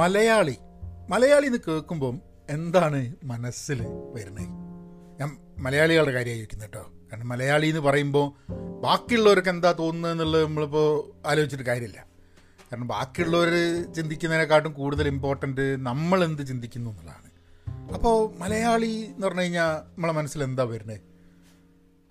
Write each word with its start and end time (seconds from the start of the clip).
മലയാളി. 0.00 0.56
മലയാളി 1.08 1.46
എന്ന് 1.46 1.58
കേൾക്കുമ്പം 1.68 2.20
എന്താണ് 2.50 3.14
മനസ്സിൽ 3.24 3.82
വരുന്നത്? 4.14 4.44
ഞാൻ 5.20 5.36
മലയാളികളുടെ 5.58 6.10
കാര്യമായി 6.10 6.38
ചോദിക്കുന്നത് 6.38 6.68
കേട്ടോ. 6.68 6.92
കാരണം 7.12 7.28
മലയാളി 7.28 7.66
എന്ന് 7.66 7.80
പറയുമ്പോൾ 7.80 8.52
ബാക്കിയുള്ളവർക്ക് 8.80 9.48
എന്താ 9.48 9.72
തോന്നുന്നത് 9.72 10.12
എന്നുള്ളത് 10.12 10.44
നമ്മളിപ്പോൾ 10.44 11.12
ആലോചിച്ചിട്ട് 11.28 11.64
കാര്യമില്ല. 11.64 12.06
കാരണം 12.72 12.86
ബാക്കിയുള്ളവർ 12.86 13.50
ചിന്തിക്കുന്നതിനെക്കാട്ടും 13.92 14.72
കൂടുതൽ 14.72 15.08
ഇമ്പോർട്ടന്റ് 15.08 15.86
നമ്മൾ 15.86 16.24
എന്ത് 16.24 16.46
ചിന്തിക്കുന്നു 16.46 16.90
എന്നുള്ളതാണ്. 16.90 17.30
അപ്പോൾ 17.94 18.38
മലയാളി 18.38 19.10
എന്ന് 19.14 19.26
പറഞ്ഞു 19.26 19.40
കഴിഞ്ഞാൽ 19.40 19.74
നമ്മളെ 19.74 20.12
മനസ്സിൽ 20.12 20.42
എന്താ 20.42 20.62
വരുന്നത്? 20.62 21.00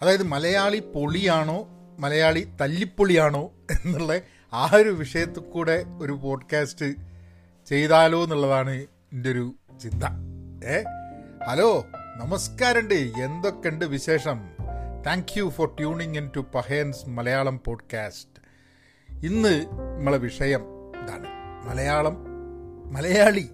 അതായത് 0.01 0.23
മലയാളി 0.23 0.79
പൊളിയാണോ 0.79 1.67
മലയാളി 1.99 2.47
തല്ലിപ്പൊളിയാണോ 2.61 3.51
എന്നുള്ള 3.71 4.21
ആ 4.53 4.69
ഒരു 4.75 4.89
വിഷയത്തിൽ 4.89 5.39
കൂടെ 5.39 5.85
ഒരു 6.01 6.11
പോഡ്കാസ്റ്റ് 6.11 7.08
ചെയ്താലോ 7.69 8.23
എന്നുള്ളതാണ് 8.23 8.71
എന്റെ 9.13 9.31
ഒരു 9.31 9.55
ചിന്ത. 9.81 10.03
ഏ? 10.65 10.83
ഹലോ 11.49 11.85
നമസ്കാരമുണ്ട്. 12.17 12.93
എന്തൊക്കെയുണ്ട് 12.93 13.85
വിശേഷം? 13.85 14.49
Thank 15.05 15.37
you 15.37 15.49
for 15.49 15.75
tuning 15.77 16.17
in 16.17 16.31
to 16.35 16.39
Pahayan's 16.55 17.09
Malayalam 17.09 17.61
podcast 17.65 18.43
ഇന്ന് 19.27 19.65
നമ്മളെ 19.97 20.17
വിഷയം 20.17 20.61
ഇതാണ്. 21.03 21.27
മലയാളം 21.69 22.25
മലയാളി 22.93 23.49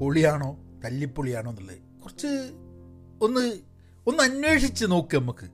പൊളിയാണോ 0.00 0.56
തല്ലിപ്പൊളിയാണോ 0.84 1.50
എന്നുള്ളത്. 1.50 2.02
കുറച്ച് 2.02 2.26
ഒന്ന് 3.22 3.58
ഒന്ന് 4.06 4.22
അന്വേഷിച്ച് 4.22 4.86
നോക്ക് 4.88 5.16
നമുക്ക്. 5.16 5.50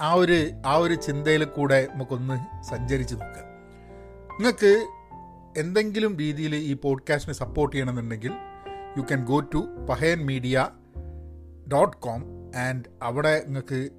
ആ 0.00 0.12
ഒരു 0.12 0.50
ആ 0.66 0.74
ഒരു 0.74 0.94
ചിന്തയിൽ 0.94 1.44
കൂടെ 1.44 1.88
നമുക്കൊന്ന് 1.94 2.64
സഞ്ചരിച്ച് 2.64 3.14
നോക്കാം. 3.14 3.48
നിങ്ങൾക്ക് 4.38 4.97
എന്തെങ്കിലും 5.58 6.16
രീതിയിൽ 6.16 6.54
ഈ 6.54 6.72
പോഡ്കാസ്റ്റിനെ 6.74 7.34
സപ്പോർട്ട് 7.34 7.76
ചെയ്യണമെന്നുണ്ടെങ്കിൽ 7.76 8.32
you 8.96 9.02
can 9.02 9.24
go 9.24 9.40
to 9.40 9.86
Pahayan 9.90 10.26
media 10.26 10.70
dot 11.72 11.96
com 11.96 12.22
and 12.56 12.84
അവിടെ 13.02 13.42
നിങ്ങൾക്ക് 13.46 13.90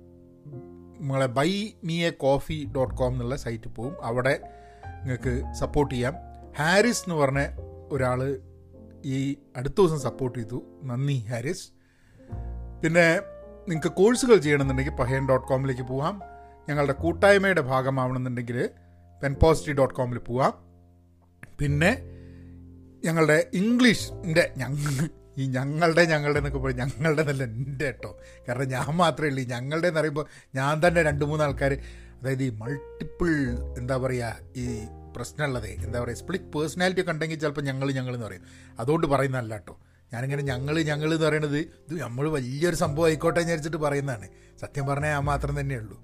നിങ്ങളെ 0.99 1.25
buy 1.25 1.73
me 1.83 2.03
a 2.03 2.09
coffee 2.09 2.71
dot 2.75 2.95
com 2.95 3.11
എന്നുള്ള 3.11 3.35
സൈറ്റിൽ 3.35 3.69
പോവും. 3.69 4.05
അവിടെ 4.05 4.39
നിങ്ങൾക്ക് 4.85 5.53
സപ്പോർട്ട് 5.53 5.95
ചെയ്യാം. 5.95 6.13
ഹാരിസ് 6.57 7.03
എന്ന് 7.03 7.15
പറഞ്ഞ 7.15 7.39
ഒരാൾ 7.91 8.39
ഈ 9.05 9.35
അടുത്ത 9.57 9.73
ദിവസം 9.77 9.99
സപ്പോർട്ട് 9.99 10.39
ചെയ്തു. 10.39 10.63
നന്ദി 10.83 11.25
ഹാരിസ് 11.29 11.71
പിന്നെ 12.83 13.19
നിങ്ങൾക്ക് 13.69 13.91
കോഴ്സുകൾ 13.91 14.35
ചെയ്യണമെന്നുണ്ടെങ്കിൽ 14.35 14.93
പഹയൻ 14.93 15.29
ഡോട്ട് 15.29 15.47
കോമിലേക്ക് 15.47 15.81
പോവാം. 15.81 16.21
ഞങ്ങളുടെ 16.69 16.93
കൂട്ടായ്മയുടെ 16.93 17.61
ഭാഗമാവണമെന്നുണ്ടെങ്കിൽ 17.61 18.69
പെൻപോസിറ്റി 19.23 19.73
ഡോട്ട് 19.73 19.95
കോമിൽ 19.95 20.17
പോവാം. 20.17 20.68
പിന്നെ 21.59 21.91
ഞങ്ങളുടെ 23.05 23.37
ഇംഗ്ലീഷിന്റെ 23.59 24.43
ഞങ്ങൾ 24.57 24.93
ഈ 25.41 25.45
ഞങ്ങളുടെ 25.57 26.03
ഞങ്ങളുടെ 26.11 26.39
എന്നൊക്കെ 26.41 26.59
പറയും 26.63 26.79
ഞങ്ങളുടെ 26.83 27.23
നല്ല 27.29 27.43
എന്റെ 27.43 27.85
കേട്ടോ 27.85 28.09
കാരണം 28.47 28.69
ഞാൻ 28.69 28.89
മാത്രമേ 29.01 29.29
ഉള്ളൂ. 29.29 29.41
ഈ 29.43 29.47
ഞങ്ങളുടെ 29.55 29.87
എന്ന് 29.87 29.99
പറയുമ്പോൾ 29.99 30.25
ഞാൻ 30.55 30.73
തന്നെ 30.85 31.01
രണ്ട് 31.09 31.23
മൂന്ന് 31.29 31.43
ആൾക്കാർ 31.45 31.73
അതായത് 32.19 32.43
ഈ 32.43 32.49
മൾട്ടിപ്പിൾ 32.61 33.29
എന്താ 33.79 33.97
പറയുക 33.97 34.59
ഈ 34.63 34.65
പ്രശ്നമുള്ളത് 35.15 35.69
എന്താ 35.85 35.97
പറയുക 36.01 36.17
സ്പ്ലിറ്റ് 36.21 36.49
പേഴ്സണാലിറ്റി 36.55 37.01
ഒക്കെ 37.03 37.13
ഉണ്ടെങ്കിൽ 37.13 37.39
ചിലപ്പോൾ 37.43 37.61
ഞങ്ങൾ 37.61 37.87
ഞങ്ങൾ 37.99 38.13
എന്ന് 38.13 38.27
പറയും. 38.27 38.43
അതുകൊണ്ട് 38.79 39.07
പറയുന്നതല്ല 39.07 39.53
കേട്ടോ 39.53 39.75
ഞാനിങ്ങനെ 40.11 40.43
ഞങ്ങൾ 40.51 40.75
ഞങ്ങൾ 40.91 41.09
എന്ന് 41.13 41.25
പറയുന്നത് 41.25 41.57
ഇത് 41.57 41.95
നമ്മൾ 42.03 42.27
വലിയൊരു 42.37 42.77
സംഭവം 42.83 43.07
ആയിക്കോട്ടെ 43.09 43.39
വിചാരിച്ചിട്ട് 43.39 43.77
പറയുന്നതാണ്. 43.77 44.27
സത്യം 44.61 44.85
പറഞ്ഞാൽ 44.87 45.11
ഞാൻ 45.15 45.25
മാത്രം 45.31 45.55
തന്നെയുള്ളൂ 45.59 45.97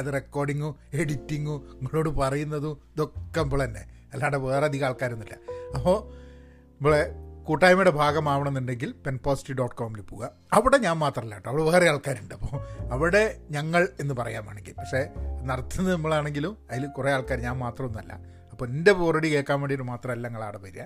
അത് 0.00 0.08
റെക്കോർഡിങ്ങും 0.18 0.72
എഡിറ്റിങ്ങും 1.00 1.58
നിങ്ങളോട് 1.80 2.10
പറയുന്നതും 2.22 2.74
ഇതൊക്കെ 2.94 3.40
നമ്മൾ 3.40 3.60
തന്നെ. 3.66 3.82
അല്ലാണ്ട് 4.14 4.36
വേറെ 4.36 4.64
അധികം 4.64 4.86
ആൾക്കാരൊന്നുമില്ല. 4.86 5.36
അപ്പോൾ 5.74 5.98
നമ്മളെ 6.74 7.02
കൂട്ടായ്മയുടെ 7.44 7.90
ഭാഗമാവണമെന്നുണ്ടെങ്കിൽ 7.90 8.94
പെൻ 9.06 9.18
പോസിറ്റീവ് 9.24 9.58
ഡോട്ട് 9.58 9.76
കോമിൽ 9.76 10.00
പോവുക. 10.00 10.30
അവിടെ 10.52 10.76
ഞാൻ 10.76 10.98
മാത്രമല്ല 10.98 11.34
കേട്ടോ 11.34 11.50
അവിടെ 11.50 11.62
വേറെ 11.62 11.88
ആൾക്കാരുണ്ട്. 11.88 12.34
അപ്പോൾ 12.34 12.60
അവിടെ 12.92 13.40
ഞങ്ങൾ 13.50 13.88
എന്ന് 14.00 14.14
പറയാൻ 14.14 14.44
വേണമെങ്കിൽ 14.44 14.74
പക്ഷേ 14.78 15.08
നടത്തുന്നത് 15.44 15.94
നമ്മളാണെങ്കിലും 15.94 16.56
അതിൽ 16.70 16.86
കുറേ 16.86 17.12
ആൾക്കാർ 17.12 17.38
ഞാൻ 17.40 17.58
മാത്രമൊന്നുമല്ല. 17.58 18.12
അപ്പോൾ 18.52 18.68
എന്റെ 18.68 18.92
ബോറടി 18.92 19.28
കേൾക്കാൻ 19.34 19.60
വേണ്ടിയിട്ട് 19.60 19.84
മാത്രമല്ല 19.84 20.28
നിങ്ങൾ 20.28 20.44
അവിടെ 20.44 20.58
വരിക. 20.58 20.80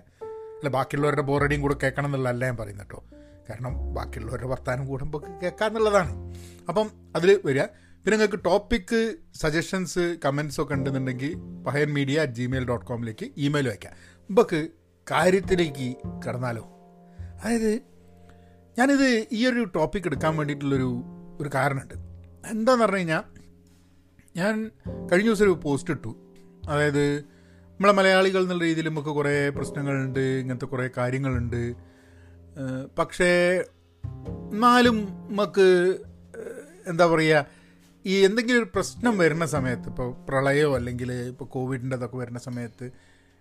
അല്ല 0.59 0.69
ബാക്കിയുള്ളവരുടെ 0.69 1.23
ബോറടിയും 1.23 1.63
കൂടെ 1.63 1.75
കേൾക്കണം 1.83 2.07
എന്നുള്ളതല്ല 2.07 2.45
ഞാൻ 2.45 2.57
പറയുന്നത് 2.57 2.87
കേട്ടോ. 2.87 3.05
കാരണം 3.51 3.95
ബാക്കിയുള്ളവരുടെ 3.95 4.47
വർത്താനം 4.47 4.87
കൂടുമ്പോൾ 4.87 5.23
കേൾക്കാന്നുള്ളതാണ്. 5.43 6.35
അപ്പം 6.69 6.91
അതിൽ 7.17 7.41
വരിക. 7.45 7.63
പിന്നെ 8.05 8.17
നിങ്ങൾക്ക് 8.17 8.45
ടോപ്പിക്ക് 8.45 9.17
സജഷൻസ് 9.35 10.17
കമൻസ് 10.25 10.61
ഒക്കെ 10.61 10.75
ഉണ്ടെന്നുണ്ടെങ്കിൽ 10.75 11.35
Pahayan 11.67 11.93
media 11.95 12.21
at 12.21 12.33
Gmail 12.33 12.65
dot 12.65 12.87
കോമിലേക്ക് 12.87 13.31
email 13.37 13.69
വയ്ക്കാം 13.69 13.93
നമുക്ക് 14.31 14.69
കാര്യത്തിലേക്ക് 15.11 15.95
കടന്നാലോ? 16.29 16.65
അതായത് 17.43 17.81
ഞാനിത് 18.79 19.27
ഈ 19.33 19.47
ഒരു 19.47 19.65
ടോപ്പിക് 19.65 20.03
എടുക്കാൻ 20.07 20.37
വേണ്ടിയിട്ടുള്ളൊരു 20.37 21.03
ഒരു 21.41 21.51
കാരണമുണ്ട്. 21.55 21.95
എന്താന്ന് 22.51 22.85
പറഞ്ഞു 22.85 22.97
കഴിഞ്ഞാൽ 22.97 23.23
ഞാൻ 24.37 24.71
കഴിഞ്ഞ 25.13 25.29
ദിവസം 25.29 25.45
ഒരു 25.45 25.61
പോസ്റ്റ് 25.65 25.91
ഇട്ടു. 25.91 26.17
അതായത് 26.69 27.19
നമ്മളെ 27.19 27.93
മലയാളികൾ 27.93 28.43
എന്നുള്ള 28.43 28.65
രീതിയിൽ 28.65 28.89
നമുക്ക് 28.89 29.09
കുറേ 29.09 29.49
പ്രശ്നങ്ങളുണ്ട് 29.49 30.21
ഇങ്ങനത്തെ 30.21 30.67
കുറേ 30.67 30.91
കാര്യങ്ങളുണ്ട്. 30.97 31.75
പക്ഷേ 32.99 33.31
എന്നാലും 34.53 35.09
നമുക്ക് 35.31 35.99
എന്താ 36.87 37.07
പറയുക 37.07 37.58
ഈ 38.09 38.25
എന്തെങ്കിലും 38.25 38.59
ഒരു 38.59 38.69
പ്രശ്നം 38.75 39.19
വരുന്ന 39.19 39.47
സമയത്ത് 39.47 39.89
ഇപ്പോൾ 39.89 40.13
പ്രളയമോ 40.29 40.77
അല്ലെങ്കിൽ 40.77 41.13
ഇപ്പോൾ 41.13 41.45
കോവിഡിന്റെ 41.45 41.97
അതൊക്കെ 41.97 42.17
വരുന്ന 42.17 42.39
സമയത്ത് 42.39 42.91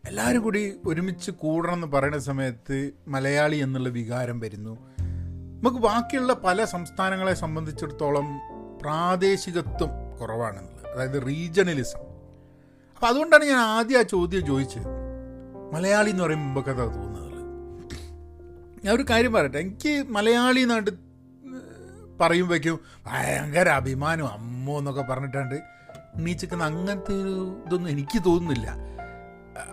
എല്ലാവരും 0.07 0.41
കൂടി 0.41 0.73
ഒരുമിച്ച് 0.87 1.31
കൂടണം 1.31 1.73
എന്ന് 1.73 1.87
പറയുന്ന 1.87 2.19
സമയത്ത് 2.19 2.91
മലയാളി 3.07 3.55
എന്നുള്ള 3.55 3.89
വികാരം 3.89 4.39
വരുന്നു. 4.39 4.77
നമുക്ക് 4.99 5.77
ബാക്കിയുള്ള 5.77 6.33
പല 6.33 6.65
സംസ്ഥാനങ്ങളെ 6.65 7.33
സംബന്ധിച്ചിടത്തോളം 7.33 8.39
പ്രാദേശികത്വം 8.81 10.17
കുറവാണെന്നുള്ളത്. 10.21 10.87
അതായത് 10.87 11.27
റീജണലിസം 11.27 11.99
അപ്പം 12.95 13.07
അതുകൊണ്ടാണ് 13.07 13.45
ഞാൻ 13.45 13.57
ആദ്യം 13.57 13.99
ആ 13.99 14.01
ചോദ്യം 14.01 14.45
ചോദിച്ചത്. 14.45 14.87
മലയാളി 15.73 16.09
എന്ന് 16.09 16.23
പറയുമ്പോൾ 16.23 16.45
മുമ്പൊക്കെ 16.45 16.71
തോന്നുന്നത്. 16.71 17.33
ഞാൻ 18.85 18.95
ഒരു 18.95 19.05
കാര്യം 19.09 19.33
പറയട്ടെ. 19.33 19.57
എനിക്ക് 19.57 20.03
മലയാളി 20.09 20.59
നാട്ട് 22.17 22.29
പറയുമ്പോഴേക്കും 22.29 22.79
ഭയങ്കര 23.07 23.69
അഭിമാനം. 23.69 24.27
അമ്മോ 24.27 24.77
എന്നൊക്കെ 24.77 25.01
പറഞ്ഞിട്ടുണ്ട് 25.01 25.55
ഉണ്ണീച്ചിക്കുന്ന 26.15 26.63
അങ്ങനത്തെ 26.63 27.13
ഒരു 27.13 27.63
ഇതൊന്നും 27.65 27.89
എനിക്ക് 27.89 28.19
തോന്നുന്നില്ല. 28.25 28.67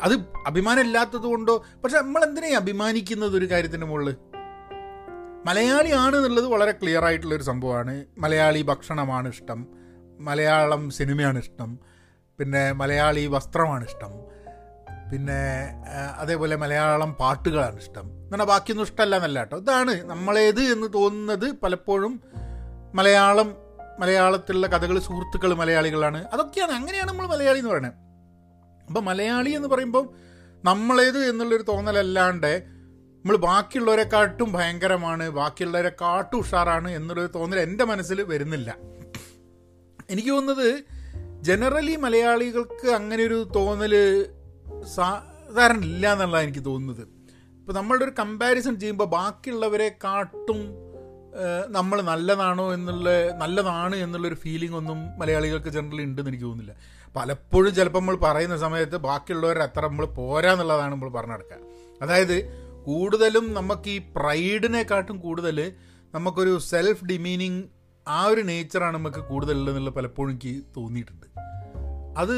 അത് 0.02 0.12
അഭിമാനം 0.46 0.80
ഇല്ലാത്തത് 0.80 1.26
കൊണ്ടോ? 1.26 1.64
പക്ഷെ 1.84 1.98
ഈ 2.46 2.52
അഭിമാനിക്കുന്നത് 2.52 3.36
ഒരു 3.36 3.50
കാര്യത്തിന്റെ 3.50 3.86
മുകളിൽ 3.86 4.16
മലയാളിയാണ് 5.46 6.16
എന്നുള്ളത് 6.16 6.46
വളരെ 6.46 6.72
ക്ലിയർ 6.72 7.04
ആയിട്ടുള്ള 7.04 7.34
ഒരു 7.34 7.42
സംഭവമാണ്. 7.42 8.04
മലയാളി 8.18 8.62
ഭക്ഷണമാണ് 8.62 9.28
ഇഷ്ടം. 9.28 9.66
മലയാളം 10.20 10.90
സിനിമയാണ് 10.90 11.38
ഇഷ്ടം. 11.38 11.78
പിന്നെ 12.38 12.72
മലയാളി 12.72 13.26
വസ്ത്രമാണ് 13.26 13.84
ഇഷ്ടം. 13.84 14.33
പിന്നെ 15.14 15.40
അതേപോലെ 16.18 16.56
മലയാളം 16.56 17.14
പാട്ടുകളാണ് 17.14 17.78
ഇഷ്ടം. 17.80 18.00
എന്നാൽ 18.00 18.46
ബാക്കിയൊന്നും 18.46 18.84
ഇഷ്ടമല്ല 18.84 19.16
എന്നല്ല 19.16 19.38
കേട്ടോ. 19.38 19.56
ഇതാണ് 19.58 20.04
നമ്മളേത് 20.04 20.60
എന്ന് 20.60 20.86
തോന്നുന്നത് 20.94 21.52
പലപ്പോഴും 21.52 22.20
മലയാളം 22.94 23.56
മലയാളത്തിലുള്ള 23.98 24.66
കഥകൾ 24.66 24.98
സുഹൃത്തുക്കൾ 24.98 25.54
മലയാളികളാണ്. 25.54 26.24
അതൊക്കെയാണ് 26.24 26.72
അങ്ങനെയാണ് 26.72 27.08
നമ്മൾ 27.08 27.26
മലയാളി 27.26 27.58
എന്ന് 27.58 27.70
പറയുന്നത്. 27.70 27.92
അപ്പം 28.86 29.04
മലയാളി 29.04 29.50
എന്ന് 29.50 29.68
പറയുമ്പം 29.68 30.10
നമ്മളേത് 30.64 31.18
എന്നുള്ളൊരു 31.18 31.62
തോന്നലല്ലാണ്ട് 31.62 32.64
നമ്മൾ 32.66 33.36
ബാക്കിയുള്ളവരെക്കാട്ടും 33.36 34.52
ഭയങ്കരമാണ് 34.52 35.30
ബാക്കിയുള്ളവരെക്കാട്ടും 35.30 36.36
ഉഷാറാണ് 36.36 36.90
എന്നുള്ളൊരു 36.90 37.32
തോന്നൽ 37.32 37.60
എന്റെ 37.60 37.84
മനസ്സിൽ 37.84 38.22
വരുന്നില്ല. 38.22 38.76
എനിക്ക് 40.10 40.28
തോന്നുന്നത് 40.28 40.82
ജനറലി 41.42 41.96
മലയാളികൾക്ക് 41.96 42.88
അങ്ങനെ 42.88 43.24
ഒരു 43.24 43.50
തോന്നൽ 43.54 43.94
സാധാരണ 44.96 45.82
ഇല്ല 45.84 46.12
എന്നുള്ളതാണ് 46.12 46.46
എനിക്ക് 46.46 46.64
തോന്നുന്നത്. 46.64 47.04
ഇപ്പോൾ 47.60 47.72
നമ്മളുടെ 47.72 48.04
ഒരു 48.04 48.14
കമ്പാരിസൺ 48.18 48.74
ചെയ്യുമ്പോൾ 48.80 49.08
ബാക്കിയുള്ളവരെ 49.18 49.88
കാട്ടും 50.04 50.60
നമ്മൾ 51.68 52.02
നല്ലതാണോ 52.02 52.74
എന്നുള്ള 52.74 53.08
നല്ലതാണ് 53.42 53.96
എന്നുള്ളൊരു 53.96 54.34
ഫീലിംഗ് 54.34 54.76
ഒന്നും 54.76 54.98
മലയാളികൾക്ക് 55.20 55.68
ജനറലി 55.68 56.02
ഉണ്ടെന്ന് 56.02 56.30
എനിക്ക് 56.30 56.44
തോന്നുന്നില്ല. 56.44 56.74
പലപ്പോഴും 57.16 57.74
ചിലപ്പോൾ 57.74 57.98
നമ്മൾ 57.98 58.16
പറയുന്ന 58.16 58.56
സമയത്ത് 58.56 58.96
ബാക്കിയുള്ളവരെ 58.96 59.60
അത്ര 59.60 59.82
നമ്മൾ 59.86 60.06
പോരാ 60.06 60.52
എന്നുള്ളതാണ് 60.52 60.92
നമ്മൾ 60.92 61.08
പറഞ്ഞു 61.08 61.34
നടക്കുക. 61.34 61.58
അതായത് 62.02 62.36
കൂടുതലും 62.86 63.54
നമുക്ക് 63.54 63.90
ഈ 63.90 63.98
പ്രൈഡിനെക്കാട്ടും 64.16 65.18
കൂടുതൽ 65.18 65.72
നമുക്കൊരു 66.14 66.58
സെൽഫ് 66.58 67.04
ഡിമീനിങ് 67.04 67.62
ആ 68.08 68.24
ഒരു 68.24 68.40
നേച്ചറാണ് 68.40 68.96
നമുക്ക് 68.96 69.20
കൂടുതലുള്ളതെന്നുള്ള 69.20 69.90
പലപ്പോഴും 69.90 70.30
എനിക്ക് 70.30 70.54
തോന്നിയിട്ടുണ്ട്. 70.76 71.26
അത് 72.16 72.36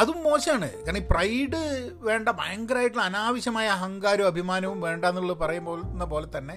അതും 0.00 0.18
മോശമാണ്. 0.26 0.68
കാരണം 0.84 1.00
ഈ 1.02 1.04
പ്രൈഡ് 1.10 1.60
വേണ്ട 2.08 2.28
ഭയങ്കരമായിട്ടുള്ള 2.40 3.04
അനാവശ്യമായ 3.10 3.66
അഹങ്കാരവും 3.76 4.28
അഭിമാനവും 4.32 4.78
വേണ്ട 4.86 5.04
എന്നുള്ളത് 5.12 5.38
പറയുമ്പോൾ 5.42 5.80
പോലെ 6.14 6.26
തന്നെ 6.36 6.56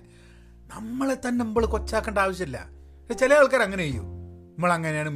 നമ്മളെ 0.75 1.15
തന്നെ 1.25 1.39
നമ്മൾ 1.43 1.65
കൊച്ചാക്കേണ്ട 1.73 2.19
ആവശ്യമില്ല. 2.25 2.59
ചില 3.19 3.33
ആൾക്കാർ 3.41 3.61
അങ്ങനെ 3.67 3.83
ചെയ്യും. 3.83 4.07
നമ്മൾ 4.55 4.71
അങ്ങനെയാണ് 4.77 5.09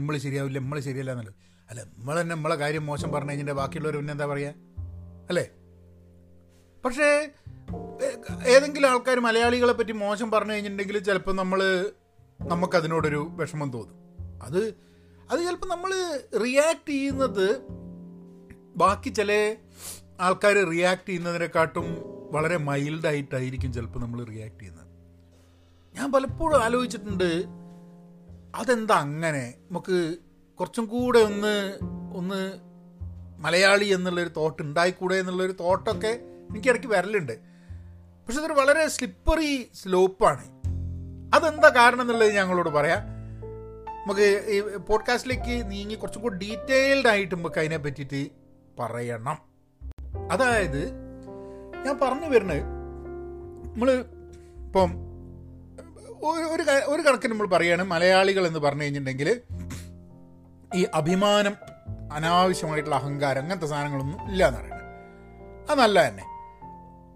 നമ്മൾ 0.00 0.16
ശരിയാവില്ല 0.26 0.58
നമ്മൾ 0.58 0.78
ശരിയല്ല 0.86 1.10
എന്നുള്ളത്. 1.14 1.34
അല്ല 1.70 1.80
നമ്മൾ 1.82 2.14
തന്നെ 2.20 2.34
നമ്മളെ 2.34 2.56
കാര്യം 2.62 2.86
മോശം 2.86 3.10
പറഞ്ഞു 3.12 3.30
കഴിഞ്ഞാൽ 3.30 3.56
ബാക്കിയുള്ളവർ 3.60 3.96
പിന്നെ 3.96 4.12
എന്താ 4.16 4.26
പറയുക 4.26 4.54
അല്ലേ? 5.30 5.44
പക്ഷേ 6.84 7.08
ഏതെങ്കിലും 8.54 8.88
ആൾക്കാർ 8.90 9.18
മലയാളികളെ 9.26 9.72
പറ്റി 9.72 9.92
മോശം 10.04 10.28
പറഞ്ഞു 10.30 10.52
കഴിഞ്ഞിട്ടുണ്ടെങ്കിൽ 10.52 10.98
ചിലപ്പോൾ 11.08 11.34
നമ്മൾ 11.42 11.60
നമുക്കതിനോടൊരു 12.40 13.20
വിഷമം 13.40 13.68
തോന്നും. 13.72 13.98
അത് 14.42 14.60
അത് 15.30 15.40
ചിലപ്പോൾ 15.40 15.66
നമ്മൾ 15.66 16.20
റിയാക്ട് 16.38 16.88
ചെയ്യുന്നത് 16.88 17.58
ബാക്കി 18.76 19.08
ചില 19.08 19.56
ആൾക്കാർ 20.20 20.70
റിയാക്ട് 20.70 21.08
ചെയ്യുന്നതിനെക്കാട്ടും 21.08 21.96
വളരെ 22.32 22.56
മൈൽഡായിട്ടായിരിക്കും 22.56 23.72
ചിലപ്പോൾ 23.72 24.00
നമ്മൾ 24.00 24.24
റിയാക്ട് 24.24 24.60
ചെയ്യുന്നത്. 24.60 24.84
ഞാൻ 25.94 26.12
പലപ്പോഴും 26.12 26.62
ആലോചിച്ചിട്ടുണ്ട് 26.62 27.44
അതെന്താ 28.54 28.94
അങ്ങനെ? 28.94 29.54
നമുക്ക് 29.70 30.16
കുറച്ചും 30.60 30.86
കൂടെ 30.86 31.18
ഒന്ന് 31.18 31.78
ഒന്ന് 32.14 32.52
മലയാളി 33.38 33.84
എന്നുള്ളൊരു 33.84 34.28
തോട്ട് 34.28 34.62
ഉണ്ടായിക്കൂടെ 34.62 35.14
എന്നുള്ളൊരു 35.14 35.52
തോട്ടൊക്കെ 35.52 36.20
എനിക്ക് 36.50 36.68
ഇടയ്ക്ക് 36.68 36.88
വരലുണ്ട്. 36.88 37.38
പക്ഷെ 38.26 38.38
അതൊരു 38.38 38.52
വളരെ 38.52 38.88
സ്ലിപ്പറി 38.88 39.70
സ്ലോപ്പാണ് 39.74 40.44
അതെന്താ 41.34 41.68
കാരണം 41.68 42.00
എന്നുള്ളത് 42.00 42.34
ഞങ്ങളോട് 42.34 42.68
പറയാം. 42.68 43.13
നമുക്ക് 44.06 44.44
ഈ 44.48 44.60
പോഡ്കാസ്റ്റിലേക്ക് 44.76 45.70
നീങ്ങി 45.70 45.94
കുറച്ചും 45.94 46.22
കൂടി 46.22 46.36
ഡീറ്റെയിൽഡ് 46.36 47.08
ആയിട്ട് 47.08 47.34
നമുക്ക് 47.34 47.58
അതിനെ 47.58 47.76
പറ്റിയിട്ട് 47.76 48.30
പറയണം. 48.78 49.38
അതായത് 50.32 50.90
ഞാൻ 51.84 51.98
പറഞ്ഞു 52.02 52.28
വരുന്നത് 52.28 52.62
നമ്മൾ 53.74 53.90
ഇപ്പം 54.64 54.90
ഒരു 56.52 56.62
ഒരു 56.86 57.02
കണക്കിന് 57.02 57.32
നമ്മൾ 57.32 57.46
പറയുകയാണ് 57.46 57.82
മലയാളികൾ 57.82 58.46
എന്ന് 58.46 58.58
പറഞ്ഞു 58.58 58.82
കഴിഞ്ഞിട്ടുണ്ടെങ്കിൽ 58.82 59.40
ഈ 60.74 60.86
അഭിമാനം 60.94 61.56
അനാവശ്യമായിട്ടുള്ള 62.12 62.96
അഹങ്കാരം 62.96 63.42
അങ്ങനത്തെ 63.42 63.66
സാധനങ്ങളൊന്നും 63.66 64.30
ഇല്ല 64.30 64.46
എന്ന് 64.48 64.60
പറയുന്നത്. 64.60 64.82
അത് 65.70 65.78
നല്ല 65.78 66.08
തന്നെ. 66.08 66.33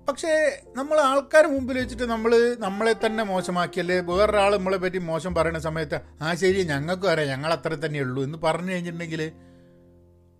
പക്ഷേ 0.08 0.62
നമ്മൾ 0.76 1.00
ആൾക്കാർ 1.00 1.46
മുമ്പിൽ 1.46 1.78
വെച്ചിട്ട് 1.78 2.02
നമ്മൾ 2.02 2.56
നമ്മളെ 2.58 2.94
തന്നെ 3.06 3.25
മോശമാക്കിയല്ലേ? 3.25 4.00
വേറൊരാൾ 4.00 4.56
നമ്മളെ 4.56 4.76
പറ്റി 4.76 4.99
മോശം 4.99 5.34
പറയുന്ന 5.34 5.58
സമയത്ത് 5.58 5.99
ആ 6.22 6.34
ശരി 6.34 6.62
ഞങ്ങൾക്കും 6.62 7.10
അറിയാം 7.10 7.28
ഞങ്ങൾ 7.28 7.52
അത്ര 7.52 7.75
തന്നെ 7.75 8.00
ഉള്ളൂ 8.00 8.22
എന്ന് 8.22 8.38
പറഞ്ഞു 8.44 8.72
കഴിഞ്ഞിട്ടുണ്ടെങ്കിൽ 8.72 9.22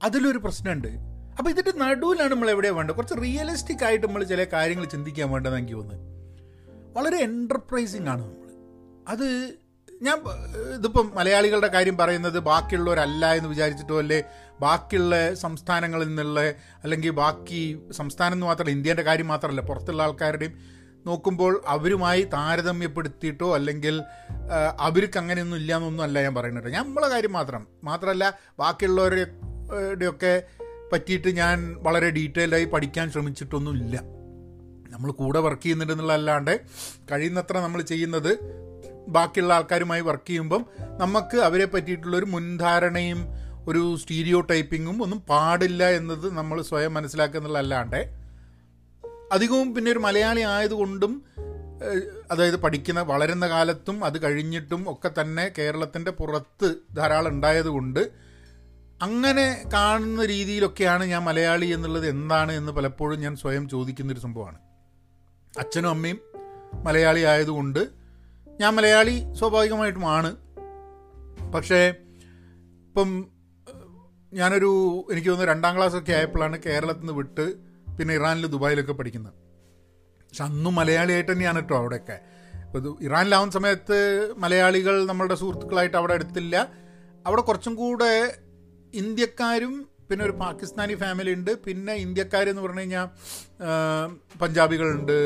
അതിലൊരു 0.03 0.39
പ്രശ്നമുണ്ട്. 0.39 0.89
അപ്പോൾ 1.39 1.51
ഇതിന്റെ 1.51 1.73
നടുവിലാണ് 1.77 2.33
നമ്മൾ 2.33 2.51
എവിടെ 2.51 2.71
വേണ്ടത്? 2.71 2.97
കുറച്ച് 2.97 3.15
റിയലിസ്റ്റിക് 3.23 3.85
ആയിട്ട് 3.85 4.07
നമ്മൾ 4.07 4.25
ചില 4.25 4.45
കാര്യങ്ങൾ 4.45 4.85
ചിന്തിക്കാൻ 4.85 5.31
വേണ്ടതെന്ന് 5.31 5.59
എനിക്ക് 5.59 5.75
തോന്നുന്നത് 5.75 6.05
വളരെ 6.97 7.17
എന്റർപ്രൈസിങ് 7.19 8.09
ആണ് 8.09 8.23
നമ്മൾ 8.23 8.49
അത് 9.09 9.27
ഞാൻ 10.03 10.19
ഇതിപ്പം 10.75 11.13
മലയാളികളുടെ 11.15 11.67
കാര്യം 11.67 11.97
പറയുന്നത് 11.97 12.39
ബാക്കിയുള്ളവരല്ല 12.41 13.35
എന്ന് 13.35 13.49
വിചാരിച്ചിട്ടോ 13.49 13.99
അല്ലേ? 13.99 14.23
ബാക്കിയുള്ള 14.61 15.35
സംസ്ഥാനങ്ങളിൽ 15.35 16.09
നിന്നുള്ള 16.09 16.41
അല്ലെങ്കിൽ 16.83 17.11
ബാക്കി 17.11 17.61
സംസ്ഥാനം 17.91 18.33
എന്ന് 18.33 18.47
മാത്രമല്ല 18.47 18.71
ഇന്ത്യന്റെ 18.71 19.03
കാര്യം 19.03 19.29
മാത്രമല്ല 19.29 19.61
പുറത്തുള്ള 19.61 20.03
ആൾക്കാരുടെയും 20.03 20.55
നോക്കുമ്പോൾ 21.07 21.63
അവരുമായി 21.67 22.23
താരതമ്യപ്പെടുത്തിയിട്ടോ 22.23 23.55
അല്ലെങ്കിൽ 23.55 24.03
അവർക്ക് 24.81 25.19
അങ്ങനെയൊന്നും 25.19 25.57
ഇല്ല 25.57 25.77
എന്നൊന്നും 25.77 26.05
അല്ല 26.05 26.23
ഞാൻ 26.23 26.35
പറയുന്നത്. 26.35 26.73
നമ്മളെ 26.75 27.09
കാര്യം 27.09 27.33
മാത്രം 27.33 27.67
മാത്രമല്ല 27.85 28.25
ബാക്കിയുള്ളവരുടെയൊക്കെ 28.59 30.43
പറ്റിയിട്ട് 30.93 31.29
ഞാൻ 31.37 31.77
വളരെ 31.79 32.11
ഡീറ്റെയിൽഡായി 32.11 32.65
പഠിക്കാൻ 32.65 33.11
ശ്രമിച്ചിട്ടൊന്നുമില്ല. 33.11 33.97
നമ്മൾ 34.91 35.11
കൂടെ 35.13 35.41
വർക്ക് 35.41 35.63
ചെയ്യുന്നുണ്ടെന്നുള്ളതല്ലാണ്ട് 35.63 36.61
കഴിയുന്നത്ര 37.13 37.59
നമ്മൾ 37.59 37.83
ചെയ്യുന്നത് 37.83 38.33
ബാക്കിയുള്ള 39.09 39.55
ആൾക്കാരുമായി 39.55 40.01
വർക്ക് 40.01 40.29
ചെയ്യുമ്പം 40.29 40.67
നമുക്ക് 40.81 41.37
അവരെ 41.37 41.65
പറ്റിയിട്ടുള്ളൊരു 41.65 42.25
മുൻധാരണയും 42.25 43.27
ഒരു 43.69 43.97
സ്റ്റീരിയോ 43.97 44.41
ടൈപ്പിങ്ങും 44.41 45.03
ഒന്നും 45.03 45.21
പാടില്ല 45.21 45.91
എന്നത് 45.91 46.33
നമ്മൾ 46.33 46.63
സ്വയം 46.63 46.95
മനസ്സിലാക്കുക 46.95 47.39
എന്നുള്ളതല്ലാണ്ട്. 47.39 48.15
അധികവും 49.33 49.75
പിന്നെ 49.75 49.91
ഒരു 49.93 49.99
മലയാളി 49.99 50.41
ആയതുകൊണ്ടും 50.41 51.23
അതായത് 52.31 52.57
പഠിക്കുന്ന 52.57 53.01
വളരുന്ന 53.01 53.49
കാലത്തും 53.49 54.05
അത് 54.05 54.23
കഴിഞ്ഞിട്ടും 54.23 54.85
ഒക്കെ 54.89 55.11
തന്നെ 55.21 55.53
കേരളത്തിന്റെ 55.59 56.11
പുറത്ത് 56.11 56.75
ധാരാളം 56.97 57.29
ഉണ്ടായതുകൊണ്ട് 57.29 58.01
അങ്ങനെ 59.03 59.65
കാണുന്ന 59.73 60.25
രീതിയിലൊക്കെയാണ് 60.25 61.05
ഞാൻ 61.05 61.23
മലയാളി 61.23 61.67
എന്നുള്ളത് 61.67 62.09
എന്താണ് 62.09 62.53
എന്ന് 62.53 62.73
പലപ്പോഴും 62.73 63.21
ഞാൻ 63.21 63.37
സ്വയം 63.37 63.69
ചോദിക്കുന്നൊരു 63.69 64.21
സംഭവമാണ്. 64.21 64.59
അച്ഛനും 65.59 65.89
അമ്മയും 65.89 66.19
മലയാളി 66.85 67.21
ആയതുകൊണ്ട് 67.21 67.98
ഞാൻ 68.61 68.73
മലയാളി 68.77 69.17
സ്വാഭാവികമായിട്ടുമാണ്. 69.39 70.31
പക്ഷേ 71.55 71.81
ഇപ്പം 72.89 73.11
ഞാനൊരു 74.33 74.71
എനിക്ക് 75.11 75.29
തോന്നുന്നു 75.29 75.53
രണ്ടാം 75.53 75.77
ക്ലാസ്സൊക്കെ 75.77 76.13
ആയപ്പോഴാണ് 76.13 76.57
കേരളത്തിൽ 76.67 77.05
നിന്ന് 77.05 77.13
വിട്ട് 77.13 77.45
പിന്നെ 77.99 78.15
ഇറാനിൽ 78.15 78.47
ദുബായിലൊക്കെ 78.47 78.93
പഠിക്കുന്നത്. 78.93 79.37
പക്ഷെ 80.27 80.45
അന്നും 80.49 80.75
മലയാളിയായിട്ട് 80.75 81.31
തന്നെയാണ് 81.33 81.61
കേട്ടോ 81.61 81.77
അവിടെയൊക്കെ. 81.77 82.19
ഇപ്പോൾ 82.65 82.99
ഇറാനിലാവുന്ന 83.07 83.55
സമയത്ത് 83.59 83.99
മലയാളികൾ 84.45 85.07
നമ്മളുടെ 85.07 85.35
സുഹൃത്തുക്കളായിട്ട് 85.35 85.97
അവിടെ 85.97 86.15
എടുത്തില്ല 86.19 86.57
അവിടെ 87.27 87.43
കുറച്ചും 87.43 87.75
കൂടെ 87.75 88.13
ഇന്ത്യക്കാരും 88.95 89.75
പിന്നെ 90.11 90.23
ഒരു 90.25 90.35
പാകിസ്ഥാനി 90.45 90.95
ഫാമിലി 90.95 91.33
ഉണ്ട്. 91.39 91.51
പിന്നെ 91.65 91.95
ഇന്ത്യക്കാരെന്ന് 92.07 92.63
പറഞ്ഞു 92.63 92.81
കഴിഞ്ഞാൽ 92.81 93.09
പഞ്ചാബികളുണ്ട് 94.43 95.19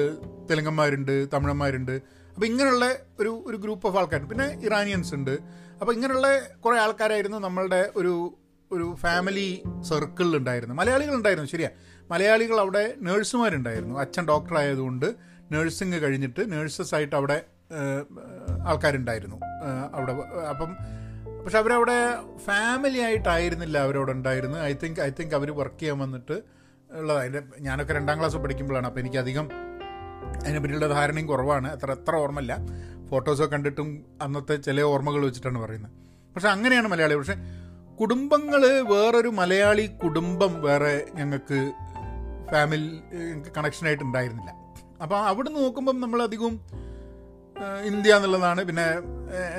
തെലുങ്കന്മാരുണ്ട് 0.51 1.15
തമിഴന്മാരുണ്ട്. 1.33 1.97
അപ്പോൾ 2.35 2.47
ഇങ്ങനെയുള്ള 2.47 2.87
ഒരു 3.21 3.45
ഒരു 3.47 3.57
ഗ്രൂപ്പ് 3.57 3.87
ഓഫ് 3.87 3.97
ആൾക്കാർ 3.97 4.23
പിന്നെ 4.29 4.47
ഇറാനിയൻസ് 4.67 5.15
ഉണ്ട്. 5.15 5.35
അപ്പോൾ 5.81 5.93
ഇങ്ങനെയുള്ള 5.93 6.29
കുറേ 6.65 6.77
ആൾക്കാരായിരുന്നു 6.79 7.39
നമ്മളുടെ 7.39 7.91
ഒരു 7.97 8.39
ഒരു 8.73 8.97
ഫാമിലി 9.01 9.63
സർക്കിളിൽ 9.89 10.37
ഉണ്ടായിരുന്നു 10.37 10.75
മലയാളികൾ 10.75 11.15
ഉണ്ടായിരുന്നു 11.15 11.51
ശരിയാ. 11.51 11.71
മലയാളികൾ 12.11 12.61
അവിടെ 12.61 12.95
നേഴ്സുമാരുണ്ടായിരുന്നു 12.99 13.99
അച്ഛൻ 13.99 14.25
ഡോക്ടർ 14.29 14.57
ആയതുകൊണ്ട് 14.57 15.15
നേഴ്സിംഗ് 15.53 15.97
കഴിഞ്ഞിട്ട് 16.03 16.53
നേഴ്സസ് 16.53 16.95
ആയിട്ട് 16.95 17.17
അവിടെ 17.17 17.45
ആൾക്കാരുണ്ടായിരുന്നു. 18.67 19.37
അവിടെ 19.95 20.13
അപ്പം 20.53 20.71
പക്ഷെ 21.45 21.59
അവരവിടെ 21.59 21.99
ഫാമിലി 22.37 22.99
ആയിട്ടായിരുന്നില്ല 22.99 23.79
അവരവിടെ 23.79 24.13
ഉണ്ടായിരുന്നു 24.13 24.59
ഐ 24.59 24.73
തിങ്ക് 24.83 25.01
ഐ 25.01 25.11
തിങ്ക് 25.11 25.35
അവർ 25.35 25.51
വർക്ക് 25.51 25.81
ചെയ്യാൻ 25.81 25.99
വന്നിട്ട് 25.99 26.43
ഉള്ളത്. 26.93 27.19
അതിന്റെ 27.19 27.43
ഞാനൊക്കെ 27.61 27.93
രണ്ടാം 27.93 28.19
ക്ലാസ് 28.19 28.37
പഠിക്കുമ്പോഴാണ്. 28.37 28.87
അപ്പോൾ 28.87 29.01
എനിക്കധികം 29.01 29.49
അതിനെപ്പറ്റിയുള്ള 30.37 30.89
ധാരണയും 30.89 31.27
കുറവാണ്. 31.27 31.69
അത്ര 31.73 31.91
അത്ര 31.91 32.17
ഓർമ്മയില്ല. 32.17 32.57
ഫോട്ടോസൊക്കെ 33.11 33.53
കണ്ടിട്ടും 33.53 34.05
അന്നത്തെ 34.23 34.57
ചില 34.57 34.81
ഓർമ്മകൾ 34.81 35.25
വെച്ചിട്ടാണ് 35.25 35.59
പറയുന്നത്. 35.59 35.91
പക്ഷെ 36.35 36.49
അങ്ങനെയാണ് 36.49 36.89
മലയാളി. 36.89 37.15
പക്ഷെ 37.15 37.35
കുടുംബങ്ങൾ 38.01 38.67
വേറൊരു 38.81 39.29
മലയാളി 39.29 39.87
കുടുംബം 40.05 40.63
വേറെ 40.63 41.07
ഞങ്ങൾക്ക് 41.15 41.73
ഫാമിലി 42.53 43.01
ഞങ്ങൾക്ക് 43.13 43.51
കണക്ഷനായിട്ട് 43.57 44.05
ഉണ്ടായിരുന്നില്ല. 44.05 44.51
അപ്പോൾ 45.03 45.19
അവിടെ 45.19 45.49
നോക്കുമ്പം 45.49 46.01
നമ്മളധികവും 46.01 46.61
ഇന്ത്യ 47.85 48.15
എന്നുള്ളതാണ്. 48.15 48.65
പിന്നെ 48.65 48.85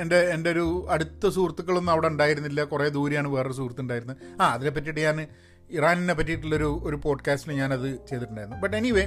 എന്റെ 0.00 0.18
എന്റെ 0.30 0.50
ഒരു 0.50 0.86
അടുത്ത 0.90 1.28
സുഹൃത്തുക്കളൊന്നും 1.28 1.92
അവിടെ 1.92 2.08
ഉണ്ടായിരുന്നില്ല. 2.08 2.64
കുറേ 2.64 2.88
ദൂരെയാണ് 2.88 3.28
വേറൊരു 3.28 3.52
സുഹൃത്തുണ്ടായിരുന്നത് 3.52 4.42
ആ 4.42 4.52
അതിനെ 4.52 4.70
പറ്റിയിട്ട് 4.70 5.00
ഞാൻ 5.00 5.26
ഇറാനിനെ 5.70 6.14
പറ്റിയിട്ടുള്ളൊരു 6.14 6.80
ഒരു 6.84 6.96
പോഡ്കാസ്റ്റിൽ 6.96 7.52
ഞാനത് 7.52 8.06
ചെയ്തിട്ടുണ്ടായിരുന്നു. 8.06 8.60
ബട്ട് 8.60 8.76
എനിവേ 8.76 9.06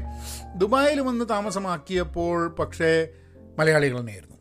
ദുബായിൽ 0.56 1.02
വന്ന് 1.02 1.26
താമസമാക്കിയപ്പോൾ 1.30 2.48
പക്ഷേ 2.48 3.08
മലയാളികൾ 3.60 4.00
തന്നെയായിരുന്നു 4.00 4.38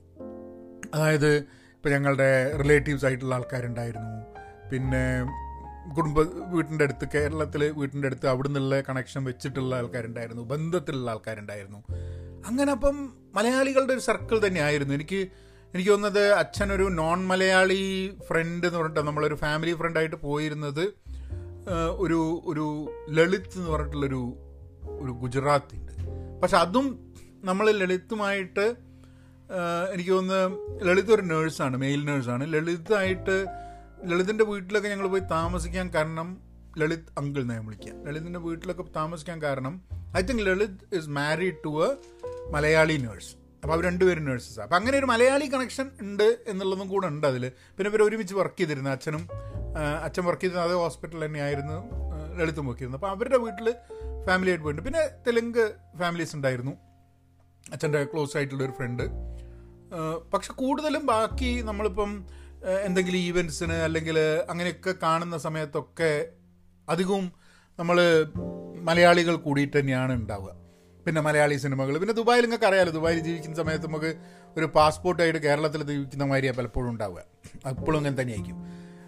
അതായത് 0.95 1.37
ഇപ്പം 1.37 1.91
ഞങ്ങളുടെ 1.91 2.57
റിലേറ്റീവ്സ് 2.57 3.05
ആയിട്ടുള്ള 3.05 3.35
ആൾക്കാരുണ്ടായിരുന്നു. 3.35 4.37
പിന്നെ 4.71 5.25
കുടുംബ 5.97 6.21
വീട്ടിന്റെ 6.55 6.85
അടുത്ത് 6.85 7.09
കേരളത്തിൽ 7.15 7.73
വീട്ടിന്റെ 7.73 8.07
അടുത്ത് 8.07 8.27
അവിടെ 8.27 8.49
നിന്നുള്ള 8.49 8.81
കണക്ഷൻ 8.81 9.25
വെച്ചിട്ടുള്ള 9.25 9.77
ആൾക്കാരുണ്ടായിരുന്നു. 9.77 10.43
ബന്ധത്തിലുള്ള 10.43 11.11
ആൾക്കാരുണ്ടായിരുന്നു. 11.11 11.85
അങ്ങനെ 12.47 12.73
അപ്പം 12.73 13.13
മലയാളികളുടെ 13.35 13.93
ഒരു 13.93 14.01
സർക്കിൾ 14.01 14.47
തന്നെയായിരുന്നു. 14.47 14.95
എനിക്ക് 14.95 15.29
എനിക്ക് 15.75 15.91
തോന്നുന്നത് 15.91 16.33
അച്ഛനൊരു 16.33 16.83
നോൺ 16.83 17.27
മലയാളി 17.27 18.17
ഫ്രണ്ട് 18.29 18.67
എന്ന് 18.67 18.79
പറഞ്ഞിട്ട് 18.79 19.01
നമ്മളൊരു 19.01 19.35
ഫാമിലി 19.35 19.75
ഫ്രണ്ടായിട്ട് 19.75 20.17
പോയിരുന്നത്. 20.17 20.93
ഒരു 21.71 22.43
ഒരു 22.47 22.95
ലളിത് 23.11 23.59
എന്ന് 23.59 23.71
പറഞ്ഞിട്ടുള്ളൊരു 23.71 24.37
ഒരു 25.01 25.13
ഗുജറാത്തി 25.13 25.77
ഉണ്ട് 25.77 25.93
പക്ഷെ 26.41 26.57
അതും 26.57 27.15
നമ്മൾ 27.45 27.71
ലളിതുമായിട്ട് 27.71 28.77
എനിക്ക് 29.93 30.11
തോന്നുന്നു 30.11 30.85
ലളിത് 30.85 31.15
ഒരു 31.15 31.23
നേഴ്സാണ് 31.23 31.77
മെയിൽ 31.77 32.05
നേഴ്സാണ്. 32.05 32.53
ലളിതായിട്ട് 32.53 33.47
ലളിതിന്റെ 34.05 34.45
വീട്ടിലൊക്കെ 34.45 34.89
ഞങ്ങൾ 34.89 35.07
പോയി 35.07 35.21
താമസിക്കാൻ 35.21 35.95
കാരണം 35.95 36.41
ലളിത് 36.79 37.19
അങ്കിൾ 37.19 37.41
എന്നാണ് 37.41 37.67
വിളിക്കാം. 37.67 38.05
ലളിതിന്റെ 38.05 38.39
വീട്ടിലൊക്കെ 38.39 38.85
താമസിക്കാൻ 38.97 39.43
കാരണം 39.43 39.83
I 40.17 40.23
think 40.23 40.47
Lalit 40.47 40.97
is 40.97 41.09
married 41.09 41.55
to 41.65 41.85
a 41.85 41.97
Malayali 42.51 42.93
nurse. 42.93 43.37
അപ്പോൾ 43.63 43.75
അവർ 43.75 43.85
രണ്ടുപേരും 43.85 44.25
നേഴ്സസ്. 44.25 44.61
അപ്പോൾ 44.61 44.77
അങ്ങനെ 44.77 44.99
ഒരു 44.99 45.07
മലയാളി 45.07 45.47
കണക്ഷൻ 45.47 45.91
ഉണ്ട് 46.01 46.39
എന്നുള്ളതും 46.47 46.89
കൂടെ 46.89 47.07
ഉണ്ട് 47.07 47.27
അതിൽ 47.27 47.53
പിന്നെ 47.59 47.91
ഇവർ 47.91 48.03
ഒരുമിച്ച് 48.03 48.35
വർക്ക് 48.35 48.59
ചെയ്തിരുന്നു 48.59 48.91
അച്ഛനും 48.91 49.29
അച്ഛൻ 50.05 50.25
വർക്ക് 50.25 50.43
ചെയ്തിരുന്ന 50.43 50.67
അതേ 50.67 50.77
ഹോസ്പിറ്റൽ 50.85 51.27
തന്നെയായിരുന്നു 51.27 51.79
ആ, 52.15 52.19
ലളിതും 52.39 52.67
വർക്ക് 52.67 52.91
അപ്പോൾ 52.95 53.11
അവരുടെ 53.11 53.37
വീട്ടിൽ 53.37 53.69
ഫാമിലി 54.27 54.51
ആയിട്ട് 54.51 54.65
പോയിട്ടുണ്ട്. 54.65 54.89
പിന്നെ 54.89 55.03
തെലുങ്ക് 55.27 55.65
ഫാമിലീസ് 55.99 56.37
ഉണ്ടായിരുന്നു. 56.37 56.75
അച്ഛന്റെ 57.73 58.05
ക്ലോസ് 58.05 58.37
ആയിട്ടുള്ള 58.37 58.65
ഒരു 58.65 58.73
ഫ്രണ്ട് 58.73 59.05
പക്ഷെ 60.33 60.53
കൂടുതലും 60.53 61.07
ബാക്കി 61.07 61.63
നമ്മളിപ്പം 61.63 62.11
എന്തെങ്കിലും 62.85 63.19
ഈവൻസിന് 63.19 63.73
അല്ലെങ്കിൽ 63.73 64.17
അങ്ങനെയൊക്കെ 64.49 64.95
കാണുന്ന 65.03 65.37
സമയത്തൊക്കെ 65.39 66.11
അധികവും 66.89 67.27
നമ്മൾ 67.79 67.97
മലയാളികൾ 68.89 69.37
കൂടിയിട്ട് 69.37 69.77
തന്നെയാണ് 69.79 70.13
ഉണ്ടാവുക. 70.13 70.51
പിന്നെ 71.07 71.21
മലയാളി 71.21 71.57
സിനിമകൾ. 71.65 71.99
പിന്നെ 71.99 72.15
ദുബായിൽ 72.15 72.43
നിങ്ങൾക്ക് 72.43 72.67
അറിയാമല്ലോ 72.67 72.95
ദുബായിൽ 72.95 73.19
ജീവിക്കുന്ന 73.19 73.57
സമയത്ത് 73.57 73.87
നമുക്ക് 73.87 74.11
ഒരു 74.57 74.67
പാസ്പോർട്ടായിട്ട് 74.67 75.39
കേരളത്തിൽ 75.39 75.83
ജീവിക്കുന്ന 75.83 76.25
മാതിരിയാണ് 76.25 76.59
പലപ്പോഴും 76.59 76.91
ഉണ്ടാവുക. 76.91 77.21
അപ്പോഴും 77.71 77.99
അങ്ങനെ 77.99 78.17
തന്നെയായിരിക്കും. 78.23 78.59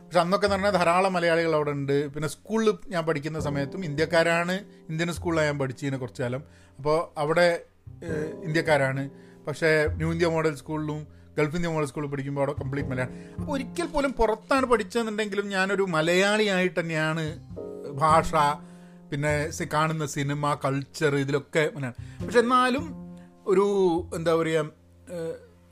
പക്ഷെ 0.08 0.20
അന്നൊക്കെ 0.20 0.46
എന്ന് 0.46 0.56
പറഞ്ഞാൽ 0.56 0.70
ധാരാളം 0.70 1.12
മലയാളികൾ 1.12 1.54
അവിടെ 1.54 1.70
ഉണ്ട്. 1.70 1.96
പിന്നെ 2.12 2.28
സ്കൂളിൽ 2.28 2.68
ഞാൻ 2.92 3.02
പഠിക്കുന്ന 3.06 3.40
സമയത്തും 3.46 3.80
ഇന്ത്യക്കാരാണ് 3.84 4.54
ഇന്ത്യൻ 4.90 5.10
സ്കൂളിലാണ് 5.12 5.48
ഞാൻ 5.50 5.58
പഠിച്ചതിന് 5.58 5.96
കുറച്ച് 6.02 6.22
കാലം. 6.22 6.42
അപ്പോൾ 6.78 7.20
അവിടെ 7.22 7.48
ഇന്ത്യക്കാരാണ്. 8.46 9.10
പക്ഷേ 9.46 9.70
ന്യൂ 9.96 10.12
ഇന്ത്യ 10.12 10.26
മോഡൽ 10.26 10.54
സ്കൂളിലും 10.54 11.00
ഗൾഫ് 11.38 11.56
ഇന്ത്യ 11.56 11.70
മോഡൽ 11.74 11.86
സ്കൂളിൽ 11.86 12.08
പഠിക്കുമ്പോൾ 12.12 12.42
അവിടെ 12.42 12.54
കംപ്ലീറ്റ് 12.62 12.90
മലയാളം. 12.90 13.12
അപ്പോൾ 13.40 13.52
ഒരിക്കൽ 13.52 13.86
പോലും 13.86 14.12
പുറത്താണ് 14.12 14.66
പഠിച്ചതെന്നുണ്ടെങ്കിലും 14.66 15.48
ഞാനൊരു 15.48 15.82
മലയാളിയായിട്ട് 15.96 16.80
തന്നെയാണ് 16.80 17.24
ഭാഷ 18.02 18.32
പിന്നെ 19.10 19.34
കാണുന്ന 19.74 20.06
സിനിമ 20.06 20.54
കൾച്ചർ 20.64 21.14
ഇതിലൊക്കെ 21.16 21.64
മലയാളം. 21.76 22.24
പക്ഷെ 22.24 22.38
എന്നാലും 22.38 22.86
ഒരു 23.52 23.66
എന്താ 24.16 24.32
പറയുക 24.34 24.64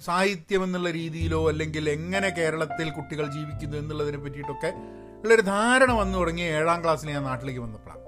സാഹിത്യം 0.00 0.64
എന്നുള്ള 0.64 0.90
രീതിയിലോ 0.90 1.48
അല്ലെങ്കിൽ 1.48 1.90
എങ്ങനെ 1.90 2.28
കേരളത്തിൽ 2.28 2.90
കുട്ടികൾ 2.90 3.30
ജീവിക്കുന്നു 3.30 3.76
എന്നുള്ളതിനെ 3.76 4.18
പറ്റിയിട്ടൊക്കെ 4.18 4.72
ഉള്ളൊരു 5.22 5.42
ധാരണ 5.42 5.92
വന്നു 5.92 6.18
തുടങ്ങിയ 6.18 6.44
ഏഴാം 6.44 6.82
ക്ലാസ്സിൽ 6.82 7.10
ഞാൻ 7.10 7.22
നാട്ടിലേക്ക് 7.22 7.60
വന്നപ്പോഴാണ്. 7.60 8.02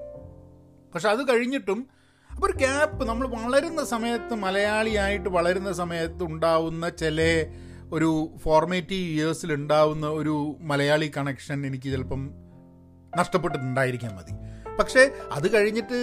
പക്ഷെ 0.95 1.09
അത് 1.09 1.29
കഴിഞ്ഞിട്ടും 1.31 1.87
അപ്പോൾ 2.35 2.51
ഒരു 2.51 2.59
ഗ്യാപ്പ് 2.59 3.09
നമ്മൾ 3.09 3.29
വളരുന്ന 3.29 3.85
സമയത്ത് 3.85 4.35
മലയാളിയായിട്ട് 4.35 5.29
വളരുന്ന 5.29 5.73
സമയത്ത് 5.73 6.25
ഉണ്ടാവുന്ന 6.25 6.89
ചില 6.89 7.47
ഒരു 7.93 8.33
ഫോർമേറ്റീവ് 8.43 9.11
ഇയേഴ്സിൽ 9.11 9.55
ഉണ്ടാവുന്ന 9.55 10.07
ഒരു 10.07 10.57
മലയാളി 10.61 11.13
കണക്ഷൻ 11.17 11.67
എനിക്ക് 11.67 11.85
ചിലപ്പം 11.85 12.31
നഷ്ടപ്പെട്ടിട്ടുണ്ടായിരിക്കാൻ 13.17 14.17
മതി. 14.17 14.48
പക്ഷേ 14.79 15.11
അത് 15.33 15.55
കഴിഞ്ഞിട്ട് 15.55 15.99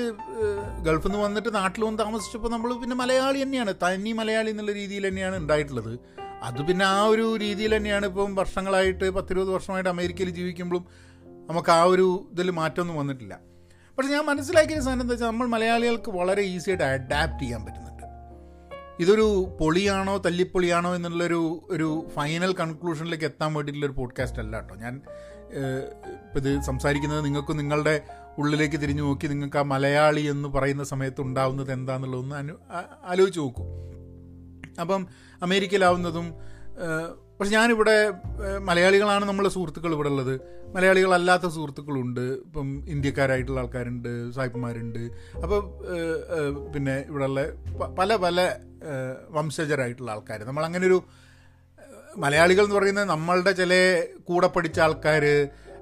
ഗൾഫിൽ 0.81 1.07
നിന്ന് 1.07 1.25
വന്നിട്ട് 1.25 1.55
നാട്ടിൽ 1.55 1.85
വന്ന് 1.85 1.99
താമസിച്ചപ്പോൾ 1.99 2.49
നമ്മൾ 2.49 2.73
പിന്നെ 2.73 2.95
മലയാളി 2.95 3.43
തന്നെയാണ്. 3.43 3.73
തനി 3.83 4.11
മലയാളി 4.11 4.49
എന്നുള്ള 4.49 4.71
രീതിയിൽ 4.71 5.07
തന്നെയാണ് 5.07 5.37
ഉണ്ടായിട്ടുള്ളത്. 5.37 5.99
അത് 6.43 6.61
പിന്നെ 6.67 6.85
ആ 6.85 7.03
ഒരു 7.05 7.37
രീതിയിൽ 7.37 7.77
തന്നെയാണ് 7.77 8.05
ഇപ്പം 8.05 8.35
വർഷങ്ങളായിട്ട് 8.35 9.09
പത്തിരുപത് 9.09 9.49
വർഷമായിട്ട് 9.49 9.89
അമേരിക്കയിൽ 9.89 10.29
ജീവിക്കുമ്പോഴും 10.29 10.85
നമുക്ക് 11.49 11.71
ആ 11.71 11.83
ഒരു 11.83 12.27
ഇതിൽ 12.31 12.51
മാറ്റമൊന്നും 12.51 12.95
വന്നിട്ടില്ല. 12.95 13.39
പക്ഷെ 13.97 14.09
ഞാൻ 14.11 14.25
മനസ്സിലാക്കിയ 14.25 14.79
സാധനം 14.79 15.01
എന്താ 15.01 15.13
വെച്ചാൽ 15.13 15.27
നമ്മൾ 15.27 15.47
മലയാളികൾക്ക് 15.47 16.11
വളരെ 16.11 16.41
ഈസിയായിട്ട് 16.41 16.83
അഡാപ്റ്റ് 16.83 17.43
ചെയ്യാൻ 17.43 17.65
പറ്റുന്നുണ്ട്. 17.65 18.03
ഇതൊരു 18.99 19.55
പൊളിയാണോ 19.59 20.17
തല്ലിപ്പൊളിയാണോ 20.17 20.95
എന്നുള്ളൊരു 20.95 21.67
ഒരു 21.69 22.07
ഫൈനൽ 22.15 22.53
കൺക്ലൂഷനിലേക്ക് 22.53 23.25
എത്താൻ 23.25 23.53
വേണ്ടിയിട്ടുള്ളൊരു 23.53 23.93
പോഡ്കാസ്റ്റ് 23.93 24.39
അല്ല 24.39 24.59
കേട്ടോ. 24.59 24.75
ഞാൻ 24.75 25.01
ഇപ്പം 26.27 26.37
ഇത് 26.37 26.61
സംസാരിക്കുന്നത് 26.61 27.25
നിങ്ങൾക്ക് 27.25 27.59
നിങ്ങളുടെ 27.59 27.95
ഉള്ളിലേക്ക് 28.37 28.77
തിരിഞ്ഞു 28.81 29.03
നോക്കി 29.03 29.27
നിങ്ങൾക്ക് 29.27 29.57
ആ 29.57 29.61
മലയാളി 29.61 30.21
എന്ന് 30.21 30.49
പറയുന്ന 30.49 30.83
സമയത്ത് 30.83 31.21
ഉണ്ടാവുന്നത് 31.21 31.71
എന്താണെന്നുള്ളതൊന്ന് 31.73 32.35
അനു 32.35 32.55
ആലോചിച്ച് 33.03 33.39
നോക്കൂ. 33.39 33.63
അപ്പം 34.81 35.07
അമേരിക്കയിലാവുന്നതും 35.41 36.27
പക്ഷെ 37.39 37.51
ഞാനിവിടെ 37.51 37.95
മലയാളികളാണ് 38.59 39.25
നമ്മളെ 39.25 39.49
സുഹൃത്തുക്കൾ 39.49 39.93
ഇവിടെ 39.93 40.09
ഉള്ളത്. 40.09 40.33
മലയാളികളല്ലാത്ത 40.75 41.47
സുഹൃത്തുക്കളുണ്ട്. 41.47 42.21
ഇപ്പം 42.21 42.67
ഇന്ത്യക്കാരായിട്ടുള്ള 42.89 43.59
ആൾക്കാരുണ്ട് 43.59 44.31
സായിപ്പന്മാരുണ്ട്. 44.31 45.03
അപ്പോൾ 45.43 45.59
പിന്നെ 46.73 46.95
ഇവിടെയുള്ള 47.09 47.41
പല 47.99 48.15
പല 48.15 48.39
വംശജരായിട്ടുള്ള 49.29 50.11
ആൾക്കാർ 50.11 50.43
നമ്മളങ്ങനെ 50.43 50.87
ഒരു 50.87 51.03
മലയാളികൾ 52.17 52.63
എന്ന് 52.63 52.75
പറയുന്നത് 52.75 53.09
നമ്മളുടെ 53.09 53.51
ചില 53.51 53.73
കൂടെ 54.23 54.47
പഠിച്ച 54.47 54.79
ആൾക്കാർ 54.79 55.23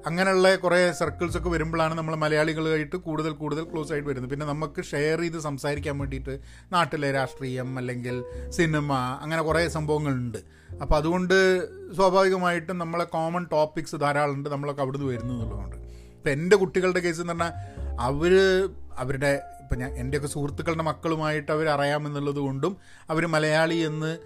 അങ്ങനെയുള്ള 0.06 0.56
കുറേ 0.56 0.92
സർക്കിൾസ് 0.92 1.38
ഒക്കെ 1.38 1.50
വരുമ്പോഴാണ് 1.50 1.94
നമ്മൾ 1.94 2.16
മലയാളികളായിട്ട് 2.16 2.96
കൂടുതൽ 2.96 3.32
കൂടുതൽ 3.32 3.64
ക്ലോസ് 3.64 3.94
ആയിട്ട് 3.94 4.10
വരുന്നത്. 4.10 4.32
പിന്നെ 4.32 4.46
നമുക്ക് 4.46 4.84
ഷെയർ 4.84 5.20
ചെയ്ത് 5.22 5.38
സംസാരിക്കാൻ 5.38 5.98
വേണ്ടിയിട്ട് 5.98 6.40
നാട്ടിലെ 6.74 7.12
രാഷ്ട്രീയം 7.12 7.78
അല്ലെങ്കിൽ 7.78 8.24
സിനിമ 8.50 8.94
അങ്ങനെ 8.94 9.42
കുറേ 9.42 9.68
സംഭവങ്ങളുണ്ട്. 9.68 10.38
അപ്പോൾ 10.82 10.96
അതുകൊണ്ട് 10.96 11.38
സ്വാഭാവികമായിട്ടും 11.96 12.78
നമ്മളെ 12.78 13.04
കോമൺ 13.04 13.48
ടോപ്പിക്സ് 13.52 13.96
ധാരാളം 13.96 14.34
ഉണ്ട് 14.34 14.50
നമ്മളൊക്കെ 14.50 14.82
അവിടുന്ന് 14.82 15.08
വരുന്നു 15.08 15.34
എന്നുള്ളതുകൊണ്ട്. 15.34 15.76
ഇപ്പം 16.18 16.32
എന്റെ 16.32 16.56
കുട്ടികളുടെ 16.56 17.00
കേസ് 17.00 17.22
എന്ന് 17.22 17.34
പറഞ്ഞാൽ 17.34 17.54
അവർ 18.00 18.34
അവരുടെ 18.98 19.42
ഇപ്പം 19.62 19.78
ഞാൻ 19.80 19.92
എന്റെയൊക്കെ 19.98 20.28
സുഹൃത്തുക്കളുടെ 20.28 20.84
മക്കളുമായിട്ട് 20.84 21.52
അവർ 21.52 21.70
അറിയാമെന്നുള്ളത് 21.70 22.36
കൊണ്ടും 22.36 22.78
അവർ 23.10 23.28
മലയാളി 23.28 23.76
എന്ന് 23.76 24.18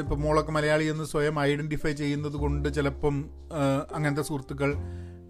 ഇപ്പം 0.00 0.20
മോളൊക്കെ 0.20 0.52
മലയാളി 0.52 0.84
എന്ന് 0.84 1.04
സ്വയം 1.04 1.40
ഐഡന്റിഫൈ 1.40 1.92
ചെയ്യുന്നത് 1.92 2.32
കൊണ്ട് 2.32 2.74
ചിലപ്പം 2.74 3.30
അങ്ങനത്തെ 3.94 4.22
സുഹൃത്തുക്കൾ 4.22 4.76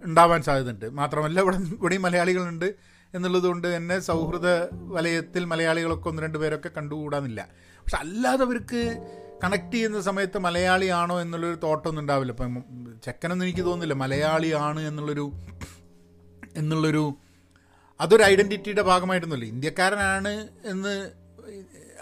ഉണ്ടാവാൻ 0.05 0.43
സാധ്യതയുണ്ട്. 0.43 0.89
മാത്രമല്ല 0.89 1.41
ഇവിടെ 1.41 1.57
ഇവിടെയും 1.57 2.03
മലയാളികളുണ്ട് 2.03 2.75
എന്നുള്ളത് 3.15 3.43
കൊണ്ട് 3.43 3.77
തന്നെ 3.77 4.01
സൗഹൃദ 4.01 4.47
വലയത്തിൽ 4.73 5.45
മലയാളികളൊക്കെ 5.45 6.09
ഒന്ന് 6.09 6.23
രണ്ട് 6.23 6.39
പേരൊക്കെ 6.39 6.71
കണ്ടുകൂടാന്നില്ല. 6.77 7.49
പക്ഷെ 7.57 7.97
അല്ലാതെ 7.97 8.45
അവർക്ക് 8.45 9.09
കണക്ട് 9.45 9.75
ചെയ്യുന്ന 9.75 10.01
സമയത്ത് 10.01 10.39
മലയാളിയാണോ 10.39 11.21
എന്നുള്ളൊരു 11.21 11.57
തോട്ടമൊന്നും 11.57 12.03
ഉണ്ടാവില്ല. 12.03 12.33
ഇപ്പം 12.33 12.65
ചെക്കനൊന്നും 13.05 13.47
എനിക്ക് 13.47 13.61
തോന്നുന്നില്ല. 13.61 13.95
മലയാളിയാണ് 13.95 14.81
എന്നുള്ളൊരു 14.81 15.33
എന്നുള്ളൊരു 16.57 17.15
അതൊരു 18.01 18.23
ഐഡന്റിറ്റിയുടെ 18.23 18.83
ഭാഗമായിട്ടൊന്നുമില്ല. 18.83 19.49
ഇന്ത്യക്കാരനാണ് 19.49 20.49
എന്ന് 20.65 21.11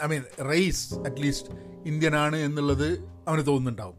I 0.04 0.08
mean 0.08 0.22
race 0.50 0.94
at least 0.94 1.48
ഇന്ത്യനാണ് 1.86 2.36
എന്നുള്ളത് 2.36 2.98
അവന് 3.28 3.46
തോന്നുന്നുണ്ടാവും. 3.46 3.94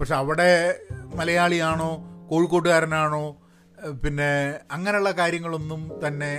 പക്ഷെ 0.00 0.14
അവിടെ 0.14 0.80
മലയാളിയാണോ 1.14 1.98
കോഴിക്കോട്ടുകാരനാണോ 2.30 3.41
പിന്നെ 4.02 4.60
അങ്ങനെയുള്ള 4.70 5.10
കാര്യങ്ങളൊന്നും 5.10 5.92
തന്നെ 6.06 6.32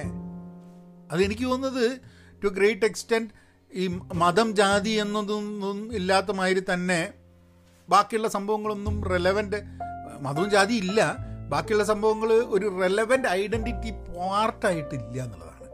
അതെനിക്ക് 1.12 1.44
തോന്നുന്നത് 1.44 2.02
ടു 2.44 2.48
ഗ്രേറ്റ് 2.48 2.86
എക്സ്റ്റെന്റ് 2.86 3.34
ഈ 3.74 3.88
മതം 4.14 4.56
ജാതി 4.56 4.90
എന്നതൊന്നും 4.90 5.94
ഇല്ലാത്ത 5.94 6.32
മാതിരി 6.32 6.64
തന്നെ 6.74 7.14
ബാക്കിയുള്ള 7.90 8.28
സംഭവങ്ങളൊന്നും 8.28 9.04
റെലവന്റ് 9.04 9.64
മതവും 10.22 10.50
ജാതി 10.50 10.74
ഇല്ല. 10.74 11.16
ബാക്കിയുള്ള 11.50 11.84
സംഭവങ്ങൾ 11.84 12.34
ഒരു 12.34 12.80
റെലവന്റ് 12.82 13.28
ഐഡന്റിറ്റി 13.28 13.92
പാർട്ടായിട്ടില്ല 13.92 15.24
എന്നുള്ളതാണ്. 15.24 15.68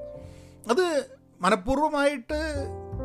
അത് 0.69 1.09
മനഃപൂർവമായിട്ട് 1.41 2.39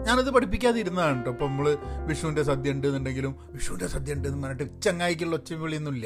ഞാനത് 0.06 0.30
പഠിപ്പിക്കാതെ 0.30 0.80
ഇരുന്നതാണ് 0.80 1.16
കേട്ടോ. 1.16 1.30
ഇപ്പം 1.30 1.46
നമ്മൾ 1.46 1.78
വിഷുവിന്റെ 2.06 2.42
സദ്യ 2.42 2.70
ഉണ്ട് 2.70 2.86
എന്നുണ്ടെങ്കിലും 2.86 3.38
വിഷുവിന്റെ 3.50 3.86
സദ്യ 3.86 4.14
ഉണ്ട് 4.14 4.28
എന്ന് 4.28 4.46
പറഞ്ഞിട്ട് 4.46 4.82
ചങ്ങായിക്കുള്ള 4.82 5.36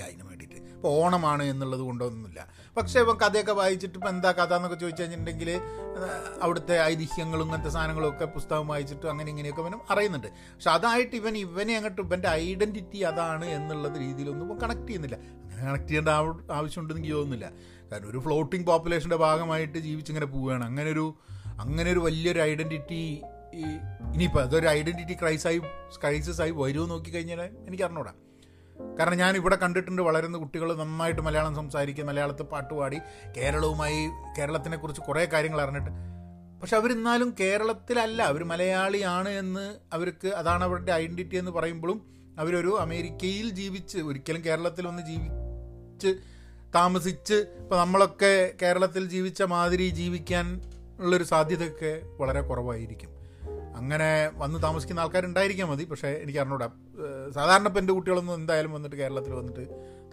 അതിന് 0.06 0.37
ഇപ്പോൾ 0.78 1.04
ഓണമാണ് 1.04 1.42
എന്നുള്ളത് 1.42 1.80
കൊണ്ടൊന്നുമില്ല. 1.80 2.46
പക്ഷേ 2.76 3.00
ഇപ്പം 3.00 3.18
കഥയൊക്കെ 3.20 3.52
വായിച്ചിട്ട് 3.52 3.94
ഇപ്പം 3.94 4.08
എന്താ 4.08 4.32
കഥ 4.32 4.54
എന്നൊക്കെ 4.54 4.78
ചോദിച്ചു 4.78 5.02
കഴിഞ്ഞിട്ടുണ്ടെങ്കിൽ 5.02 5.60
അവിടുത്തെ 6.42 6.80
ഐതിഹ്യങ്ങളും 6.82 7.44
ഇങ്ങനത്തെ 7.44 7.70
സാധനങ്ങളും 7.70 8.08
ഒക്കെ 8.08 8.24
പുസ്തകം 8.24 8.68
വായിച്ചിട്ട് 8.68 9.06
അങ്ങനെ 9.06 9.30
ഇങ്ങനെയൊക്കെ 9.30 9.62
ഇവനും 9.62 9.80
അറിയുന്നുണ്ട്. 9.90 10.26
പക്ഷെ 10.26 10.70
അതായിട്ട് 10.70 11.16
ഇവൻ 11.16 11.36
ഇവനെ 11.36 11.76
അങ്ങോട്ട് 11.76 12.02
ഇവന്റെ 12.02 12.28
ഐഡന്റിറ്റി 12.28 12.98
അതാണ് 12.98 13.44
എന്നുള്ള 13.44 13.98
രീതിയിലൊന്നും 13.98 14.52
ഇപ്പം 14.52 14.68
കണക്ട് 14.68 14.88
ചെയ്യുന്നില്ല. 14.88 15.16
അങ്ങനെ 15.16 15.64
കണക്ട് 15.64 15.88
ചെയ്യേണ്ട 15.88 16.08
ആവ- 16.08 16.52
ആവശ്യമുണ്ടെന്ന് 16.52 17.02
എനിക്ക് 17.02 17.16
തോന്നുന്നില്ല. 17.16 17.50
കാരണം 17.92 18.10
ഒരു 18.10 18.18
ഫ്ലോട്ടിംഗ് 18.18 18.66
പോപ്പുലേഷന്റെ 18.66 19.16
ഭാഗമായിട്ട് 19.16 19.78
ജീവിച്ചിങ്ങനെ 19.78 20.26
പോവുകയാണ്. 20.26 20.64
അങ്ങനെ 20.64 20.90
ഒരു 20.90 21.14
അങ്ങനെ 21.60 21.92
ഒരു 21.92 21.98
വലിയൊരു 21.98 22.40
ഐഡന്റിറ്റി 22.40 23.22
ഇനിയിപ്പോൾ 24.14 24.42
അതൊരു 24.42 24.66
ഐഡന്റിറ്റി 24.66 25.12
ക്രൈസായി 25.12 25.58
ക്രൈസിസ് 26.00 26.40
ആയി 26.40 26.50
വരുമോ 26.50 26.86
നോക്കിക്കഴിഞ്ഞാൽ 26.86 27.42
എനിക്ക് 27.42 27.84
അറിഞ്ഞൂടാ. 27.84 28.12
കാരണം 28.98 29.16
ഞാൻ 29.16 29.36
ഇവിടെ 29.36 29.56
കണ്ടിട്ടുണ്ട് 29.56 30.02
വളരുന്ന 30.02 30.38
കുട്ടികൾ 30.38 30.76
നന്നായിട്ട് 30.76 31.20
മലയാളം 31.20 31.54
സംസാരിക്കുക 31.54 32.04
മലയാളത്തിൽ 32.04 32.42
പാട്ടുപാടി 32.42 32.98
കേരളവുമായി 33.36 34.08
കേരളത്തിനെ 34.38 34.76
കുറിച്ച് 34.76 35.02
കുറേ 35.02 35.24
കാര്യങ്ങൾ 35.24 35.60
അറിഞ്ഞിട്ട്. 35.60 35.90
പക്ഷെ 36.60 36.76
അവരിന്നാലും 36.76 37.34
കേരളത്തിലല്ല 37.40 38.22
അവർ 38.22 38.44
മലയാളിയാണ് 38.44 39.28
എന്ന് 39.28 39.76
അവർക്ക് 39.92 40.28
അതാണ് 40.28 40.64
അവരുടെ 40.64 40.92
ഐഡന്റിറ്റി 40.92 41.36
എന്ന് 41.36 41.50
പറയുമ്പോഴും 41.50 42.18
അവരൊരു 42.38 42.78
അമേരിക്കയിൽ 42.80 43.50
ജീവിച്ച് 43.50 43.98
ഒരിക്കലും 43.98 44.44
കേരളത്തിൽ 44.44 44.88
ഒന്ന് 44.88 45.02
ജീവിച്ച് 45.02 46.16
താമസിച്ച് 46.74 47.34
ഇപ്പം 47.34 47.78
നമ്മളൊക്കെ 47.78 48.52
കേരളത്തിൽ 48.62 49.08
ജീവിച്ച 49.08 49.42
മാതിരി 49.42 49.88
ജീവിക്കാൻ 49.88 50.60
ഉള്ളൊരു 51.00 51.24
സാധ്യതയൊക്കെ 51.24 52.00
വളരെ 52.18 52.40
കുറവായിരിക്കും. 52.40 53.17
അങ്ങനെ 53.78 54.08
വന്ന് 54.34 54.62
താമസിക്കുന്ന 54.62 55.00
ആൾക്കാരുണ്ടായിരിക്കാൻ 55.00 55.68
മതി. 55.68 55.84
പക്ഷേ 55.84 56.08
എനിക്ക് 56.08 56.38
അറിഞ്ഞൂടാ. 56.38 56.68
സാധാരണ 57.34 57.66
ഇപ്പം 57.66 57.80
എന്റെ 57.80 57.92
കുട്ടികളൊന്നും 57.92 58.34
എന്തായാലും 58.34 58.72
വന്നിട്ട് 58.72 58.96
കേരളത്തിൽ 58.96 59.32
വന്നിട്ട് 59.32 59.64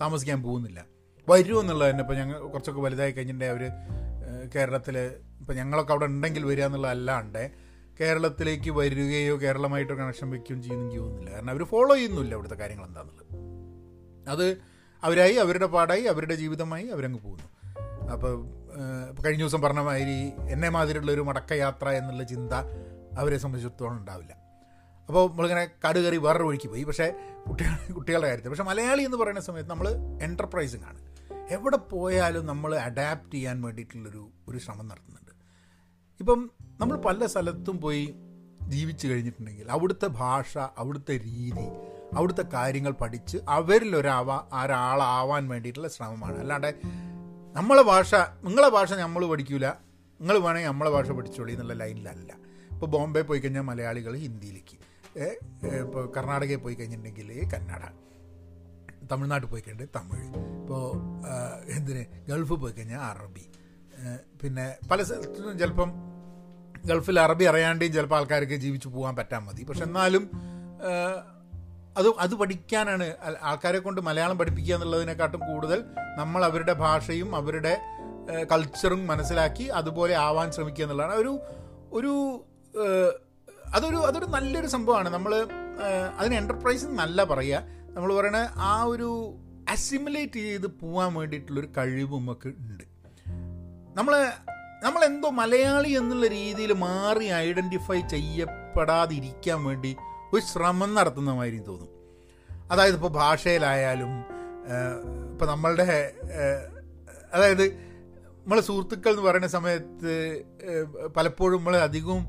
താമസിക്കാൻ 0.01 0.43
പോകുന്നില്ല. 0.43 0.85
വരും 1.29 1.59
എന്നുള്ളത് 1.59 1.89
തന്നെ 1.89 2.01
ഇപ്പം 2.01 2.15
ഞങ്ങൾ 2.15 2.39
കുറച്ചൊക്കെ 2.39 2.81
വലുതായി 2.81 3.11
കഴിഞ്ഞിട്ടുണ്ടെങ്കിൽ 3.11 3.67
അവർ 3.67 3.71
കേരളത്തിൽ 4.55 4.97
ഇപ്പം 5.39 5.55
ഞങ്ങളൊക്കെ 5.55 5.91
അവിടെ 5.91 6.05
ഉണ്ടെങ്കിൽ 6.05 6.45
വരിക 6.45 6.65
എന്നുള്ളതല്ലാണ്ട് 6.65 7.51
കേരളത്തിലേക്ക് 7.99 8.71
വരികയോ 8.71 9.41
കേരളമായിട്ട് 9.41 9.93
കണക്ഷൻ 9.93 10.29
വയ്ക്കുകയും 10.29 10.61
ചെയ്യുന്നെങ്കിൽ 10.63 10.97
തോന്നുന്നില്ല. 10.97 11.31
കാരണം 11.31 11.49
അവർ 11.49 11.63
ഫോളോ 11.63 11.95
ചെയ്യുന്നില്ല 11.95 12.33
അവിടുത്തെ 12.33 12.55
കാര്യങ്ങൾ 12.55 12.85
എന്താണെന്നുള്ളത് 12.85 13.25
അത് 14.29 14.47
അവരായി 15.03 15.35
അവരുടെ 15.35 15.65
പാടായി 15.65 16.03
അവരുടെ 16.03 16.35
ജീവിതമായി 16.35 16.85
അവരങ്ങ് 16.87 17.19
പോകുന്നു. 17.19 17.47
അപ്പോൾ 18.11 18.33
കഴിഞ്ഞ 19.23 19.41
ദിവസം 19.41 19.61
പറഞ്ഞ 19.61 19.79
മാതിരി 19.79 20.17
എന്നെ 20.49 20.69
മാതിരിയുള്ള 20.69 21.11
ഒരു 21.11 21.21
മടക്കയാത്ര 21.21 21.89
എന്നുള്ള 21.89 22.23
ചിന്ത 22.23 22.53
അവരെ 23.17 23.37
സംബന്ധിച്ചിടത്തോളം 23.37 23.97
ഉണ്ടാവില്ല. 23.97 24.33
അപ്പോൾ 25.07 25.29
നമ്മളിങ്ങനെ 25.29 25.65
കട് 25.65 25.99
കയറി 25.99 26.17
വേറൊരു 26.17 26.43
വഴിക്ക് 26.43 26.69
പോയി. 26.69 26.83
പക്ഷേ 26.83 27.13
കുട്ടികൾ 27.47 27.93
കുട്ടികളുടെ 27.93 28.27
കാര്യത്തിൽ. 28.27 28.49
പക്ഷേ 28.49 28.63
മലയാളി 28.63 29.03
എന്ന് 29.03 29.17
പറയുന്ന 29.17 29.39
സമയത്ത് 29.39 29.69
നമ്മൾ 29.69 29.89
എന്റർപ്രൈസിങ് 30.23 30.83
ആണ്. 30.83 31.15
എവിടെ 31.49 31.77
പോയാലും 31.77 32.45
നമ്മൾ 32.45 32.75
അഡാപ്റ്റ് 32.75 33.31
ചെയ്യാൻ 33.31 33.61
വേണ്ടിയിട്ടുള്ളൊരു 33.61 34.29
ഒരു 34.47 34.57
ശ്രമം 34.57 34.87
നടത്തുന്നുണ്ട്. 34.87 35.31
ഇപ്പം 36.19 36.51
നമ്മൾ 36.79 36.97
പല 36.97 37.25
സ്ഥലത്തും 37.25 37.81
പോയി 37.81 38.15
ജീവിച്ചു 38.67 39.07
കഴിഞ്ഞിട്ടുണ്ടെങ്കിൽ 39.07 39.71
അവിടുത്തെ 39.71 40.07
ഭാഷ 40.07 40.57
അവിടുത്തെ 40.57 41.13
രീതി 41.13 41.67
അവിടുത്തെ 42.13 42.41
കാര്യങ്ങൾ 42.41 42.91
പഠിച്ച് 42.91 43.37
അവരിലൊരാവാ 43.49 44.47
ഒരാളാവാൻ 44.63 45.47
വേണ്ടിയിട്ടുള്ള 45.47 45.87
ശ്രമമാണ്. 45.87 46.39
അല്ലാണ്ട് 46.39 46.75
നമ്മളെ 47.53 47.81
ഭാഷ 47.81 48.15
നിങ്ങളെ 48.15 48.69
ഭാഷ 48.69 48.93
നമ്മൾ 48.93 49.25
പഠിക്കൂല. 49.25 49.69
നിങ്ങൾ 50.21 50.37
വേണമെങ്കിൽ 50.37 50.69
നമ്മളെ 50.69 50.89
ഭാഷ 50.89 51.11
പഠിച്ചോളി 51.11 51.51
എന്നുള്ള 51.51 51.73
ലൈനിലല്ല. 51.73 52.44
ഇപ്പോൾ 52.75 52.85
ബോംബെ 52.85 53.21
പോയി 53.21 53.39
കഴിഞ്ഞാൽ 53.39 53.61
മലയാളികൾ 53.61 54.15
ഹിന്ദിയിലേക്ക്. 54.15 54.77
ഇപ്പോൾ 55.83 56.13
കർണാടകയിൽ 56.17 56.57
പോയി 56.57 56.73
കഴിഞ്ഞിട്ടുണ്ടെങ്കിൽ 56.73 57.49
കന്നഡ. 57.53 57.83
തമിഴ്നാട്ടിൽ 59.11 59.49
പോയി 59.49 59.63
കഴിഞ്ഞാൽ 59.67 59.87
തമിഴ്. 59.95 60.27
ഇപ്പോൾ 60.61 60.91
എന്തിന്? 61.71 62.03
ഗൾഫ് 62.29 62.53
പോയി 62.53 62.73
കഴിഞ്ഞാൽ 62.73 62.99
അറബി. 62.99 63.45
പിന്നെ 64.41 64.65
പല 64.91 65.03
സ്ഥലത്തും 65.03 65.59
ചിലപ്പം 65.59 65.91
ഗൾഫിൽ 66.85 67.19
അറബി 67.19 67.43
അറിയാണ്ടേയും 67.43 67.93
ചിലപ്പോൾ 67.93 68.15
ആൾക്കാർക്ക് 68.15 68.53
ജീവിച്ചു 68.53 68.87
പോകാൻ 68.87 69.15
പറ്റാൻ 69.15 69.43
മതി. 69.43 69.63
പക്ഷെ 69.63 69.83
എന്നാലും 69.83 70.29
അത് 71.97 72.07
അത് 72.19 72.33
പഠിക്കാനാണ് 72.35 73.05
ആൾക്കാരെ 73.41 73.79
കൊണ്ട് 73.79 74.01
മലയാളം 74.01 74.37
പഠിപ്പിക്കുക 74.37 74.73
എന്നുള്ളതിനെക്കാട്ടും 74.75 75.39
കൂടുതൽ 75.39 75.83
നമ്മൾ 76.17 76.45
അവരുടെ 76.45 76.73
ഭാഷയും 76.73 77.35
അവരുടെ 77.35 77.77
കൾച്ചറും 78.51 79.07
മനസ്സിലാക്കി 79.07 79.63
അതുപോലെ 79.63 80.15
ആവാൻ 80.15 80.51
ശ്രമിക്കുക 80.51 80.85
എന്നുള്ളതാണ്. 80.85 81.13
ഒരു 81.13 81.39
ഒരു 81.91 82.11
അതൊരു 83.73 83.95
അതൊരു 83.95 84.25
നല്ലൊരു 84.25 84.67
സംഭവമാണ്. 84.67 85.09
നമ്മൾ 85.09 85.31
അതിന് 86.17 86.35
എന്റർപ്രൈസ് 86.35 86.85
നല്ല 86.85 87.23
പറയുക 87.23 87.61
നമ്മൾ 87.95 88.15
പറയണ 88.15 88.39
ആ 88.55 88.83
ഒരു 88.83 89.09
അസിമുലേറ്റ് 89.69 90.39
ചെയ്ത് 90.39 90.67
പോകാൻ 90.67 91.13
വേണ്ടിയിട്ടുള്ളൊരു 91.13 91.69
കഴിവും 91.77 92.21
നമുക്ക് 92.21 92.47
ഉണ്ട്. 92.47 92.83
നമ്മൾ 93.95 94.13
നമ്മളെന്തോ 94.83 95.29
മലയാളി 95.29 95.89
എന്നുള്ള 95.89 96.27
രീതിയിൽ 96.27 96.73
മാറി 96.73 97.25
ഐഡന്റിഫൈ 97.25 97.99
ചെയ്യപ്പെടാതിരിക്കാൻ 97.99 99.63
വേണ്ടി 99.63 99.95
ഒരു 100.33 100.41
ശ്രമം 100.41 100.95
നടത്തുന്ന 100.95 101.31
മാതിരി 101.31 101.57
തോന്നും. 101.57 101.91
അതായത് 102.71 102.95
ഇപ്പോൾ 102.95 103.13
ഭാഷയിലായാലും 103.13 104.11
ഇപ്പം 105.31 105.47
നമ്മളുടെ 105.47 105.83
അതായത് 107.33 107.65
നമ്മളെ 108.43 108.61
സുഹൃത്തുക്കൾ 108.61 109.11
എന്ന് 109.11 109.21
പറയുന്ന 109.21 109.47
സമയത്ത് 109.47 110.13
പലപ്പോഴും 111.17 111.57
നമ്മൾ 111.57 111.75
അധികവും 111.77 112.23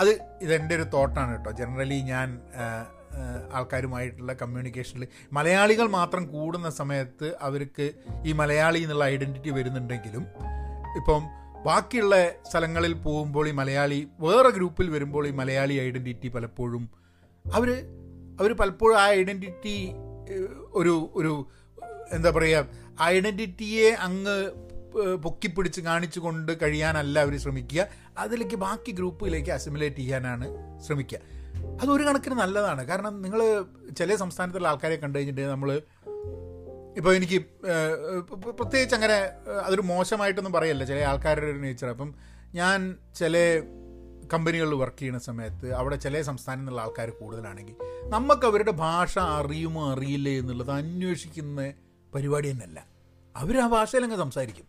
അത് 0.00 0.10
ഇതെന്റെ 0.42 0.74
ഒരു 0.74 0.82
തോട്ടാണ് 0.82 1.32
കേട്ടോ. 1.32 1.50
ജനറലി 1.50 1.94
ഞാൻ 1.94 2.28
ആൾക്കാരുമായിട്ടുള്ള 3.52 4.32
കമ്മ്യൂണിക്കേഷനിൽ 4.32 5.08
മലയാളികൾ 5.32 5.86
മാത്രം 5.88 6.26
കൂടുന്ന 6.26 6.70
സമയത്ത് 6.70 7.36
അവർക്ക് 7.40 7.86
ഈ 8.24 8.32
മലയാളി 8.32 8.78
എന്നുള്ള 8.78 9.04
ഐഡന്റിറ്റി 9.04 9.50
വരുന്നുണ്ടെങ്കിലും 9.50 10.24
ഇപ്പം 10.96 11.22
ബാക്കിയുള്ള 11.64 12.16
സ്ഥലങ്ങളിൽ 12.50 12.92
പോകുമ്പോൾ 12.94 13.48
ഈ 13.48 13.52
മലയാളി 13.52 14.08
വേറെ 14.20 14.50
ഗ്രൂപ്പിൽ 14.50 14.90
വരുമ്പോൾ 14.90 15.28
ഈ 15.28 15.30
മലയാളി 15.30 15.74
ഐഡന്റിറ്റി 15.74 16.28
പലപ്പോഴും 16.28 16.84
അവർ 17.44 17.70
അവർ 18.40 18.52
പലപ്പോഴും 18.52 18.98
ആ 19.00 19.06
ഐഡന്റിറ്റി 19.12 19.76
ഒരു 20.74 21.10
ഒരു 21.14 21.32
എന്താ 22.12 22.30
പറയുക 22.30 22.66
ഐഡന്റിറ്റിയെ 23.02 23.88
അങ്ങ് 24.00 24.36
പൊക്കിപ്പിടിച്ച് 25.22 25.80
കാണിച്ചു 25.80 26.20
കൊണ്ട് 26.20 26.52
കഴിയാനല്ല 26.62 27.18
അവർ 27.18 27.38
ശ്രമിക്കുക. 27.38 27.86
അതിലേക്ക് 28.18 28.56
ബാക്കി 28.56 28.92
ഗ്രൂപ്പിലേക്ക് 28.92 29.50
അസിമുലേറ്റ് 29.50 29.96
ചെയ്യാനാണ് 29.96 30.48
ശ്രമിക്കുക. 30.86 31.18
അതൊരു 31.82 32.02
കണക്കിന് 32.02 32.34
നല്ലതാണ്. 32.34 32.84
കാരണം 32.84 33.22
നിങ്ങൾ 33.22 33.64
ചില 33.98 34.16
സംസ്ഥാനത്തുള്ള 34.16 34.68
ആൾക്കാരെ 34.68 34.96
കണ്ടു 34.96 35.18
കഴിഞ്ഞിട്ട് 35.18 35.40
നമ്മൾ 35.40 35.82
ഇപ്പോൾ 36.96 37.14
എനിക്ക് 37.14 37.38
പ്രത്യേകിച്ച് 38.58 38.94
അങ്ങനെ 38.94 39.16
അതൊരു 39.64 39.82
മോശമായിട്ടൊന്നും 39.82 40.52
പറയല്ല. 40.52 40.84
ചില 40.84 41.00
ആൾക്കാരുടെ 41.00 41.46
ഒരു 41.46 41.58
നേച്ചർ 41.58 41.88
അപ്പം 41.88 42.14
ഞാൻ 42.54 42.96
ചില 43.16 43.62
കമ്പനികളിൽ 44.32 44.74
വർക്ക് 44.74 44.98
ചെയ്യുന്ന 44.98 45.18
സമയത്ത് 45.18 45.72
അവിടെ 45.72 45.96
ചില 45.96 46.22
സംസ്ഥാനം 46.22 46.60
എന്നുള്ള 46.60 46.80
ആൾക്കാർ 46.80 47.10
കൂടുതലാണെങ്കിൽ 47.10 47.74
നമുക്ക് 48.04 48.46
അവരുടെ 48.46 48.70
ഭാഷ 48.70 49.18
അറിയുമോ 49.18 49.92
അറിയില്ലേ 49.92 50.38
എന്നുള്ളത് 50.38 50.70
അന്വേഷിക്കുന്ന 50.70 51.72
പരിപാടി 52.14 52.50
തന്നെയല്ല. 52.50 52.95
അവർ 53.36 53.60
ആ 53.60 53.66
ഭാഷയിലങ്ങ് 53.66 54.16
സംസാരിക്കും. 54.16 54.64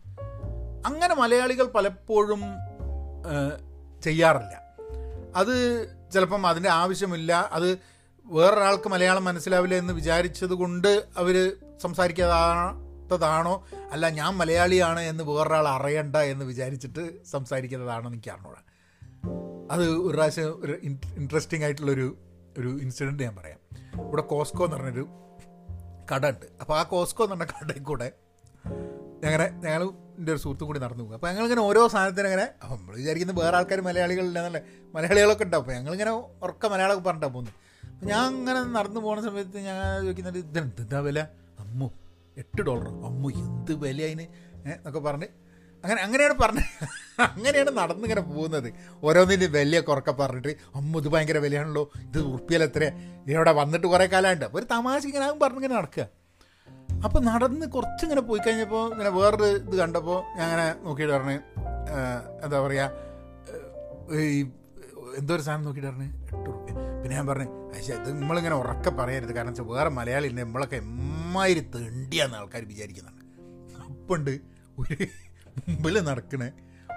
അങ്ങനെ 0.86 1.14
മലയാളികൾ 1.14 1.66
പലപ്പോഴും 1.66 2.40
ചെയ്യാറില്ല. 4.02 4.62
അത് 5.36 5.86
ചിലപ്പം 6.12 6.46
അതിന്റെ 6.46 6.70
ആവശ്യമില്ല. 6.70 7.48
അത് 7.52 7.78
വേറൊരാൾക്ക് 8.26 8.88
മലയാളം 8.88 9.24
മനസ്സിലാവില്ല 9.24 9.74
എന്ന് 9.74 9.92
വിചാരിച്ചത് 9.92 10.50
കൊണ്ട് 10.50 11.04
അവർ 11.16 11.56
സംസാരിക്കാത്തതാണോ? 11.82 13.66
അല്ല 13.92 14.08
ഞാൻ 14.08 14.36
മലയാളിയാണ് 14.36 15.00
എന്ന് 15.00 15.24
വേറൊരാൾ 15.24 15.68
അറിയണ്ട 15.68 16.16
എന്ന് 16.16 16.44
വിചാരിച്ചിട്ട് 16.44 17.26
സംസാരിക്കുന്നതാണോ 17.26 18.10
എനിക്ക് 18.10 18.30
അറിഞ്ഞൂടാ. 18.30 18.62
അത് 19.70 19.88
ഒരു 19.88 20.16
പ്രാവശ്യം 20.16 20.60
ഒരു 20.64 20.78
ഇൻട്രസ്റ്റിംഗ് 21.16 21.64
ആയിട്ടുള്ളൊരു 21.64 22.16
ഒരു 22.58 22.68
ഇൻസിഡന്റ് 22.68 23.22
ഞാൻ 23.22 23.36
പറയാം. 23.36 23.58
ഇവിടെ 24.06 24.22
കോസ്കോ 24.22 24.64
എന്ന് 24.64 24.76
പറഞ്ഞൊരു 24.76 25.08
കട 26.14 26.28
ഉണ്ട് 26.28 26.46
അപ്പോൾ 26.60 26.78
ആ 26.78 26.82
കോസ്കോ 26.82 27.24
എന്ന് 27.24 27.36
പറഞ്ഞ 27.36 27.64
കടയിൽ 27.64 27.82
കൂടെ 27.82 28.12
ഞങ്ങനെ 29.22 29.46
ഞങ്ങൾ 29.64 29.82
എന്റെ 30.18 30.32
ഒരു 30.32 30.40
സുഹൃത്തും 30.40 30.66
കൂടി 30.66 30.78
നടന്നു 30.78 31.04
പോകും 31.04 31.14
അപ്പോൾ 31.14 31.28
ഞങ്ങളിങ്ങനെ 31.28 31.60
ഓരോ 31.60 31.88
സാധനത്തിനും 31.88 32.28
അങ്ങനെ 32.30 32.46
നമ്മൾ 32.62 32.94
വിചാരിക്കുന്നത് 32.94 33.38
വേറെ 33.40 33.56
ആൾക്കാർ 33.56 33.80
മലയാളികളില്ലെന്നല്ലേ? 33.80 34.60
മലയാളികളൊക്കെ 34.94 35.44
ഉണ്ടാവും 35.44 35.62
അപ്പോൾ 35.62 35.74
ഞങ്ങളിങ്ങനെ 35.78 36.12
ഉറക്ക 36.44 36.66
മലയാളമൊക്കെ 36.66 37.04
പറഞ്ഞിട്ടാണ് 37.08 37.32
പോകുന്നത് 37.32 37.54
അപ്പോൾ 37.82 38.06
ഞാൻ 38.06 38.22
അങ്ങനെ 38.24 38.60
നടന്നു 38.78 39.00
പോകുന്ന 39.00 39.22
സമയത്ത് 39.28 39.58
ഞാൻ 39.58 39.78
ചോദിക്കുന്നുണ്ട് 40.04 40.38
ഇതെന്ത് 40.38 40.82
എന്താ 40.82 41.00
വില? 41.00 41.20
അമ്മു 41.58 41.88
എട്ട് 42.36 42.62
ഡോളർ 42.62 42.88
അമ്മു 43.08 43.28
എന്ത് 43.42 43.72
വില 43.84 44.00
അതിന് 44.02 44.26
എന്നൊക്കെ 44.72 45.00
പറഞ്ഞ്. 45.00 45.28
അങ്ങനെ 45.84 46.00
അങ്ങനെയാണ് 46.02 46.34
പറഞ്ഞത് 46.42 46.70
അങ്ങനെയാണ് 47.22 47.70
നടന്നിങ്ങനെ 47.78 48.20
പോകുന്നത്. 48.20 48.68
ഓരോന്നിന്റെ 49.02 49.46
വിലയൊക്കെ 49.46 49.90
ഉറക്കെ 49.90 50.14
പറഞ്ഞിട്ട് 50.20 50.52
അമ്മ 50.74 50.98
ഇത് 50.98 51.08
ഭയങ്കര 51.08 51.38
വിലയാണല്ലോ. 51.38 51.84
ഇത് 52.06 52.18
ഉറുപ്പിയാലെത്രയാണ് 52.30 52.96
ഇവിടെ 53.34 53.52
വന്നിട്ട് 53.60 53.86
കുറേ 53.86 54.06
കാലമുണ്ട് 54.06 54.44
അപ്പോൾ 54.44 54.58
ഒരു 54.58 54.66
തമാശ 54.74 55.02
ഇങ്ങനെ 55.06 55.24
ആകും 55.24 55.40
പറഞ്ഞിങ്ങനെ 55.40 55.74
നടക്കുക 55.74 56.04
അപ്പോൾ 57.04 57.20
നടന്ന് 57.20 57.66
കുറച്ചിങ്ങനെ 57.66 58.20
പോയി 58.20 58.40
കഴിഞ്ഞപ്പോൾ 58.46 58.84
ഇങ്ങനെ 58.92 59.10
വേറൊരു 59.10 59.44
ഇത് 59.44 59.74
കണ്ടപ്പോൾ 59.80 60.18
ഞാൻ 60.38 60.44
അങ്ങനെ 60.48 60.66
നോക്കിയിട്ട് 60.84 61.14
പറഞ്ഞ് 61.14 61.36
എന്താ 62.44 62.56
പറയുക 62.60 62.90
ഈ 64.20 64.40
എന്തോ 65.18 65.32
ഒരു 65.34 65.42
സാധനം 65.42 65.64
നോക്കിയിട്ട് 65.64 65.90
പറഞ്ഞ് 65.90 66.08
എട്ട് 66.22 66.46
റുപ്യ 66.46 66.72
പിന്നെ 67.02 67.14
ഞാൻ 67.16 67.26
പറഞ്ഞു 67.26 67.48
പക്ഷേ 67.70 67.94
ഇത് 67.94 68.10
നമ്മളിങ്ങനെ 68.20 68.56
ഉറക്കെ 68.56 68.90
പറയരുത്. 68.90 69.32
കാരണം 69.36 69.52
വെച്ചാൽ 69.52 69.64
വേറെ 69.64 69.90
മലയാളി 69.98 70.26
ഇല്ല 70.26 70.40
നമ്മളൊക്കെ 70.42 70.76
എമ്മാതിരി 70.76 71.62
തെണ്ടിയാന്ന് 71.74 72.36
ആൾക്കാർ 72.36 72.64
വിചാരിക്കുന്നുണ്ട്. 72.64 73.24
അപ്പുണ്ട് 73.84 74.34
ഒരു 74.78 74.96
മുമ്പിൽ 75.68 76.00
നടക്കണ 76.10 76.44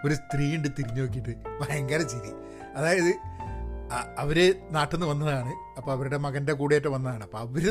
ഒരു 0.05 0.13
സ്ത്രീ 0.13 0.45
ഉണ്ട് 0.57 0.67
തിരിഞ്ഞു 0.79 1.01
നോക്കിയിട്ട്. 1.01 1.33
ഭയങ്കര 1.61 2.01
ചിരി. 2.13 2.31
അതായത് 2.75 3.11
അവർ 4.17 4.37
നാട്ടിൽ 4.71 4.95
നിന്ന് 4.95 5.07
വന്നതാണ്. 5.11 5.53
അപ്പോൾ 5.77 5.91
അവരുടെ 5.91 6.17
മകന്റെ 6.25 6.53
കൂടെയായിട്ട് 6.53 6.87
വന്നതാണ്. 6.87 7.23
അപ്പോൾ 7.23 7.37
അവർ 7.37 7.65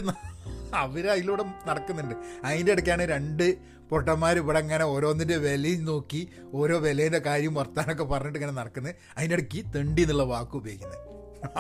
അവർ 0.75 1.11
അതിലൂടെ 1.11 1.45
നടക്കുന്നുണ്ട്. 1.69 2.15
അതിന്റെ 2.45 2.73
ഇടയ്ക്കാണ് 2.73 3.05
രണ്ട് 3.05 3.47
പൊട്ടന്മാർ 3.91 4.37
ഇവിടെ 4.39 4.59
ഇങ്ങനെ 4.59 4.85
ഓരോന്നിന്റെ 4.85 5.37
വിലയും 5.37 5.85
നോക്കി 5.85 6.29
ഓരോ 6.53 6.79
വിലേന്റെ 6.79 7.19
കാര്യം 7.19 7.55
വർത്താനൊക്കെ 7.55 8.05
പറഞ്ഞിട്ട് 8.05 8.39
ഇങ്ങനെ 8.39 8.57
നടക്കുന്നത് 8.59 8.95
അതിന്റെ 9.17 9.35
ഇടയ്ക്ക് 9.35 9.61
തെണ്ടി 9.75 10.03
എന്നുള്ള 10.03 10.23
വാക്ക് 10.23 10.57
ഉപയോഗിക്കുന്നത് 10.57 10.99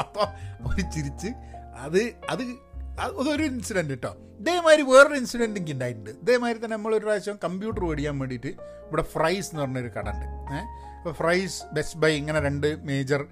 അപ്പോൾ 0.03 0.27
അവർ 0.65 0.81
ചിരിച്ച് 0.97 1.31
അത് 1.77 2.15
അത് 2.29 2.43
അതൊരു 3.01 3.43
ഇൻസിഡന്റ് 3.43 3.91
കേട്ടോ 3.91 4.13
ഇതേമാതിരി 4.41 4.83
വേറൊരു 4.83 5.15
ഇൻസിഡന്റ് 5.15 5.57
എനിക്ക് 5.57 5.73
ഉണ്ടായിട്ടുണ്ട്. 5.73 6.11
ഇതേമാതിരി 6.11 6.59
തന്നെ 6.65 6.77
നമ്മളൊരു 6.77 7.05
പ്രാവശ്യം 7.05 7.39
കമ്പ്യൂട്ടർ 7.45 7.83
മേടിക്കാൻ 7.85 8.19
വേണ്ടിയിട്ട് 8.19 8.49
ഇവിടെ 8.89 9.03
ഫ്രൈസ് 9.03 9.49
എന്ന് 9.51 9.63
പറഞ്ഞൊരു 9.63 9.91
കട 9.97 10.09
ഉണ്ട്. 10.15 10.27
ഏഹ് 10.57 10.67
അപ്പോൾ 10.99 11.13
ഫ്രൈസ് 11.13 11.75
ബെസ്റ്റ് 11.75 11.99
ബൈ 11.99 12.11
ഇങ്ങനെ 12.17 12.41
രണ്ട് 12.41 12.67
മേജർ 12.85 13.27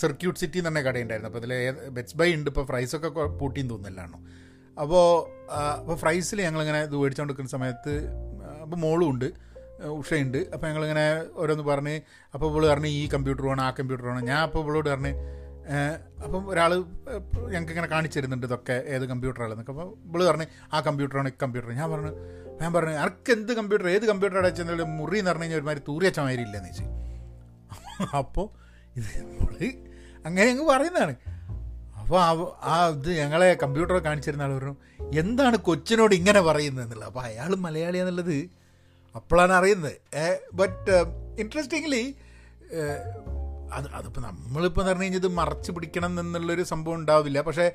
സർക്യൂട്ട് 0.00 0.40
സിറ്റി 0.40 0.58
എന്ന് 0.58 0.70
പറഞ്ഞ 0.70 0.88
കടയുണ്ടായിരുന്നു. 0.88 1.30
അപ്പോൾ 1.30 1.42
അതിൽ 1.42 1.90
ബെസ്റ്റ് 1.90 2.18
ബൈ 2.18 2.34
ഉണ്ട്. 2.34 2.50
ഇപ്പോൾ 2.50 2.66
ഫ്രൈസൊക്കെ 2.66 3.08
പൂട്ടിയും 3.40 3.70
തോന്നില്ലാണോ 3.70 4.18
അപ്പോൾ 4.82 5.04
അപ്പോൾ 5.80 5.96
ഫ്രൈസിൽ 6.02 6.38
ഞങ്ങളിങ്ങനെ 6.46 6.80
ഇത് 6.88 6.96
മേടിച്ചുകൊണ്ട് 7.00 7.50
സമയത്ത് 7.56 7.94
അപ്പോൾ 8.62 8.78
മോളും 8.84 9.08
ഉണ്ട് 9.12 9.28
ഉഷയുണ്ട്. 10.00 10.38
അപ്പോൾ 10.54 10.66
ഞങ്ങളിങ്ങനെ 10.68 11.06
ഓരോന്ന് 11.42 11.64
പറഞ്ഞ് 11.70 11.96
അപ്പോൾ 12.34 12.46
ഇവൾ 12.50 12.62
പറഞ്ഞ് 12.72 12.90
ഈ 13.00 13.02
കമ്പ്യൂട്ടർ 13.14 13.44
വേണം 13.48 13.64
ആ 13.68 13.70
കമ്പ്യൂട്ടർ 13.78 14.04
വേണം. 14.10 14.22
ഞാൻ 14.30 14.40
അപ്പോൾ 14.46 14.62
ഇവളോട് 14.64 14.88
പറഞ്ഞ് 14.92 15.12
അപ്പം 16.24 16.42
ഒരാൾ 16.52 16.70
ഞങ്ങൾക്ക് 17.52 17.72
ഇങ്ങനെ 17.74 17.88
കാണിച്ചു 17.92 18.18
തരുന്നുണ്ട് 18.18 18.46
ഇതൊക്കെ 18.48 18.76
ഏത് 18.94 19.04
കമ്പ്യൂട്ടറാണെന്നൊക്കെ. 19.12 19.72
അപ്പോൾ 19.76 19.88
ഇവൾ 20.08 20.20
പറഞ്ഞ് 20.30 20.46
ആ 20.74 20.80
കമ്പ്യൂട്ടറാണ് 20.88 21.30
ഈ 21.32 21.36
കമ്പ്യൂട്ടർ 21.44 21.70
ഞാൻ 21.80 21.88
പറഞ്ഞു 21.94 22.12
ഞാൻ 22.60 22.70
പറഞ്ഞു 22.76 22.96
ആർക്ക് 23.04 23.30
എന്ത് 23.36 23.52
കമ്പ്യൂട്ടർ 23.58 23.86
ഏത് 23.94 24.04
കമ്പ്യൂട്ടർ 24.10 24.38
അടച്ചു 24.42 24.62
മുറി 24.98 25.18
എന്ന് 25.20 25.30
പറഞ്ഞു 25.30 25.44
കഴിഞ്ഞാൽ 25.44 25.60
ഒരുമാതിരി 25.60 25.82
തൂറിയച്ച 25.88 26.20
മാതിരി 26.26 26.42
ഇല്ലെന്ന് 26.48 26.70
വെച്ച് 26.70 26.84
അപ്പോൾ 28.20 28.46
ഇത് 29.00 29.10
അങ്ങനെ 30.26 30.48
അങ്ങ് 30.52 30.64
പറയുന്നതാണ്. 30.72 31.14
അപ്പോൾ 32.06 32.22
ആ 32.62 32.88
ഇത് 32.88 33.08
ഞങ്ങളെ 33.18 33.54
കമ്പ്യൂട്ടർ 33.62 33.98
കാണിച്ചിരുന്ന 33.98 34.42
ആൾ 34.42 34.52
പറഞ്ഞു 34.58 34.74
എന്താണ് 35.18 35.56
കൊച്ചിനോട് 35.56 36.14
ഇങ്ങനെ 36.14 36.40
പറയുന്നത്? 36.40 36.84
എന്നുള്ളത്. 36.84 37.08
അപ്പോൾ 37.08 37.20
അയാൾ 37.20 37.54
മലയാളി 37.54 37.98
എന്നുള്ളത് 37.98 38.50
അപ്പോഴാണ് 39.16 39.52
അറിയുന്നത്. 39.52 39.96
ബട്ട് 40.52 40.90
ഇൻട്രസ്റ്റിംഗ്ലി 41.40 42.14
അത് 43.72 43.86
അതിപ്പോൾ 43.94 44.20
നമ്മളിപ്പോൾ 44.20 44.80
എന്ന് 44.80 44.92
പറഞ്ഞു 44.92 45.04
കഴിഞ്ഞാൽ 45.04 45.20
ഇത് 45.20 45.28
മറച്ചു 45.28 45.72
പിടിക്കണം 45.72 46.20
എന്നുള്ളൊരു 46.20 46.62
സംഭവം 46.62 46.94
ഉണ്ടാവില്ല. 46.94 47.40
പക്ഷേ 47.40 47.72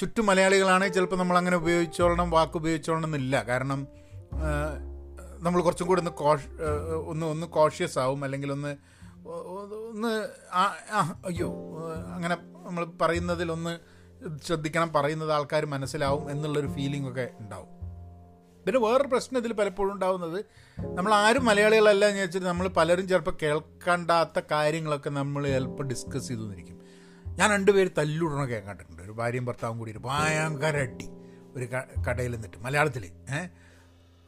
ചുറ്റും 0.00 0.26
മലയാളികളാണെങ്കിൽ 0.26 0.94
ചിലപ്പോൾ 0.94 1.16
നമ്മൾ 1.16 1.38
അങ്ങനെ 1.38 1.56
ഉപയോഗിച്ചോളണം 1.56 2.30
വാക്ക് 2.30 2.56
ഉപയോഗിച്ചോളണം 2.56 3.04
എന്നില്ല. 3.04 3.42
കാരണം 3.42 3.88
നമ്മൾ 5.38 5.60
കുറച്ചും 5.62 5.86
കൂടി 5.86 6.00
ഒന്ന് 6.00 6.10
കോഷ് 6.10 6.48
ഒന്ന് 7.06 7.26
ഒന്ന് 7.26 7.46
കോഷ്യസ് 7.46 7.98
ആവും 7.98 8.24
അല്ലെങ്കിൽ 8.24 8.52
ഒന്ന് 8.52 8.76
ഒന്ന് 9.26 10.12
അയ്യോ 11.24 11.48
അങ്ങനെ 12.14 12.34
നമ്മൾ 12.66 12.84
പറയുന്നതിലൊന്ന് 13.02 13.72
ശ്രദ്ധിക്കണം 14.44 14.92
പറയുന്നത് 14.92 15.32
ആൾക്കാർ 15.32 15.66
മനസ്സിലാവും 15.66 16.30
എന്നുള്ളൊരു 16.30 16.66
ഫീലിംഗ് 16.66 17.08
ഒക്കെ 17.08 17.32
ഉണ്ടാവും. 17.40 17.70
പിന്നെ 18.66 18.80
വേറൊരു 18.80 19.08
പ്രശ്നം 19.08 19.38
ഇതിൽ 19.38 19.52
പലപ്പോഴും 19.52 19.92
ഉണ്ടാവുന്നത് 19.92 20.38
നമ്മൾ 20.98 21.14
ആരും 21.14 21.44
മലയാളികളല്ല 21.44 22.04
എന്ന് 22.04 22.20
വെച്ചിട്ട് 22.20 22.46
നമ്മൾ 22.46 22.68
പലരും 22.68 23.08
ചിലപ്പോൾ 23.08 23.36
കേൾക്കണ്ടാത്ത 23.42 24.40
കാര്യങ്ങളൊക്കെ 24.50 25.10
നമ്മൾ 25.10 25.48
ചിലപ്പോൾ 25.48 25.86
ഡിസ്കസ് 25.86 26.28
ചെയ്തു 26.28 26.42
തന്നിരിക്കും 26.42 26.78
ഞാൻ 27.38 27.50
രണ്ടുപേര് 27.50 27.90
തല്ലുടണം 27.98 28.48
കേൾക്കാണ്ടിട്ടുണ്ട്. 28.48 29.02
കണ്ടിട്ടുണ്ട് 29.02 29.02
ഒരു 29.02 29.12
ഭാര്യയും 29.12 29.44
ഭർത്താവും 29.44 29.78
കൂടി 29.78 29.92
ഭയങ്കര 30.06 30.76
അടി 30.76 31.08
ഒരു 31.56 31.66
കടയിൽ 32.08 32.32
നിന്നിട്ട് 32.32 32.58
മലയാളത്തിൽ 32.58 33.04
ഏഹ് 33.28 33.48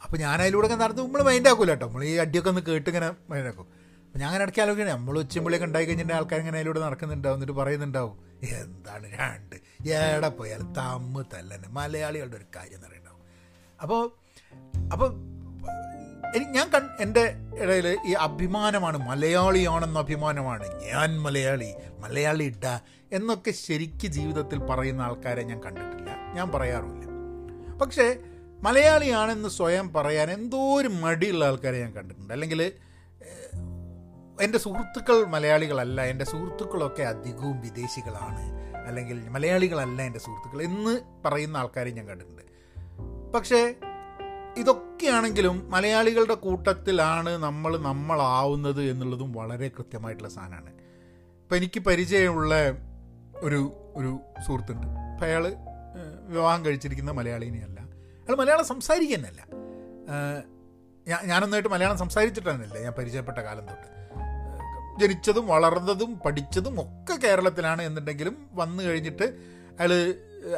അപ്പോൾ 0.01 0.17
ഞാൻ 0.17 0.39
ഒക്കെ 0.43 0.75
നടന്ന് 0.75 1.03
നമ്മൾ 1.03 1.23
മൈൻഡ് 1.23 1.49
ആക്കൂല 1.49 1.71
കേട്ടോ. 1.71 1.87
നമ്മൾ 1.87 2.05
ഈ 2.05 2.15
അടിയൊക്കെ 2.17 2.51
ഒന്ന് 2.51 2.63
മൈൻഡ് 3.29 3.49
അപ്പോൾ 3.49 3.67
ഞാൻ 4.17 4.27
അങ്ങനെ 4.27 4.43
ഇടയ്ക്ക് 4.43 4.61
ആലോചിക്കണേ. 4.61 4.93
നമ്മൾ 4.93 5.19
ഉച്ചമ്പളിയൊക്കെ 5.19 5.67
ഉണ്ടായി 5.67 5.85
കഴിഞ്ഞിട്ട് 5.85 6.13
ആൾക്കാർ 6.13 6.41
ഇങ്ങനെ 6.41 6.59
അതിലൂടെ 6.59 6.81
നടക്കുന്നുണ്ടാവും 6.81 7.37
എന്നിട്ട് 7.37 7.53
പറയുന്നുണ്ടാവും 7.53 8.19
എന്താണ് 8.43 9.07
രണ്ട്? 9.13 9.89
ഏടെ 9.89 10.29
പോയാലും 10.29 10.73
തമ്മ് 10.73 11.25
തല്ലന്നെ. 11.35 11.69
മലയാളികളുടെ 11.69 12.37
ഒരു 12.37 12.45
കാര്യം 12.57 12.75
എന്ന് 12.75 12.89
പറയുന്നുണ്ടാവും. 12.89 13.23
അപ്പോൾ 13.83 14.05
അപ്പോൾ 14.93 15.35
ഞാൻ 16.51 16.71
കൺ 16.71 16.89
എന്റെ 17.01 17.35
ഇടയിൽ 17.59 17.99
ഈ 18.07 18.13
അഭിമാനമാണ് 18.13 19.09
മലയാളിയാണെന്ന 19.09 19.99
അഭിമാനമാണ് 19.99 20.83
ഞാൻ 20.83 21.23
മലയാളി 21.23 21.75
മലയാളി 21.99 22.45
ഇട്ട 22.45 22.65
എന്നൊക്കെ 23.13 23.51
ശരിക്ക് 23.51 24.07
ജീവിതത്തിൽ 24.07 24.59
പറയുന്ന 24.59 25.03
ആൾക്കാരെ 25.03 25.43
ഞാൻ 25.43 25.63
കണ്ടിട്ടില്ല. 25.63 26.11
ഞാൻ 26.35 26.51
പറയാറുമില്ല. 26.51 27.05
പക്ഷേ 27.79 28.17
മലയാളിയാണെന്ന് 28.63 29.49
സ്വയം 29.49 29.93
പറയാൻ 29.93 30.31
എന്തോ 30.31 30.77
ഒരു 30.81 30.89
മടിയുള്ള 30.89 31.45
ആൾക്കാരെ 31.45 31.81
ഞാൻ 31.81 31.93
കണ്ടിട്ടുണ്ട്. 31.93 32.33
അല്ലെങ്കിൽ 32.33 32.73
എന്റെ 34.43 34.59
സുഹൃത്തുക്കൾ 34.59 35.25
മലയാളികളല്ല 35.25 36.03
എന്റെ 36.03 36.25
സുഹൃത്തുക്കളൊക്കെ 36.25 37.03
അധികവും 37.03 37.61
വിദേശികളാണ്. 37.61 38.41
അല്ലെങ്കിൽ 38.87 39.29
മലയാളികളല്ല 39.29 40.03
എന്റെ 40.03 40.19
സുഹൃത്തുക്കൾ 40.19 40.63
എന്ന് 40.63 41.01
പറയുന്ന 41.25 41.57
ആൾക്കാരെ 41.57 41.91
ഞാൻ 41.91 42.09
കണ്ടിട്ടുണ്ട്. 42.09 42.43
പക്ഷേ 43.33 43.75
ഇതൊക്കെയാണെങ്കിലും 44.57 45.71
മലയാളികളുടെ 45.71 46.35
കൂട്ടത്തിലാണ് 46.35 47.31
നമ്മൾ 47.31 47.77
നമ്മളാവുന്നത് 47.77 48.83
എന്നുള്ളതും 48.83 49.33
വളരെ 49.33 49.69
കൃത്യമായിട്ടുള്ള 49.69 50.29
സാധനമാണ്. 50.29 50.71
ഇപ്പം 51.43 51.57
എനിക്ക് 51.57 51.81
പരിചയമുള്ള 51.81 52.55
ഒരു 53.37 53.73
ഒരു 53.97 54.19
സുഹൃത്തുണ്ട്. 54.47 54.87
അപ്പം 54.87 55.27
അയാൾ 55.27 55.55
വിവാഹം 56.29 56.65
കഴിച്ചിരിക്കുന്ന 56.65 57.11
മലയാളിനെയല്ല. 57.11 57.81
അയാൾ 57.81 58.37
മലയാളം 58.37 58.65
സംസാരിക്കുന്നല്ല 58.65 59.47
ഞാൻ 61.07 61.27
ഞാനൊന്നായിട്ട് 61.27 61.69
മലയാളം 61.69 61.99
സംസാരിച്ചിട്ടാണില്ല 61.99 62.79
ഞാൻ 62.79 62.93
പരിചയപ്പെട്ട 62.93 63.39
കാലം 63.39 63.67
തൊട്ട്. 63.67 63.89
ജനിച്ചതും 65.01 65.47
വളർന്നതും 65.47 66.21
പഠിച്ചതും 66.25 66.81
ഒക്കെ 66.81 67.27
കേരളത്തിലാണ് 67.27 67.83
എന്നുണ്ടെങ്കിലും 67.83 68.49
വന്നു 68.53 68.83
കഴിഞ്ഞിട്ട് 68.83 69.27
അയാൾ 69.81 69.93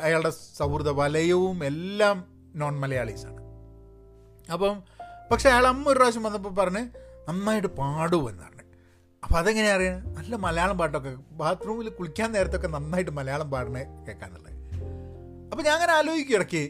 അയാളുടെ 0.02 0.30
സൗഹൃദ 0.30 0.88
വലയവും 0.88 1.64
എല്ലാം 1.64 2.24
നോൺ 2.54 2.80
മലയാളീസാണ് 2.80 3.40
അപ്പം 4.52 4.82
പക്ഷെ 5.30 5.48
അയാൾ 5.48 5.66
അമ്മ 5.66 5.88
ഒരു 5.88 5.98
പ്രാവശ്യം 5.98 6.22
വന്നപ്പോൾ 6.22 6.54
പറഞ്ഞ് 6.54 6.82
നന്നായിട്ട് 7.28 7.68
പാടുമെന്നാണ് 7.68 8.62
അപ്പോൾ 9.22 9.38
അതെങ്ങനെയാ 9.38 9.74
അറിയാൻ 9.74 10.14
നല്ല 10.14 10.37
മലയാളം 10.37 10.78
പാട്ടൊക്കെ 10.78 11.16
ബാത്റൂമിൽ 11.30 11.88
കുളിക്കാൻ 11.88 12.32
നേരത്തൊക്കെ 12.32 12.66
നന്നായിട്ട് 12.66 13.11
മലയാളം 13.11 13.50
പാടണേ 13.50 13.85
കേൾക്കാനുള്ളത്. 14.09 14.52
അപ്പോൾ 15.52 15.62
ഞാൻ 15.62 15.74
അങ്ങനെ 15.74 15.92
ആലോചിക്കും 15.92 16.35
ഇടയ്ക്ക് 16.35 16.62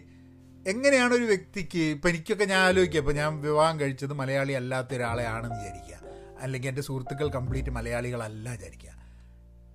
എങ്ങനെയാണ് 0.67 1.15
ഒരു 1.15 1.25
വ്യക്തിക്ക് 1.25 1.79
ഇപ്പം 1.79 2.09
എനിക്കൊക്കെ 2.11 2.45
ഞാൻ 2.45 2.59
ആലോചിക്കുക 2.59 3.01
ഇപ്പം 3.01 3.15
ഞാൻ 3.15 3.41
വിവാഹം 3.41 3.81
കഴിച്ചത് 3.81 4.13
മലയാളി 4.13 4.53
അല്ലാത്ത 4.53 4.95
ഒരാളെയാണെന്ന് 4.95 5.57
വിചാരിക്കുക. 5.57 5.97
അല്ലെങ്കിൽ 6.41 6.69
എന്റെ 6.69 6.83
സുഹൃത്തുക്കൾ 6.83 7.29
കംപ്ലീറ്റ് 7.29 7.71
മലയാളികളല്ല 7.71 8.51
വിചാരിക്കുക. 8.51 8.93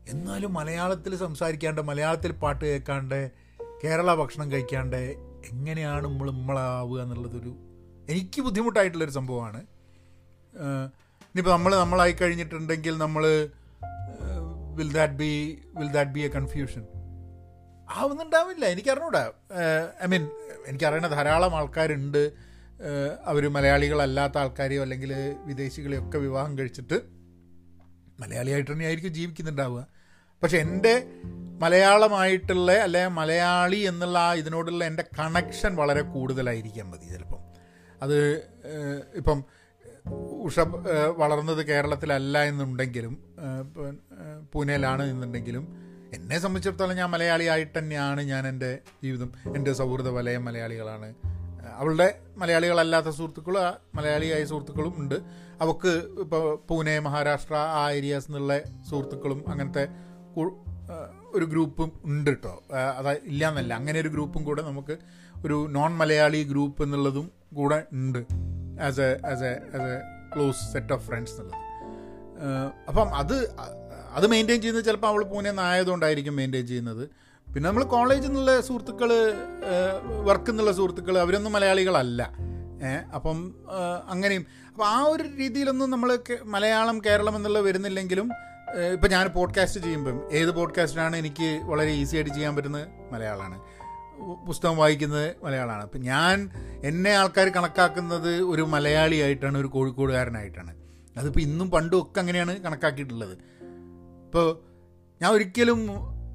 എന്നാലും 0.08 0.54
മലയാളത്തിൽ 0.54 1.15
സംസാരിക്കാണ്ട് 1.15 1.82
മലയാളത്തിൽ 1.82 2.32
പാട്ട് 2.32 2.65
കേൾക്കാണ്ട് 2.65 3.32
കേരള 3.84 4.15
ഭക്ഷണം 4.15 4.51
കഴിക്കാണ്ട് 4.51 5.01
എങ്ങനെയാണ് 5.51 6.08
നമ്മൾ 6.08 6.32
നമ്മളാവുക 6.32 7.01
എന്നുള്ളതൊരു 7.01 7.56
എനിക്ക് 8.10 8.41
ബുദ്ധിമുട്ടായിട്ടുള്ളൊരു 8.41 9.12
സംഭവമാണ്. 9.12 9.62
ഇനിയിപ്പോൾ 11.25 11.51
നമ്മൾ 11.51 11.75
നമ്മളായി 11.75 12.12
കഴിഞ്ഞിട്ടുണ്ടെങ്കിൽ 12.12 12.97
നമ്മൾ 12.97 13.49
will 14.75 14.93
that 14.93 15.13
be 15.13 15.62
will 15.77 15.88
that 15.88 16.12
be 16.12 16.19
a 16.19 16.27
confusion 16.27 16.84
ആവുന്നുണ്ടാവില്ല. 17.95 18.65
എനിക്കറിഞ്ഞൂടാ. 18.65 19.32
ഐ 20.04 20.08
മീൻ 20.08 20.30
എനിക്കറിയണ 20.67 21.08
ധാരാളം 21.08 21.56
ആൾക്കാരുണ്ട്. 21.56 22.32
അവർ 23.25 23.47
മലയാളികളല്ലാത്ത 23.47 24.38
ആൾക്കാരെയോ 24.38 24.82
അല്ലെങ്കിൽ 24.82 25.36
വിദേശികളെയോ 25.45 26.08
ഒക്കെ 26.08 26.17
വിവാഹം 26.17 26.58
കഴിച്ചിട്ട് 26.58 27.01
മലയാളിയായിട്ട് 28.19 28.71
തന്നെ 28.71 28.86
ആയിരിക്കും 28.86 29.13
ജീവിക്കുന്നുണ്ടാവുക. 29.13 29.88
പക്ഷെ 30.43 30.58
എന്റെ 30.58 31.04
മലയാളമായിട്ടുള്ള 31.60 32.71
അല്ലെ 32.71 33.08
മലയാളി 33.08 33.75
എന്നുള്ള 33.75 34.34
ഇതിനോടുള്ള 34.34 34.86
എന്റെ 34.86 35.04
കണക്ഷൻ 35.19 35.75
വളരെ 35.75 36.01
കൂടുതലായിരിക്കാൻ 36.01 36.89
മതി 36.89 37.13
ചിലപ്പം. 37.13 37.39
അത് 38.01 38.36
ഇപ്പം 39.15 39.43
ഉഷ 40.41 40.60
വളർന്നത് 41.17 41.65
കേരളത്തിലല്ല 41.65 42.43
എന്നുണ്ടെങ്കിലും 42.43 43.36
പൂനെയിലാണ് 44.54 45.04
എന്നുണ്ടെങ്കിലും 45.04 45.90
എന്നെ 46.13 46.39
സംബന്ധിച്ചിടത്തോളം 46.39 46.95
ഞാൻ 46.95 47.10
മലയാളിയായിട്ട് 47.10 47.80
തന്നെയാണ് 47.80 48.21
ഞാൻ 48.21 48.47
എന്റെ 48.47 48.80
ജീവിതം 49.04 49.30
എന്റെ 49.56 49.74
സൗഹൃദ 49.74 50.08
വലയം 50.08 50.45
മലയാളികളാണ്. 50.45 51.15
അവളുടെ 51.76 52.19
മലയാളികളല്ലാത്ത 52.38 53.10
സുഹൃത്തുക്കളും 53.10 53.62
മലയാളിയായ 53.95 54.45
സുഹൃത്തുക്കളും 54.45 54.93
ഉണ്ട്. 54.97 55.15
അവൾക്ക് 55.62 55.91
ഇപ്പോൾ 56.19 56.60
പൂനെ 56.69 57.00
മഹാരാഷ്ട്ര 57.00 57.56
ആ 57.56 57.91
ഏരിയാസ് 57.91 58.28
എന്നുള്ള 58.28 58.60
സുഹൃത്തുക്കളും 58.89 59.43
അങ്ങനത്തെ 59.47 59.88
ഒരു 61.34 61.45
ഗ്രൂപ്പും 61.45 61.91
ഉണ്ട് 62.06 62.30
കേട്ടോ 62.30 62.63
അത് 62.97 63.17
ഇല്ല 63.26 63.50
എന്നല്ല 63.50 63.74
അങ്ങനെ 63.74 64.00
ഒരു 64.00 64.08
ഗ്രൂപ്പും 64.08 64.43
കൂടെ 64.43 64.62
നമുക്ക് 64.62 64.97
ഒരു 65.45 65.67
നോൺ 65.69 65.91
മലയാളി 65.97 66.43
ഗ്രൂപ്പ് 66.43 66.84
എന്നുള്ളതും 66.84 67.32
കൂടെ 67.54 67.84
ഉണ്ട്. 67.93 68.19
As 68.88 69.00
a 69.00 69.28
as 69.32 69.43
a 69.43 69.54
as 69.76 69.89
a 69.95 70.00
close 70.36 70.74
set 70.74 70.93
of 70.93 71.08
friends 71.08 71.34
എന്നുള്ളത്. 71.34 71.60
അപ്പം 72.88 73.15
അത് 73.15 73.38
അത് 74.15 74.28
മെയിന്റെയിൻ 74.28 74.62
ചെയ്യുന്നത് 74.62 74.86
ചിലപ്പോൾ 74.86 75.08
അവൾ 75.08 75.24
പൂനെ 75.24 75.52
നായതുകൊണ്ടായിരിക്കും 75.52 76.36
മെയിന്റെയിൻ 76.36 76.67
ചെയ്യുന്നത്. 76.67 77.04
പിന്നെ 77.54 77.67
നമ്മൾ 77.67 77.84
കോളേജിൽ 77.84 78.28
നിന്നുള്ള 78.28 78.62
സുഹൃത്തുക്കൾ 78.62 79.10
വർക്ക് 80.24 80.50
എന്നുള്ള 80.50 80.71
സുഹൃത്തുക്കൾ 80.71 81.17
അവരൊന്നും 81.17 81.54
മലയാളികളല്ല. 81.54 82.21
അപ്പം 83.15 83.38
അങ്ങനെയും. 84.08 84.45
അപ്പോൾ 84.69 84.86
ആ 84.86 85.02
ഒരു 85.02 85.24
രീതിയിലൊന്നും 85.24 85.89
നമ്മൾ 85.89 86.19
മലയാളം 86.43 87.02
കേരളം 87.06 87.36
എന്നുള്ള 87.36 87.60
വരുന്നില്ലെങ്കിലും 87.60 88.30
ഇപ്പം 88.93 89.10
ഞാൻ 89.10 89.28
പോഡ്കാസ്റ്റ് 89.28 89.80
ചെയ്യുമ്പം 89.82 90.17
ഏത് 90.32 90.52
പോഡ്കാസ്റ്റിനാണ് 90.52 91.15
എനിക്ക് 91.15 91.62
വളരെ 91.63 91.91
ഈസി 91.91 92.15
ആയിട്ട് 92.15 92.32
ചെയ്യാൻ 92.32 92.56
പറ്റുന്നത്? 92.56 92.88
മലയാളമാണ് 93.13 93.58
പുസ്തകം 94.47 94.78
വായിക്കുന്നത് 94.78 95.36
മലയാളമാണ് 95.43 95.84
അപ്പം 95.84 96.02
ഞാൻ 96.02 96.50
എന്നെ 96.84 97.12
ആൾക്കാർ 97.12 97.50
കണക്കാക്കുന്നത് 97.50 98.41
ഒരു 98.41 98.62
മലയാളിയായിട്ടാണ് 98.62 99.58
ഒരു 99.58 99.67
കോഴിക്കോടുകാരനായിട്ടാണ്. 99.67 100.74
അതിപ്പോൾ 101.17 101.39
ഇന്നും 101.39 101.71
പണ്ടും 101.71 102.02
ഒക്കെ 102.02 102.19
അങ്ങനെയാണ് 102.19 102.54
കണക്കാക്കിയിട്ടുള്ളത്. 102.63 103.38
ഇപ്പോൾ 104.31 104.59
ഞാൻ 105.21 105.31
ഒരിക്കലും 105.31 105.89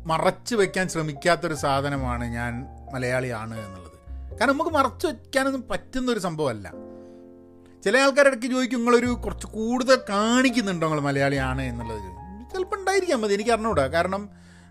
മറച്ചു 0.06 0.56
വയ്ക്കാൻ 0.56 0.88
ശ്രമിക്കാത്തൊരു 0.88 1.54
സാധനമാണ് 1.54 2.24
ഞാൻ 2.24 2.66
മലയാളിയാണ് 2.94 3.66
എന്നുള്ളത്. 3.66 3.92
കാരണം 4.38 4.52
നമുക്ക് 4.52 4.70
മറച്ചു 4.70 5.06
വയ്ക്കാനൊന്നും 5.06 5.64
പറ്റുന്നൊരു 5.70 6.18
സംഭവമല്ല. 6.18 6.72
ചില 7.85 7.96
ആൾക്കാരിടയ്ക്ക് 7.96 8.46
ചോദിക്കും 8.46 8.78
നിങ്ങളൊരു 8.78 9.06
കുറച്ച് 9.06 9.46
കൂടുതൽ 9.46 9.98
കാണിക്കുന്നുണ്ടോ 10.09 10.87
നിങ്ങൾ 10.87 11.02
മലയാളിയാണ് 11.02 11.62
എന്നുള്ളത്? 11.62 12.00
ചിലപ്പോൾ 12.52 12.76
ഉണ്ടായിരിക്കാം 12.76 13.20
മതി 13.20 13.35
എനിക്ക് 13.35 13.50
അറിഞ്ഞൂടാ. 13.50 13.87
കാരണം 13.87 14.28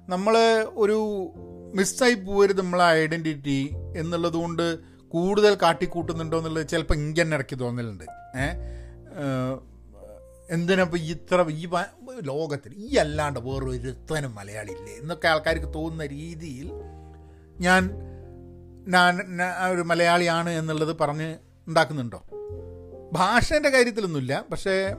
നമ്മൾ 0.09 0.38
ഒരു 0.75 1.29
മിസ്സായി 1.75 2.13
പോകരുത് 2.13 2.61
നമ്മളെ 2.61 2.85
ഐഡന്റിറ്റി 2.85 3.75
എന്നുള്ളത് 3.97 4.33
കൊണ്ട് 4.33 4.79
കൂടുതൽ 5.07 5.55
കാട്ടിക്കൂട്ടുന്നുണ്ടോ 5.55 6.38
എന്നുള്ളത് 6.38 6.67
ചിലപ്പോൾ 6.67 6.93
ഇങ്ങനെ 6.93 7.35
ഇടയ്ക്ക് 7.35 7.59
തോന്നലുണ്ട്. 7.59 8.03
ഏഹ് 8.38 9.74
എന്തിനപ്പോൾ 10.49 10.97
ഇത്ര 10.97 11.49
ഈ 11.49 11.67
ലോകത്തിൽ 12.23 12.73
ഈ 12.77 12.95
അല്ലാണ്ട് 12.95 13.39
വേറൊരുത്തനും 13.39 14.36
മലയാളി 14.36 14.71
ഇല്ലേ 14.71 14.93
എന്നൊക്കെ 14.93 15.27
ആൾക്കാർക്ക് 15.27 15.73
തോന്നുന്ന 15.73 16.05
രീതിയിൽ 16.05 16.71
ഞാൻ 17.60 17.91
ഞാൻ 18.88 19.21
ഒരു 19.71 19.81
മലയാളിയാണ് 19.81 20.49
എന്നുള്ളത് 20.49 20.97
പറഞ്ഞ് 21.01 21.36
ഉണ്ടാക്കുന്നുണ്ടോ? 21.67 22.23
ഭാഷേന്റെ 23.13 23.69
കാര്യത്തിലൊന്നുമില്ല. 23.69 24.45
പക്ഷേ 24.51 24.95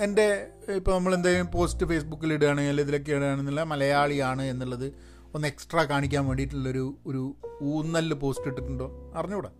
എന്റെ 0.00 0.46
ഇപ്പോൾ 0.68 0.94
നമ്മൾ 0.94 1.14
എന്തെങ്കിലും 1.14 1.50
പോസ്റ്റ് 1.52 1.86
ഫേസ്ബുക്കിൽ 1.86 2.32
ഇടുകയാണെങ്കിൽ 2.32 2.80
ഇതിലൊക്കെ 2.80 3.12
ഇടുകയാണെന്നുള്ള 3.12 3.62
മലയാളിയാണ് 3.64 4.42
എന്നുള്ളത് 4.42 4.92
ഒന്ന് 5.34 5.48
എക്സ്ട്രാ 5.48 5.84
കാണിക്കാൻ 5.84 6.26
വേണ്ടിയിട്ടുള്ളൊരു 6.26 6.98
ഒരു 7.06 7.34
ഊന്നൽ 7.62 8.14
പോസ്റ്റ് 8.14 8.46
ഇട്ടിട്ടുണ്ടോ? 8.46 9.12
അറിഞ്ഞുകൂടാ. 9.16 9.50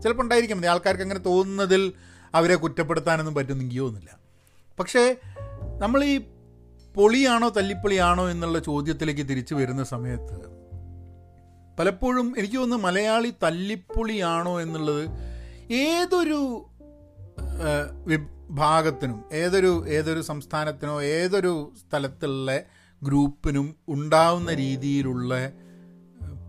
ചിലപ്പോൾ 0.00 0.22
ഉണ്ടായിരിക്കാം. 0.22 0.58
മതി. 0.58 0.66
ആൾക്കാർക്ക് 0.66 1.02
അങ്ങനെ 1.02 1.20
തോന്നുന്നതിൽ 1.20 1.92
അവരെ 2.34 2.54
കുറ്റപ്പെടുത്താനൊന്നും 2.54 3.34
പറ്റുന്നെങ്കിൽ 3.34 3.78
തോന്നുന്നില്ല. 3.78 4.19
പക്ഷേ 4.80 5.16
നമ്മൾ 5.78 6.04
ഈ 6.04 6.18
പൊളിയാണോ 6.94 7.48
തല്ലിപ്പൊളിയാണോ 7.48 8.30
എന്നുള്ള 8.30 8.58
ചോദ്യത്തിലേക്ക് 8.58 9.28
തിരിച്ചു 9.28 9.54
വരുന്ന 9.54 9.84
സമയത്ത് 9.84 10.38
പലപ്പോഴും 11.78 12.34
എനിക്ക് 12.38 12.56
തോന്നുന്നു 12.56 12.84
മലയാളി 12.84 13.34
തല്ലിപ്പൊളിയാണോ 13.42 14.60
എന്നുള്ളത് 14.60 15.04
ഏതൊരു 15.72 16.70
വിഭാഗത്തിനും 18.06 19.24
ഏതൊരു 19.32 19.86
ഏതൊരു 19.88 20.20
സംസ്ഥാനത്തിനോ 20.20 21.02
ഏതൊരു 21.02 21.72
സ്ഥലത്തുള്ള 21.76 22.50
ഗ്രൂപ്പിനും 23.02 23.76
ഉണ്ടാവുന്ന 23.88 24.54
രീതിയിലുള്ള 24.54 25.52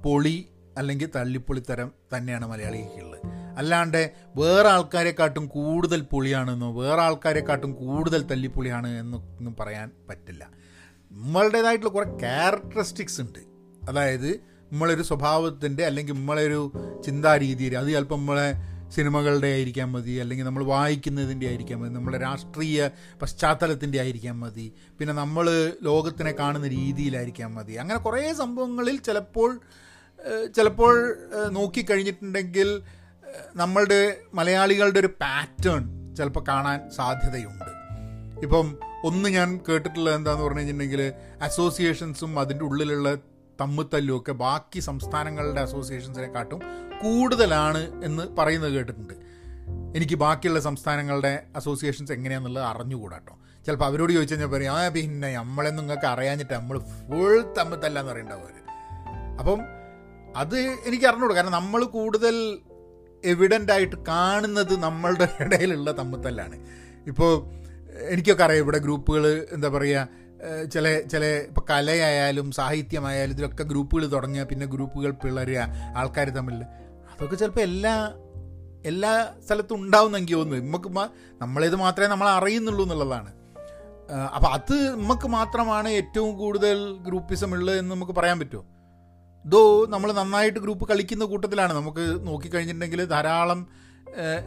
പൊളി 0.03 0.49
അല്ലെങ്കിൽ 0.77 1.09
തള്ളിപ്പൊളിത്തരം 1.15 1.91
തന്നെയാണ് 2.13 2.45
മലയാളിക്കുള്ളത് 2.45 3.40
അല്ലാണ്ട് 3.61 4.01
വേറെ 4.35 4.69
ആൾക്കാരെക്കാട്ടും 4.69 5.45
കൂടുതൽ 5.55 6.01
പൊളിയാണെന്നോ 6.11 6.69
വേറെ 6.81 7.01
ആൾക്കാരെക്കാട്ടും 7.01 7.71
കൂടുതൽ 7.73 8.21
തല്ലിപ്പൊളിയാണ് 8.31 8.89
എന്നൊന്നും 8.99 9.55
പറയാൻ 9.59 9.87
പറ്റില്ല. 10.09 10.43
നമ്മളുടേതായിട്ടുള്ള 11.11 11.93
കുറേ 11.93 12.09
ക്യാരക്ടറിസ്റ്റിക്സ് 12.17 13.21
ഉണ്ട്. 13.21 13.39
അതായത് 13.89 14.29
നമ്മളൊരു 14.71 15.03
സ്വഭാവത്തിന്റെ 15.03 15.83
അല്ലെങ്കിൽ 15.85 16.13
നമ്മളൊരു 16.13 16.59
ചിന്താരീതിയിൽ 17.05 17.73
അത് 17.77 17.89
ചിലപ്പോൾ 17.93 18.15
നമ്മളെ 18.15 18.49
സിനിമകളുടെ 18.95 19.47
ആയിരിക്കാൻ 19.47 19.89
മതി 19.91 20.13
അല്ലെങ്കിൽ 20.21 20.45
നമ്മൾ 20.45 20.63
വായിക്കുന്നതിന്റെ 20.63 21.45
ആയിരിക്കാൻ 21.47 21.77
മതി 21.79 21.91
നമ്മുടെ 21.93 22.17
രാഷ്ട്രീയ 22.17 22.89
പശ്ചാത്തലത്തിന്റെ 23.21 23.99
ആയിരിക്കാൻ 23.99 24.35
മതി 24.39 24.65
പിന്നെ 24.99 25.13
നമ്മൾ 25.13 25.45
ലോകത്തിനെ 25.83 26.31
കാണുന്ന 26.31 26.67
രീതിയിലായിരിക്കാൻ 26.67 27.51
മതി. 27.53 27.73
അങ്ങനെ 27.73 27.99
കുറേ 27.99 28.33
സംഭവങ്ങളിൽ 28.33 28.97
ചിലപ്പോൾ 29.07 29.51
ചിലപ്പോൾ 30.57 30.95
നോക്കിക്കഴിഞ്ഞിട്ടുണ്ടെങ്കിൽ 31.51 32.69
നമ്മളുടെ 33.55 34.17
മലയാളികളുടെ 34.33 34.99
ഒരു 34.99 35.09
പാറ്റേൺ 35.21 36.15
ചിലപ്പോൾ 36.15 36.43
കാണാൻ 36.47 36.79
സാധ്യതയുണ്ട്. 36.91 37.69
ഇപ്പം 38.43 38.77
ഒന്ന് 39.05 39.29
ഞാൻ 39.29 39.49
കേട്ടിട്ടുള്ളത് 39.69 40.15
എന്താന്ന് 40.15 40.43
പറഞ്ഞു 40.43 40.59
കഴിഞ്ഞിട്ടുണ്ടെങ്കിൽ 40.59 41.13
അസോസിയേഷൻസും 41.41 42.39
അതിന്റെ 42.39 42.65
ഉള്ളിലുള്ള 42.65 43.15
തമ്മിത്തല്ലും 43.61 44.17
ഒക്കെ 44.17 44.31
ബാക്കി 44.31 44.79
സംസ്ഥാനങ്ങളുടെ 44.79 45.61
അസോസിയേഷൻസിനെക്കാട്ടും 45.61 46.61
കൂടുതലാണ് 47.01 48.03
എന്ന് 48.03 48.23
പറയുന്നത് 48.37 48.71
കേട്ടിട്ടുണ്ട്. 48.71 49.13
എനിക്ക് 49.97 50.15
ബാക്കിയുള്ള 50.15 50.59
സംസ്ഥാനങ്ങളുടെ 50.59 51.43
അസോസിയേഷൻസ് 51.55 52.11
എങ്ങനെയാണെന്നുള്ളത് 52.11 52.65
അറിഞ്ഞുകൂടാട്ടോ 52.65 53.33
ചിലപ്പോൾ 53.65 53.85
അവരോട് 53.85 54.13
ചോദിച്ചു 54.13 54.33
കഴിഞ്ഞാൽ 54.33 54.51
പറയും 54.53 54.73
ആ 54.73 54.89
പിന്നെ 54.89 55.29
നമ്മളെ 55.33 55.69
നിങ്ങൾക്ക് 55.69 56.07
അറിയാഞ്ഞിട്ട് 56.07 56.53
നമ്മൾ 56.53 56.79
ഫുൾ 56.79 57.41
തമ്മിത്തല്ലാന്ന് 57.57 58.11
പറയണ്ടാവും 58.11 58.43
അവർ 58.43 58.57
അപ്പം 59.39 59.59
അത് 60.35 60.57
എനിക്ക് 60.59 61.05
അറിഞ്ഞുകൂടും. 61.05 61.35
കാരണം 61.35 61.51
നമ്മൾ 61.51 61.83
കൂടുതൽ 61.97 62.35
എവിഡന്റ് 63.23 63.71
ആയിട്ട് 63.71 63.95
കാണുന്നത് 64.07 64.83
നമ്മളുടെ 64.83 65.27
ഇടയിലുള്ള 65.43 65.91
തമ്മത്തല്ലാണ്. 65.91 66.57
ഇപ്പോൾ 67.07 67.31
എനിക്കൊക്കെ 68.09 68.43
അറിയാം 68.43 68.63
ഇവിടെ 68.63 68.77
ഗ്രൂപ്പുകൾ 68.77 69.45
എന്താ 69.51 69.69
പറയുക 69.69 70.07
ചില 70.67 71.01
ചില 71.01 71.25
ഇപ്പോൾ 71.25 71.61
കലയായാലും 71.69 72.51
സാഹിത്യമായാലും 72.51 73.33
ഇതിലൊക്കെ 73.33 73.63
ഗ്രൂപ്പുകൾ 73.63 74.07
തുടങ്ങുക 74.07 74.43
പിന്നെ 74.43 74.65
ഗ്രൂപ്പുകൾ 74.65 75.11
പിളരുക 75.11 75.67
ആൾക്കാർ 75.95 76.29
തമ്മിൽ 76.29 76.61
അതൊക്കെ 77.11 77.35
ചിലപ്പോൾ 77.35 77.61
എല്ലാ 77.61 78.15
എല്ലാ 78.85 79.11
സ്ഥലത്തും 79.45 79.81
ഉണ്ടാവും 79.81 80.17
എനിക്ക് 80.17 80.33
തോന്നുന്നു 80.33 80.67
നമുക്ക് 80.67 80.89
നമ്മളേത് 81.41 81.75
മാത്രമേ 81.75 82.07
നമ്മൾ 82.07 82.27
അറിയുന്നുള്ളൂ 82.27 82.83
എന്നുള്ളതാണ്. 82.83 83.31
അപ്പോൾ 84.35 84.47
അത് 84.47 84.75
നമുക്ക് 84.75 85.27
മാത്രമാണ് 85.27 85.89
ഏറ്റവും 85.89 86.37
കൂടുതൽ 86.37 86.97
ഗ്രൂപ്പിസം 87.01 87.51
ഉള്ളത് 87.51 87.77
എന്ന് 87.77 87.95
നമുക്ക് 87.95 88.11
പറയാൻ 88.11 88.39
പറ്റുമോ 88.39 88.63
ദോ 89.45 89.85
നമ്മൾ 89.89 90.11
നന്നായിട്ട് 90.11 90.59
ഗ്രൂപ്പ് 90.59 90.89
കളിക്കുന്ന 90.89 91.25
കൂട്ടത്തിലാണ്. 91.25 91.73
നമുക്ക് 91.73 92.27
നോക്കിക്കഴിഞ്ഞിട്ടുണ്ടെങ്കിൽ 92.27 93.05
ധാരാളം 93.05 93.67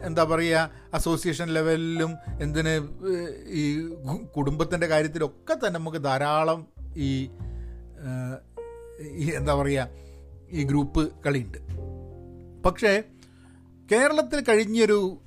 എന്താ 0.03 0.23
പറയുക 0.23 0.71
അസോസിയേഷൻ 0.93 1.47
ലെവലിലും 1.47 2.15
എന്തിന് 2.41 2.89
ഈ 3.49 3.89
കുടുംബത്തിന്റെ 4.37 4.87
കാര്യത്തിലൊക്കെ 4.87 5.53
തന്നെ 5.53 5.79
നമുക്ക് 5.79 5.97
ധാരാളം 5.97 6.67
ഈ 6.95 7.29
എന്താ 9.31 9.55
പറയുക 9.55 9.89
ഈ 10.51 10.63
ഗ്രൂപ്പ് 10.63 11.11
കളിയുണ്ട്. 11.25 11.57
പക്ഷേ 12.65 13.03
കേരളത്തിൽ 13.91 14.43
കഴിഞ്ഞൊരു 14.43 15.21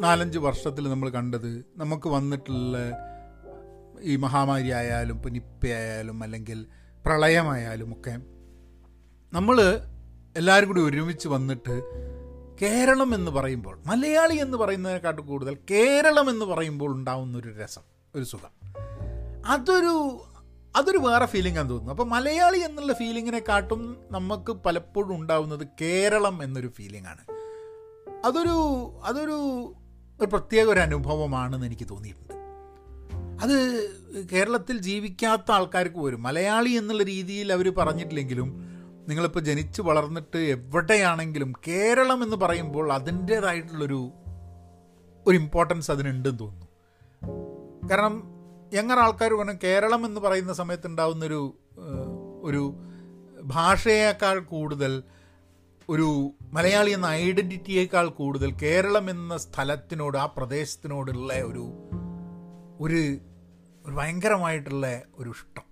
നാലഞ്ച് 0.00 0.38
വർഷത്തിൽ 0.38 0.90
നമ്മൾ 0.90 1.10
കണ്ടത് 1.10 1.64
നമുക്ക് 1.76 2.08
വന്നിട്ടുള്ള 2.08 2.78
ഈ 4.02 4.16
മഹാമാരി 4.16 4.70
ആയാലും 4.70 5.16
ഇപ്പം 5.16 6.22
അല്ലെങ്കിൽ 6.22 6.66
പ്രളയമായാലും 7.06 7.92
ഒക്കെ 7.92 8.39
നമ്മൾ 9.32 9.80
എല്ലാവരും 10.36 10.68
കൂടി 10.68 10.80
ഒരുമിച്ച് 10.80 11.28
വന്നിട്ട് 11.28 11.82
കേരളം 12.62 13.14
എന്ന് 13.14 13.30
പറയുമ്പോൾ 13.30 13.78
മലയാളി 13.86 14.36
എന്ന് 14.36 14.56
പറയുന്നതിനെക്കാട്ടും 14.56 15.26
കൂടുതൽ 15.26 15.56
കേരളം 15.70 16.30
എന്ന് 16.30 16.44
പറയുമ്പോൾ 16.44 16.92
ഉണ്ടാവുന്ന 16.92 17.38
ഒരു 17.38 17.54
രസം 17.62 17.80
ഒരു 18.14 18.24
സുഖം. 18.24 18.72
അതൊരു 19.46 20.22
അതൊരു 20.76 20.98
വേറെ 20.98 21.26
ഫീലിംഗ് 21.26 21.58
ആണെന്ന് 21.58 21.74
തോന്നുന്നു. 21.74 21.92
അപ്പോൾ 21.92 22.06
മലയാളി 22.06 22.58
എന്നുള്ള 22.58 22.92
ഫീലിങ്ങിനെക്കാട്ടും 22.92 23.96
നമുക്ക് 24.10 24.52
പലപ്പോഴും 24.52 25.14
ഉണ്ടാവുന്നത് 25.14 25.66
കേരളം 25.80 26.42
എന്നൊരു 26.42 26.68
ഫീലിംഗ് 26.68 27.08
ആണ്. 27.08 27.20
അതൊരു 28.24 28.56
അതൊരു 29.04 29.74
ഒരു 30.20 30.26
പ്രത്യേക 30.26 30.66
ഒരു 30.66 30.80
അനുഭവമാണെന്ന് 30.80 31.66
എനിക്ക് 31.66 31.88
തോന്നിയിട്ടുണ്ട്. 31.90 32.34
അത് 33.42 33.90
കേരളത്തിൽ 34.32 34.78
ജീവിക്കാത്ത 34.78 35.52
ആൾക്കാർക്ക് 35.52 35.96
പോലും 35.96 36.22
മലയാളി 36.22 36.70
എന്നുള്ള 36.70 37.02
രീതിയിൽ 37.02 37.52
അവർ 37.52 37.74
പറഞ്ഞിട്ടില്ലെങ്കിലും 37.74 38.69
നിങ്ങളിപ്പോൾ 39.10 39.40
ജനിച്ച് 39.40 39.82
വളർന്നിട്ട് 39.82 40.38
എവിടെയാണെങ്കിലും 40.38 41.52
കേരളം 41.68 42.22
എന്ന് 42.22 42.36
പറയുമ്പോൾ 42.36 42.92
അതിന്റേതായിട്ടുള്ളൊരു 42.92 44.10
ഒരു 45.26 45.36
ഇമ്പോർട്ടൻസ് 45.36 45.90
അതിനുണ്ടെന്ന് 45.90 46.38
തോന്നുന്നു. 46.38 46.66
കാരണം 47.88 48.22
എങ്ങനെ 48.74 49.00
ആൾക്കാർ 49.00 49.32
പറഞ്ഞു 49.32 49.52
കേരളം 49.64 50.06
എന്ന് 50.06 50.20
പറയുന്ന 50.20 50.52
സമയത്ത് 50.52 50.86
ഉണ്ടാവുന്നൊരു 50.86 51.56
ഒരു 52.42 52.74
ഭാഷയേക്കാൾ 53.42 54.38
കൂടുതൽ 54.38 55.02
ഒരു 55.88 56.30
മലയാളി 56.52 56.90
എന്ന 56.90 57.06
ഐഡന്റിറ്റിയേക്കാൾ 57.06 58.08
കൂടുതൽ 58.08 58.50
കേരളം 58.52 59.10
എന്ന 59.10 59.36
സ്ഥലത്തിനോട് 59.36 60.18
ആ 60.18 60.26
പ്രദേശത്തിനോടുള്ള 60.26 61.34
ഒരു 61.34 61.64
ഒരു 62.80 63.18
ഭയങ്കരമായിട്ടുള്ള 63.92 65.02
ഒരു 65.18 65.30
ഇഷ്ടം. 65.30 65.66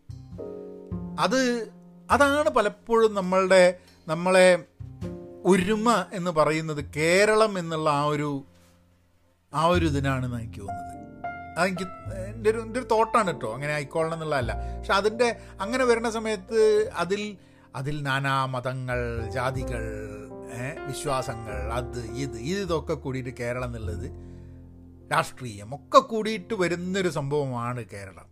അത് 1.21 1.69
അതാണ് 2.11 2.51
പലപ്പോഴും 2.51 3.15
നമ്മളുടെ 3.15 3.79
നമ്മളെ 4.09 4.65
ഒരുമ 5.45 6.05
എന്ന് 6.13 6.31
പറയുന്നത് 6.31 6.85
കേരളം 6.97 7.59
എന്നുള്ള 7.59 7.91
ആ 7.91 8.05
ഒരു 8.05 8.45
ആ 9.55 9.65
ഒരു 9.65 9.87
ഇതിനാണെന്ന് 9.87 10.37
എനിക്ക് 10.37 10.61
തോന്നുന്നത്. 10.61 10.89
അതെനിക്ക് 11.59 11.83
എന്റെ 12.29 12.51
ഒരു 12.51 12.59
എന്റെ 12.59 12.81
ഒരു 12.81 12.87
തോട്ടാണ് 12.87 13.27
കേട്ടോ. 13.27 13.55
അങ്ങനെ 13.55 13.73
ആയിക്കോളണം 13.73 14.15
എന്നുള്ളതല്ല. 14.15 14.79
പക്ഷെ 14.79 14.95
അതിന്റെ 14.95 15.37
അങ്ങനെ 15.61 15.85
വരുന്ന 15.85 16.11
സമയത്ത് 16.11 16.91
അതിൽ 16.95 17.37
അതിൽ 17.75 18.03
നാനാ 18.03 18.45
മതങ്ങൾ 18.45 19.29
ജാതികൾ 19.31 19.83
വിശ്വാസങ്ങൾ 20.87 21.73
അത് 21.73 21.99
ഇത് 21.99 22.39
ഇതൊക്കെ 22.39 22.95
കൂടിയിട്ട് 22.95 23.31
കേരളം 23.31 23.65
എന്നുള്ളത് 23.65 24.11
രാഷ്ട്രീയം 25.13 25.75
ഒക്കെ 25.75 25.99
കൂടിയിട്ട് 25.99 26.55
വരുന്നൊരു 26.55 27.09
സംഭവമാണ് 27.09 27.85
കേരളം. 27.85 28.29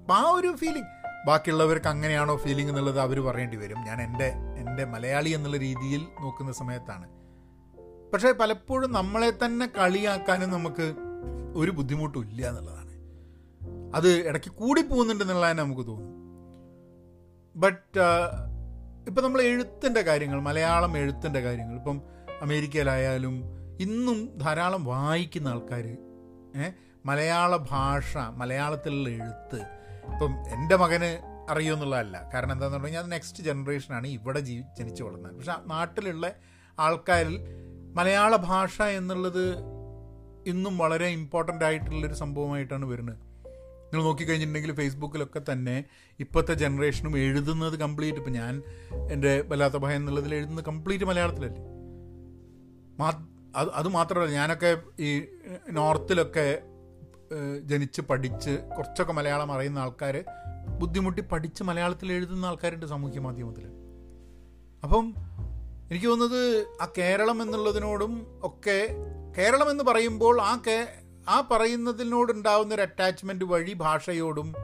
അപ്പം 0.00 0.16
ആ 0.16 0.30
ഒരു 0.30 0.56
ഫീലിംഗ് 0.56 0.99
ബാക്കിയുള്ളവർക്ക് 1.26 1.86
അങ്ങനെയാണോ 1.86 2.36
ഫീലിംഗ് 2.36 2.70
എന്നുള്ളത് 2.70 3.00
അവർ 3.00 3.20
പറയേണ്ടി 3.20 3.56
വരും. 3.56 3.78
ഞാൻ 3.86 4.02
എന്റെ 4.02 4.32
എന്റെ 4.58 4.84
മലയാളി 4.84 5.30
എന്നുള്ള 5.30 5.56
രീതിയിൽ 5.56 6.06
നോക്കുന്ന 6.20 6.52
സമയത്താണ്. 6.52 7.08
പക്ഷേ 8.12 8.32
പലപ്പോഴും 8.32 8.92
നമ്മളെ 8.92 9.30
തന്നെ 9.30 9.66
കളിയാക്കാനും 9.66 10.50
നമുക്ക് 10.50 10.94
ഒരു 11.56 11.70
ബുദ്ധിമുട്ടും 11.70 12.20
ഇല്ല 12.20 12.48
എന്നുള്ളതാണ്. 12.48 12.90
അത് 13.94 14.08
ഇടയ്ക്ക് 14.28 14.50
കൂടി 14.50 14.82
പോകുന്നുണ്ടെന്നുള്ളതാണ് 14.82 15.58
നമുക്ക് 15.58 15.86
തോന്നും. 15.86 16.20
ബട്ട് 17.56 18.00
ഇപ്പം 19.06 19.22
നമ്മൾ 19.24 19.42
എഴുത്തിന്റെ 19.42 20.00
കാര്യങ്ങൾ 20.00 20.40
മലയാളം 20.40 20.98
എഴുത്തിന്റെ 20.98 21.40
കാര്യങ്ങൾ 21.40 21.76
ഇപ്പം 21.76 22.02
അമേരിക്കയിലായാലും 22.42 23.42
ഇന്നും 23.80 24.38
ധാരാളം 24.38 24.84
വായിക്കുന്ന 24.84 25.48
ആൾക്കാർ 25.48 25.96
മലയാള 27.06 27.56
ഭാഷ 27.56 28.16
മലയാളത്തിലുള്ള 28.16 29.08
എഴുത്ത് 29.08 29.79
ഇപ്പം 30.12 30.32
എന്റെ 30.48 30.76
മകന് 30.76 31.10
അറിയുമെന്നുള്ളതല്ല 31.52 32.16
കാരണം 32.34 32.52
എന്താണെന്ന് 32.52 32.78
പറഞ്ഞു 32.78 32.88
കഴിഞ്ഞാൽ 32.88 33.06
നെക്സ്റ്റ് 33.14 33.44
ജനറേഷനാണ് 33.44 34.06
ഇവിടെ 34.06 34.40
ജീവി 34.40 34.62
ജനിച്ചു 34.78 35.02
വളർന്നത്. 35.04 35.34
പക്ഷെ 35.36 35.56
നാട്ടിലുള്ള 35.66 36.26
ആൾക്കാരിൽ 36.78 37.36
മലയാള 37.98 38.36
ഭാഷ 38.36 38.82
എന്നുള്ളത് 38.82 39.44
ഇന്നും 40.46 40.78
വളരെ 40.78 41.08
ഇമ്പോർട്ടന്റ് 41.08 41.64
ആയിട്ടുള്ളൊരു 41.64 42.14
സംഭവമായിട്ടാണ് 42.14 42.84
വരുന്നത്. 42.84 43.18
നിങ്ങൾ 43.92 44.04
നോക്കിക്കഴിഞ്ഞിട്ടുണ്ടെങ്കിൽ 44.04 44.72
ഫേസ്ബുക്കിലൊക്കെ 44.72 45.40
തന്നെ 45.52 45.84
ഇപ്പോഴത്തെ 46.20 46.54
ജനറേഷനും 46.54 47.18
എഴുതുന്നത് 47.18 47.76
കംപ്ലീറ്റ് 47.78 48.18
ഇപ്പം 48.18 48.32
ഞാൻ 48.32 48.62
എന്റെ 49.12 49.32
വല്ലാത്ത 49.48 49.76
ഭയം 49.76 49.96
എന്നുള്ളതിൽ 49.96 50.34
എഴുതുന്നത് 50.34 50.64
കംപ്ലീറ്റ് 50.64 51.04
മലയാളത്തിലല്ലേ? 51.04 51.62
അത് 53.56 53.70
അത് 53.80 53.88
മാത്രമല്ല 53.88 54.32
ഞാനൊക്കെ 54.32 54.70
ഈ 55.00 55.08
നോർത്തിലൊക്കെ 55.70 56.48
ജനിച്ച് 57.62 58.00
പഠിച്ച് 58.00 58.58
കുറച്ചൊക്കെ 58.76 59.12
മലയാളം 59.12 59.52
അറിയുന്ന 59.52 59.78
ആൾക്കാർ 59.78 60.24
ബുദ്ധിമുട്ടി 60.78 61.20
പഠിച്ച് 61.20 61.62
മലയാളത്തിൽ 61.62 62.12
എഴുതുന്ന 62.12 62.46
ആൾക്കാരുണ്ട് 62.46 62.86
സാമൂഹ്യ 62.86 63.20
മാധ്യമത്തിൽ 63.20 63.64
അപ്പം 64.82 65.14
എനിക്ക് 65.90 66.06
തോന്നുന്നത് 66.06 66.66
ആ 66.80 66.88
കേരളം 66.98 67.42
എന്നുള്ളതിനോടും 67.42 68.40
ഒക്കെ 68.42 68.88
കേരളം 69.38 69.70
എന്ന് 69.70 69.84
പറയുമ്പോൾ 69.84 70.40
ആ 70.40 70.62
കേ 70.66 70.86
ആ 71.28 71.48
പറയുന്നതിനോടുണ്ടാവുന്ന 71.50 72.74
ഒരു 72.74 72.82
അറ്റാച്ച്മെന്റ് 72.82 73.44
വഴി 73.44 73.72
ഭാഷയോടും 73.72 74.54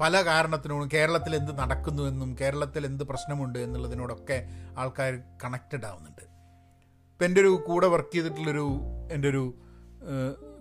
പല 0.00 0.24
കാരണത്തിനോടും 0.24 0.88
കേരളത്തിൽ 0.94 1.36
എന്ത് 1.36 1.58
നടക്കുന്നുവെന്നും 1.58 2.36
കേരളത്തിൽ 2.40 2.86
എന്ത് 2.86 3.04
പ്രശ്നമുണ്ട് 3.04 3.58
എന്നുള്ളതിനോടൊക്കെ 3.58 4.48
ആൾക്കാർ 4.78 5.22
കണക്റ്റഡ് 5.44 5.84
ആവുന്നുണ്ട്. 5.84 6.22
ഇപ്പം 7.12 7.24
എന്റെ 7.24 7.40
ഒരു 7.40 7.64
കൂടെ 7.68 7.86
വർക്ക് 7.86 8.14
ചെയ്തിട്ടുള്ളൊരു 8.14 8.70
എന്റെ 9.12 9.28
ഒരു 9.28 9.54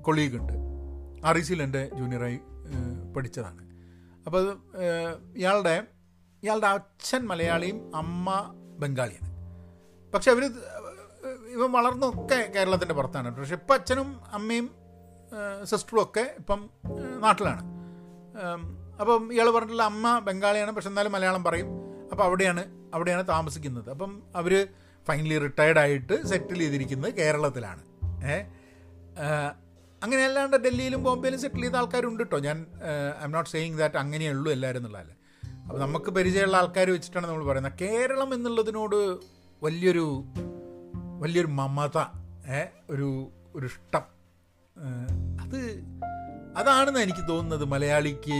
കൊളീഗ് 0.01 0.35
ഉണ്ട്. 0.35 0.72
ആർ 1.25 1.37
ഇ 1.37 1.41
സിയിൽ 1.41 1.61
എന്റെ 1.63 1.89
ജൂനിയറായി 1.93 2.39
പഠിച്ചതാണ്. 3.15 3.61
അപ്പോൾ 4.25 4.39
അത് 4.41 4.57
ഇയാളുടെ 5.35 5.83
ഇയാളുടെ 6.43 6.67
അച്ഛൻ 6.67 7.21
മലയാളിയും 7.27 7.95
അമ്മ 7.95 8.29
ബംഗാളിയാണ്. 8.79 9.29
പക്ഷെ 10.13 10.31
അവർ 10.31 10.43
ഇവൻ 11.47 11.71
വളർന്നൊക്കെ 11.71 12.51
കേരളത്തിന്റെ 12.55 12.95
പുറത്താണ്. 12.95 13.37
പക്ഷെ 13.37 13.55
ഇപ്പം 13.55 13.73
അച്ഛനും 13.73 14.21
അമ്മയും 14.31 14.69
സിസ്റ്ററും 15.63 16.01
ഒക്കെ 16.01 16.35
ഇപ്പം 16.39 16.69
നാട്ടിലാണ്. 17.19 17.63
അപ്പം 18.99 19.33
ഇയാൾ 19.33 19.49
പറഞ്ഞിട്ടുള്ള 19.49 19.83
അമ്മ 19.83 20.19
ബംഗാളിയാണ് 20.19 20.71
പക്ഷെ 20.71 20.89
എന്നാലും 20.89 21.11
മലയാളം 21.11 21.43
പറയും. 21.43 21.67
അപ്പോൾ 22.11 22.23
അവിടെയാണ് 22.23 22.63
അവിടെയാണ് 22.93 23.27
താമസിക്കുന്നത്. 23.27 23.89
അപ്പം 23.89 24.23
അവർ 24.35 24.67
ഫൈനലി 25.07 25.37
റിട്ടയർഡായിട്ട് 25.37 26.27
സെറ്റിൽ 26.27 26.59
ചെയ്തിരിക്കുന്നത് 26.59 27.13
കേരളത്തിലാണ്. 27.13 27.83
ഏ 28.23 28.35
അങ്ങനെ 30.03 30.23
അല്ലാണ്ട് 30.25 30.57
ഡൽഹിയിലും 30.57 31.03
ബോംബെയിലും 31.03 31.39
സെറ്റിൽ 31.41 31.61
ചെയ്ത 31.61 31.75
ആൾക്കാരുണ്ട് 31.75 32.23
കേട്ടോ 32.23 32.39
ഞാൻ 32.39 32.57
I 33.21 33.23
am 33.23 33.31
not 33.31 33.49
saying 33.49 33.77
that 33.77 33.95
അങ്ങനെയുള്ളൂ 33.95 34.51
എല്ലാവരും 34.51 34.79
എന്നുള്ളതല്ല 34.79 35.13
അപ്പോൾ 35.63 35.79
നമുക്ക് 35.79 36.11
പരിചയമുള്ള 36.11 36.57
ആൾക്കാർ 36.57 36.89
വെച്ചിട്ടാണ് 36.89 37.27
നമ്മൾ 37.27 37.45
പറയുന്നത്. 37.45 37.73
കേരളം 37.81 38.33
എന്നുള്ളതിനോട് 38.33 38.97
വലിയൊരു 39.63 40.23
വലിയൊരു 41.19 41.47
മമത 41.47 41.97
ഒരു 42.89 43.09
ഒരു 43.55 43.65
ഇഷ്ടം. 43.65 44.03
അത് 45.41 45.59
അതാണെന്ന് 46.57 46.99
എനിക്ക് 46.99 47.29
തോന്നുന്നത് 47.29 47.65
മലയാളിക്ക് 47.65 48.39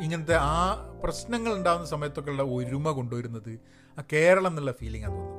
ഇങ്ങനത്തെ 0.00 0.34
ആ 0.34 0.76
പ്രശ്നങ്ങൾ 1.04 1.54
ഉണ്ടാകുന്ന 1.54 1.86
സമയത്തൊക്കെ 1.86 2.30
ഉള്ള 2.30 2.42
ഒരുമ 2.42 2.90
കൊണ്ടുവരുന്നത് 2.90 3.52
ആ 3.98 4.02
കേരളം 4.12 4.50
എന്നുള്ള 4.50 4.72
ഫീലിംഗ് 4.72 5.04
ആണ് 5.06 5.14
തോന്നുന്നത്. 5.14 5.37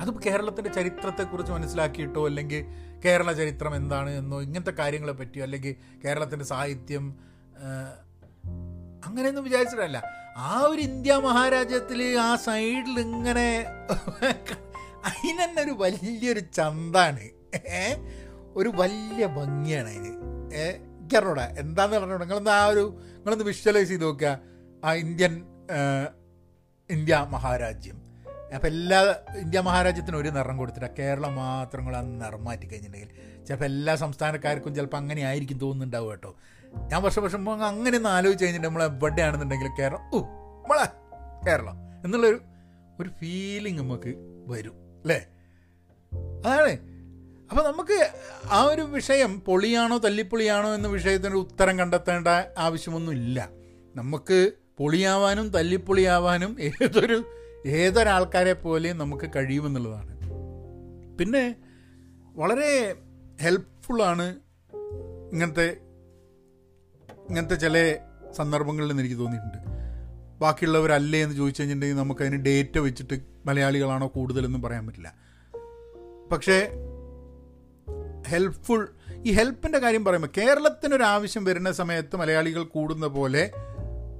അത് 0.00 0.22
കേരളത്തിന്റെ 0.26 0.72
ചരിത്രത്തെക്കുറിച്ച് 0.72 1.52
മനസ്സിലാക്കിയിട്ടോ 1.52 2.26
അല്ലെങ്കിൽ 2.26 2.64
കേരള 3.04 3.32
ചരിത്രം 3.32 3.76
എന്താണ് 3.76 4.10
എന്നോ 4.10 4.40
ഇങ്ങനത്തെ 4.40 4.70
കാര്യങ്ങളെ 4.70 5.12
പറ്റിയോ 5.12 5.44
അല്ലെങ്കിൽ 5.44 5.76
കേരളത്തിന്റെ 6.04 6.44
സാഹിത്യം 6.44 7.16
അങ്ങനെയൊന്നും 9.04 9.44
വിചാരിച്ചിട്ടല്ല. 9.44 10.02
ആ 10.36 10.60
ഒരു 10.60 10.80
ഇന്ത്യ 10.80 11.14
മഹാരാജ്യത്തിൽ 11.14 12.02
ആ 12.02 12.36
സൈഡിൽ 12.36 13.00
ഇങ്ങനെ 13.00 13.66
അതിനെന്നെ 15.04 15.62
ഒരു 15.62 15.70
വലിയൊരു 15.70 16.40
ചന്താണ്. 16.40 17.28
ഒരു 18.56 18.72
വലിയ 18.74 19.26
ഭംഗിയാണ് 19.26 19.88
അതിന്. 19.88 20.16
എനിക്കറിഞ്ഞൂടാ. 20.54 21.44
എന്താന്ന് 21.58 21.96
പറഞ്ഞോടാ? 21.96 22.20
നിങ്ങളൊന്ന് 22.20 22.50
ആ 22.50 22.66
ഒരു 22.66 23.00
നിങ്ങളൊന്ന് 23.14 23.44
വിഷ്വലൈസ് 23.44 23.88
ചെയ്ത് 23.88 24.04
നോക്കുക. 24.04 24.38
ആ 24.84 24.92
ഇന്ത്യൻ 24.92 25.44
ഇന്ത്യ 26.90 27.26
മഹാരാജ്യം. 27.30 28.09
അപ്പം 28.54 28.66
എല്ലാ 28.66 29.16
ഇന്ത്യ 29.36 29.60
മഹാരാജ്യത്തിനും 29.60 30.18
ഒരു 30.18 30.28
നിറം 30.28 30.56
കൊടുത്തിട്ട് 30.56 30.86
കേരളം 30.98 31.36
മാത്രം 31.36 31.84
കൂടെ 31.84 31.96
ആ 31.96 32.00
നിറം 32.00 32.44
മാറ്റി 32.44 32.66
കഴിഞ്ഞിട്ടുണ്ടെങ്കിൽ 32.66 33.44
ചിലപ്പോൾ 33.44 33.64
എല്ലാ 33.64 33.94
സംസ്ഥാനക്കാർക്കും 33.94 34.74
ചിലപ്പോൾ 34.74 34.96
അങ്ങനെ 34.96 35.22
ആയിരിക്കും 35.22 35.58
തോന്നുന്നുണ്ടാവും 35.58 36.10
കേട്ടോ. 36.10 36.36
ഞാൻ 36.74 37.02
വർഷം 37.02 37.22
വർഷം 37.22 37.64
അങ്ങനെ 37.64 37.96
ഒന്ന് 37.96 38.08
ആലോചിച്ച് 38.08 38.44
കഴിഞ്ഞിട്ട് 38.44 38.66
നമ്മൾ 38.66 38.82
എവിടെയാണെന്നുണ്ടെങ്കിൽ 38.82 39.68
കേരളം 39.78 40.00
ഓ 40.14 40.20
നമ്മളെ 40.20 40.86
കേരളം 41.46 41.74
എന്നുള്ളൊരു 42.04 42.40
ഒരു 43.00 43.08
ഫീലിംഗ് 43.08 43.78
നമുക്ക് 43.78 44.14
വരും 44.46 44.72
അല്ലേ? 44.72 45.26
അതാണ്. 46.44 46.90
അപ്പോൾ 47.50 47.72
നമുക്ക് 47.72 48.10
ആ 48.50 48.62
ഒരു 48.62 48.82
വിഷയം 48.82 49.40
പൊളിയാണോ 49.40 49.98
തല്ലിപ്പൊളിയാണോ 49.98 50.74
എന്ന 50.74 50.88
വിഷയത്തിന് 50.88 51.34
ഉത്തരം 51.34 51.78
കണ്ടെത്തേണ്ട 51.78 52.28
ആവശ്യമൊന്നുമില്ല. 52.58 53.48
നമുക്ക് 53.96 54.52
പൊളിയാവാനും 54.78 55.48
തല്ലിപ്പൊളിയാവാനും 55.48 56.56
ഏതൊരു 56.60 57.24
ഏതൊരാൾക്കാരെ 57.66 58.52
പോലെയും 58.52 58.98
നമുക്ക് 58.98 59.30
കഴിയുമെന്നുള്ളതാണ്. 59.36 60.20
പിന്നെ 61.18 61.56
വളരെ 62.36 62.94
ഹെൽപ്ഫുള്ളാണ് 63.40 64.40
ഇങ്ങനത്തെ 65.32 65.76
ഇങ്ങനത്തെ 67.28 67.54
ചില 67.54 67.96
സന്ദർഭങ്ങളിൽ 68.32 68.88
നിന്ന് 68.88 69.02
എനിക്ക് 69.02 69.16
തോന്നിയിട്ടുണ്ട്. 69.16 69.58
ബാക്കിയുള്ളവരല്ലേ 70.40 71.22
എന്ന് 71.22 71.34
ചോദിച്ചു 71.34 71.60
കഴിഞ്ഞിട്ടുണ്ടെങ്കിൽ 71.60 72.02
നമുക്കതിന് 72.02 72.44
ഡേറ്റ 72.44 72.78
വെച്ചിട്ട് 72.78 73.20
മലയാളികളാണോ 73.46 74.06
കൂടുതലെന്നും 74.06 74.62
പറയാൻ 74.62 74.86
പറ്റില്ല. 74.86 75.14
പക്ഷേ 76.32 76.70
ഹെൽപ്ഫുൾ 78.28 78.88
ഈ 79.26 79.32
ഹെൽപ്പിന്റെ 79.32 79.78
കാര്യം 79.78 80.04
പറയുമ്പോൾ 80.04 80.28
കേരളത്തിനൊരാവശ്യം 80.38 81.44
വരുന്ന 81.44 81.72
സമയത്ത് 81.72 82.16
മലയാളികൾ 82.16 82.62
കൂടുന്ന 82.62 83.06
പോലെ 83.06 83.50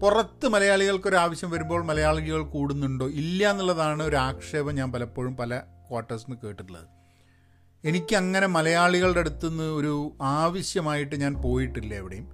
പുറത്ത് 0.00 0.48
മലയാളികൾക്കൊരു 0.48 1.16
ആവശ്യം 1.16 1.50
വരുമ്പോൾ 1.50 1.84
മലയാളികൾ 1.84 2.42
കൂടുന്നുണ്ടോ 2.42 3.06
ഇല്ല 3.08 3.50
എന്നുള്ളതാണ് 3.50 4.02
ഒരു 4.02 4.16
ആക്ഷേപം 4.16 4.74
ഞാൻ 4.74 4.92
പലപ്പോഴും 4.92 5.36
പല 5.36 5.58
ക്വാർട്ടേഴ്സിൽ 5.88 6.34
കേട്ടിട്ടുള്ളത്. 6.34 6.86
എനിക്കങ്ങനെ 7.84 8.46
മലയാളികളുടെ 8.46 9.20
അടുത്തുനിന്ന് 9.20 9.64
ഒരു 9.64 9.92
ആവശ്യമായിട്ട് 10.22 11.16
ഞാൻ 11.16 11.34
പോയിട്ടില്ല 11.34 11.94
എവിടെയും. 11.94 12.26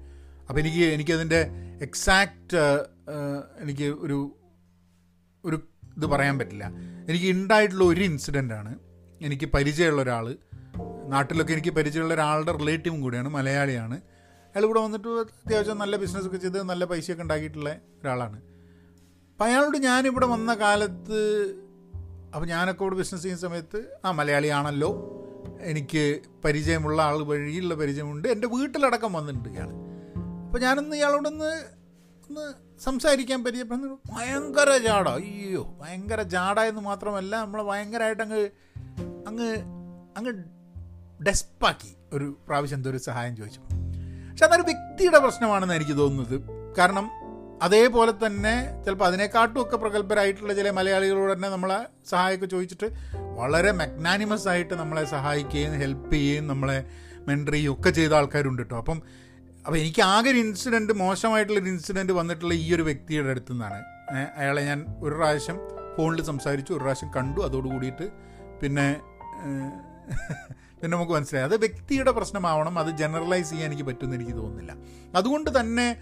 അപ്പോൾ 0.48 0.60
എനിക്ക് 0.60 0.84
എനിക്കതിന്റെ 0.84 1.40
എക്സാക്റ്റ് 1.82 2.56
എനിക്ക് 3.60 3.88
ഒരു 4.04 4.18
ഒരു 5.44 5.56
ഇത് 5.96 6.06
പറയാൻ 6.06 6.38
പറ്റില്ല. 6.38 6.64
എനിക്ക് 7.08 7.28
ഉണ്ടായിട്ടുള്ള 7.30 7.84
ഒരു 7.84 8.00
ഇൻസിഡന്റാണ് 8.00 8.72
എനിക്ക് 9.22 9.46
പരിചയമുള്ള 9.46 10.02
ഒരാൾ 10.02 10.36
നാട്ടിലൊക്കെ 11.08 11.52
എനിക്ക് 11.52 11.70
പരിചയമുള്ള 11.70 12.14
ഒരാളുടെ 12.14 12.52
റിലേറ്റീവും 12.52 13.00
കൂടിയാണ് 13.00 13.28
മലയാളിയാണ്. 13.28 13.96
അയാൾ 14.56 14.64
ഇവിടെ 14.64 14.80
വന്നിട്ട് 14.80 15.08
അത്യാവശ്യം 15.08 15.78
നല്ല 15.78 15.96
ബിസിനസ്സൊക്കെ 15.96 16.36
ചെയ്ത് 16.36 16.62
നല്ല 16.62 16.84
പൈസയൊക്കെ 16.84 17.22
ഉണ്ടാക്കിയിട്ടുള്ള 17.22 17.70
ഒരാളാണ്. 17.70 18.36
അപ്പം 19.32 19.44
അയാളോട് 19.44 19.78
ഞാനിവിടെ 19.78 20.26
വന്ന 20.26 20.54
കാലത്ത് 20.54 21.54
അപ്പോൾ 22.34 22.46
ഞാനൊക്കെ 22.46 22.82
ഇവിടെ 22.82 22.94
ബിസിനസ് 22.94 23.22
ചെയ്യുന്ന 23.22 23.40
സമയത്ത് 23.40 23.84
ആ 24.04 24.10
മലയാളിയാണല്ലോ. 24.10 24.90
എനിക്ക് 25.60 26.20
പരിചയമുള്ള 26.44 27.02
ആൾ 27.02 27.22
വഴിയുള്ള 27.22 27.74
പരിചയമുണ്ട്. 27.74 28.28
എന്റെ 28.28 28.48
വീട്ടിലടക്കം 28.48 29.12
വന്നിട്ടുണ്ട് 29.12 29.48
ഇയാൾ 29.48 29.68
അപ്പോൾ 30.46 30.58
ഞാനൊന്ന് 30.58 30.96
ഇയാളോടൊന്ന് 30.96 31.64
ഒന്ന് 32.30 32.54
സംസാരിക്കാൻ 32.80 33.44
പരിചയപ്പെടുന്ന. 33.44 33.96
ഭയങ്കര 34.12 34.78
ജാട. 34.78 35.08
അയ്യോ 35.08 35.78
ഭയങ്കര 35.80 36.22
ജാട 36.22 36.60
എന്ന് 36.60 36.80
മാത്രമല്ല 36.80 37.40
നമ്മളെ 37.40 37.62
ഭയങ്കരമായിട്ട് 37.62 38.22
അങ്ങ് 38.22 38.48
അങ്ങ് 39.26 39.56
അങ്ങ് 40.16 40.32
ഡെസ്പാക്കി 41.22 41.96
ഒരു 42.12 42.38
പ്രാവശ്യം 42.48 42.76
എന്തോ 42.76 42.90
ഒരു 42.90 42.98
സഹായം 42.98 43.36
ചോദിച്ചു 43.36 43.85
പക്ഷെ 44.36 44.46
അതൊരു 44.46 44.62
വ്യക്തിയുടെ 44.62 45.18
പ്രശ്നമാണെന്ന് 45.18 45.74
എനിക്ക് 45.74 45.98
തോന്നുന്നത്. 45.98 46.40
കാരണം 46.78 47.10
അതേപോലെ 47.62 48.12
തന്നെ 48.12 48.82
ചിലപ്പോൾ 48.84 49.04
അതിനെക്കാട്ടും 49.04 49.62
ഒക്കെ 49.62 49.76
പ്രഗത്ഭരായിട്ടുള്ള 49.76 50.54
ചില 50.54 50.70
മലയാളികളോട് 50.70 51.32
തന്നെ 51.32 51.48
നമ്മളെ 51.48 51.78
സഹായമൊക്കെ 52.10 52.46
ചോദിച്ചിട്ട് 52.46 52.90
വളരെ 53.38 53.72
മെഗ്നാനിമസ് 53.72 54.48
ആയിട്ട് 54.48 54.74
നമ്മളെ 54.74 55.04
സഹായിക്കുകയും 55.04 55.72
ഹെൽപ്പ് 55.72 56.12
ചെയ്യുകയും 56.12 56.46
നമ്മളെ 56.46 56.84
മെന്റർ 57.28 57.52
ചെയ്യുകയും 57.52 57.78
ഒക്കെ 57.78 57.90
ചെയ്ത 57.90 58.12
ആൾക്കാരുണ്ട് 58.12 58.62
കേട്ടോ. 58.62 58.76
അപ്പം 58.76 59.02
അപ്പോൾ 59.66 59.78
എനിക്ക് 59.78 60.02
ആകെ 60.02 60.30
ഒരു 60.30 60.38
ഇൻസിഡന്റ് 60.38 60.92
മോശമായിട്ടുള്ളൊരു 60.92 61.66
ഇൻസിഡന്റ് 61.66 62.12
വന്നിട്ടുള്ള 62.12 62.54
ഈ 62.54 62.74
ഒരു 62.74 62.82
വ്യക്തിയുടെ 62.82 63.28
അടുത്തു 63.28 63.52
നിന്നാണ്. 63.52 63.84
അയാളെ 64.36 64.62
ഞാൻ 64.62 64.84
ഒരു 64.98 65.14
പ്രാവശ്യം 65.14 65.60
ഫോണിൽ 65.96 66.22
സംസാരിച്ചു 66.22 66.72
ഒരു 66.72 66.80
പ്രാവശ്യം 66.80 67.10
കണ്ടു. 67.16 67.40
അതോട് 67.40 67.68
കൂടിയിട്ട് 67.68 68.08
പിന്നെ 68.62 69.00
പിന്നെ 70.80 70.96
നമുക്ക് 70.96 71.12
മനസ്സിലായി. 71.12 71.44
അത് 71.44 71.56
വ്യക്തിയുടെ 71.56 72.10
പ്രശ്നമാവണം 72.10 72.78
അത് 72.78 72.90
ജനറലൈസ് 72.96 73.50
ചെയ്യാൻ 73.50 73.68
എനിക്ക് 73.70 73.82
പറ്റുമെന്ന് 73.82 74.16
എനിക്ക് 74.16 74.32
തോന്നുന്നില്ല. 74.32 74.72
അതുകൊണ്ട് 75.14 75.60
തന്നെ 75.60 75.96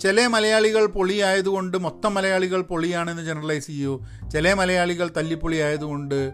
ചില 0.00 0.26
മലയാളികൾ 0.26 0.86
പൊളിയായതുകൊണ്ട് 0.86 1.76
മൊത്തം 1.78 2.14
മലയാളികൾ 2.14 2.60
പൊളിയാണെന്ന് 2.62 3.22
ജനറലൈസ് 3.22 3.66
ചെയ്യൂ. 3.66 4.06
ചില 4.32 4.52
മലയാളികൾ 4.52 5.10
തല്ലിപ്പൊളി 5.16 5.56
ആയതുകൊണ്ട് 5.56 6.32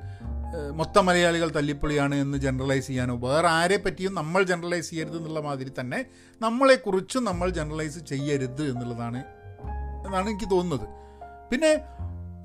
മൊത്തം 0.74 1.06
മലയാളികൾ 1.06 1.48
തല്ലിപ്പൊളിയാണ് 1.56 2.14
എന്ന് 2.14 2.38
ജനറലൈസ് 2.38 2.86
ചെയ്യാനോ 2.86 3.16
വേറെ 3.16 3.48
ആരെ 3.48 3.76
പറ്റിയും 3.76 4.14
നമ്മൾ 4.14 4.42
ജനറലൈസ് 4.42 4.90
ചെയ്യരുത് 4.90 5.16
എന്നുള്ള 5.16 5.40
മാതിരി 5.40 5.72
തന്നെ 5.80 6.04
നമ്മളെക്കുറിച്ചും 6.42 7.24
നമ്മൾ 7.24 7.50
ജനറലൈസ് 7.50 7.98
ചെയ്യരുത് 7.98 8.62
എന്നുള്ളതാണ് 8.62 9.24
എന്നാണ് 10.06 10.28
എനിക്ക് 10.28 10.50
തോന്നുന്നത്. 10.50 10.86
പിന്നെ 11.50 11.70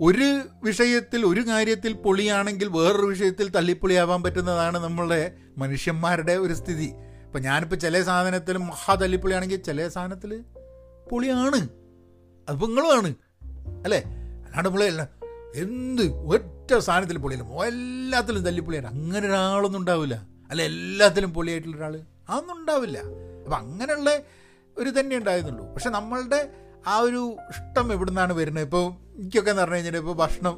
ഒരു 0.04 0.42
വിഷയത്തിൽ 0.64 1.26
ഒരു 1.26 1.42
കാര്യത്തിൽ 1.42 1.94
പൊളിയാണെങ്കിൽ 1.94 2.68
വേറൊരു 2.68 3.06
വിഷയത്തിൽ 3.06 3.50
തല്ലിപ്പൊളിയാവാൻ 3.50 4.24
പറ്റുന്നതാണ് 4.24 4.78
നമ്മളുടെ 4.78 5.36
മനുഷ്യന്മാരുടെ 5.58 6.34
ഒരു 6.34 6.54
സ്ഥിതി. 6.54 6.94
ഇപ്പം 7.26 7.42
ഞാനിപ്പോൾ 7.42 7.76
ചില 7.76 8.02
സാധനത്തിൽ 8.02 8.58
മഹാ 8.58 8.96
തല്ലിപ്പൊളിയാണെങ്കിൽ 8.96 9.62
ചില 9.62 9.88
സാധനത്തിൽ 9.88 10.44
പൊളിയാണ്. 11.12 11.70
അതിപ്പോൾ 12.50 12.68
നിങ്ങളുമാണ്. 12.68 13.16
അല്ലേ? 13.84 14.04
അല്ലാണ്ട് 14.46 14.70
നമ്മളെ 14.70 15.08
എന്ത് 15.56 16.02
ഒറ്റ 16.02 16.78
സാധനത്തിൽ 16.78 17.18
പൊളിയല്ല? 17.18 17.64
എല്ലാത്തിലും 17.64 18.46
തല്ലിപ്പൊളിയാണ് 18.46 18.88
അങ്ങനെ 18.88 19.28
ഒരാളൊന്നും 19.28 19.80
ഉണ്ടാവില്ല. 19.80 20.28
അല്ല 20.50 20.62
എല്ലാത്തിലും 20.62 21.34
പൊളിയായിട്ടുള്ള 21.34 21.78
ഒരാൾ 21.78 22.02
അതൊന്നും 22.30 22.60
ഉണ്ടാവില്ല. 22.60 22.98
അപ്പം 23.44 23.56
അങ്ങനെയുള്ള 23.56 24.20
ഒരു 24.78 25.00
തന്നെ 25.00 25.18
ഉണ്ടായിരുന്നുള്ളൂ. 25.18 25.74
പക്ഷെ 25.74 25.90
നമ്മളുടെ 25.90 26.50
ആ 26.88 26.98
ഒരു 26.98 27.38
ഇഷ്ടം 27.50 27.94
എവിടുന്നാണ് 27.94 28.34
വരുന്നത്? 28.34 28.64
ഇപ്പോൾ 28.64 29.03
എനിക്കൊക്കെ 29.20 29.52
എന്ന് 29.52 29.62
പറഞ്ഞു 29.62 29.76
കഴിഞ്ഞാൽ 29.76 29.98
ഇപ്പോൾ 29.98 30.14
ഭക്ഷണം 30.14 30.56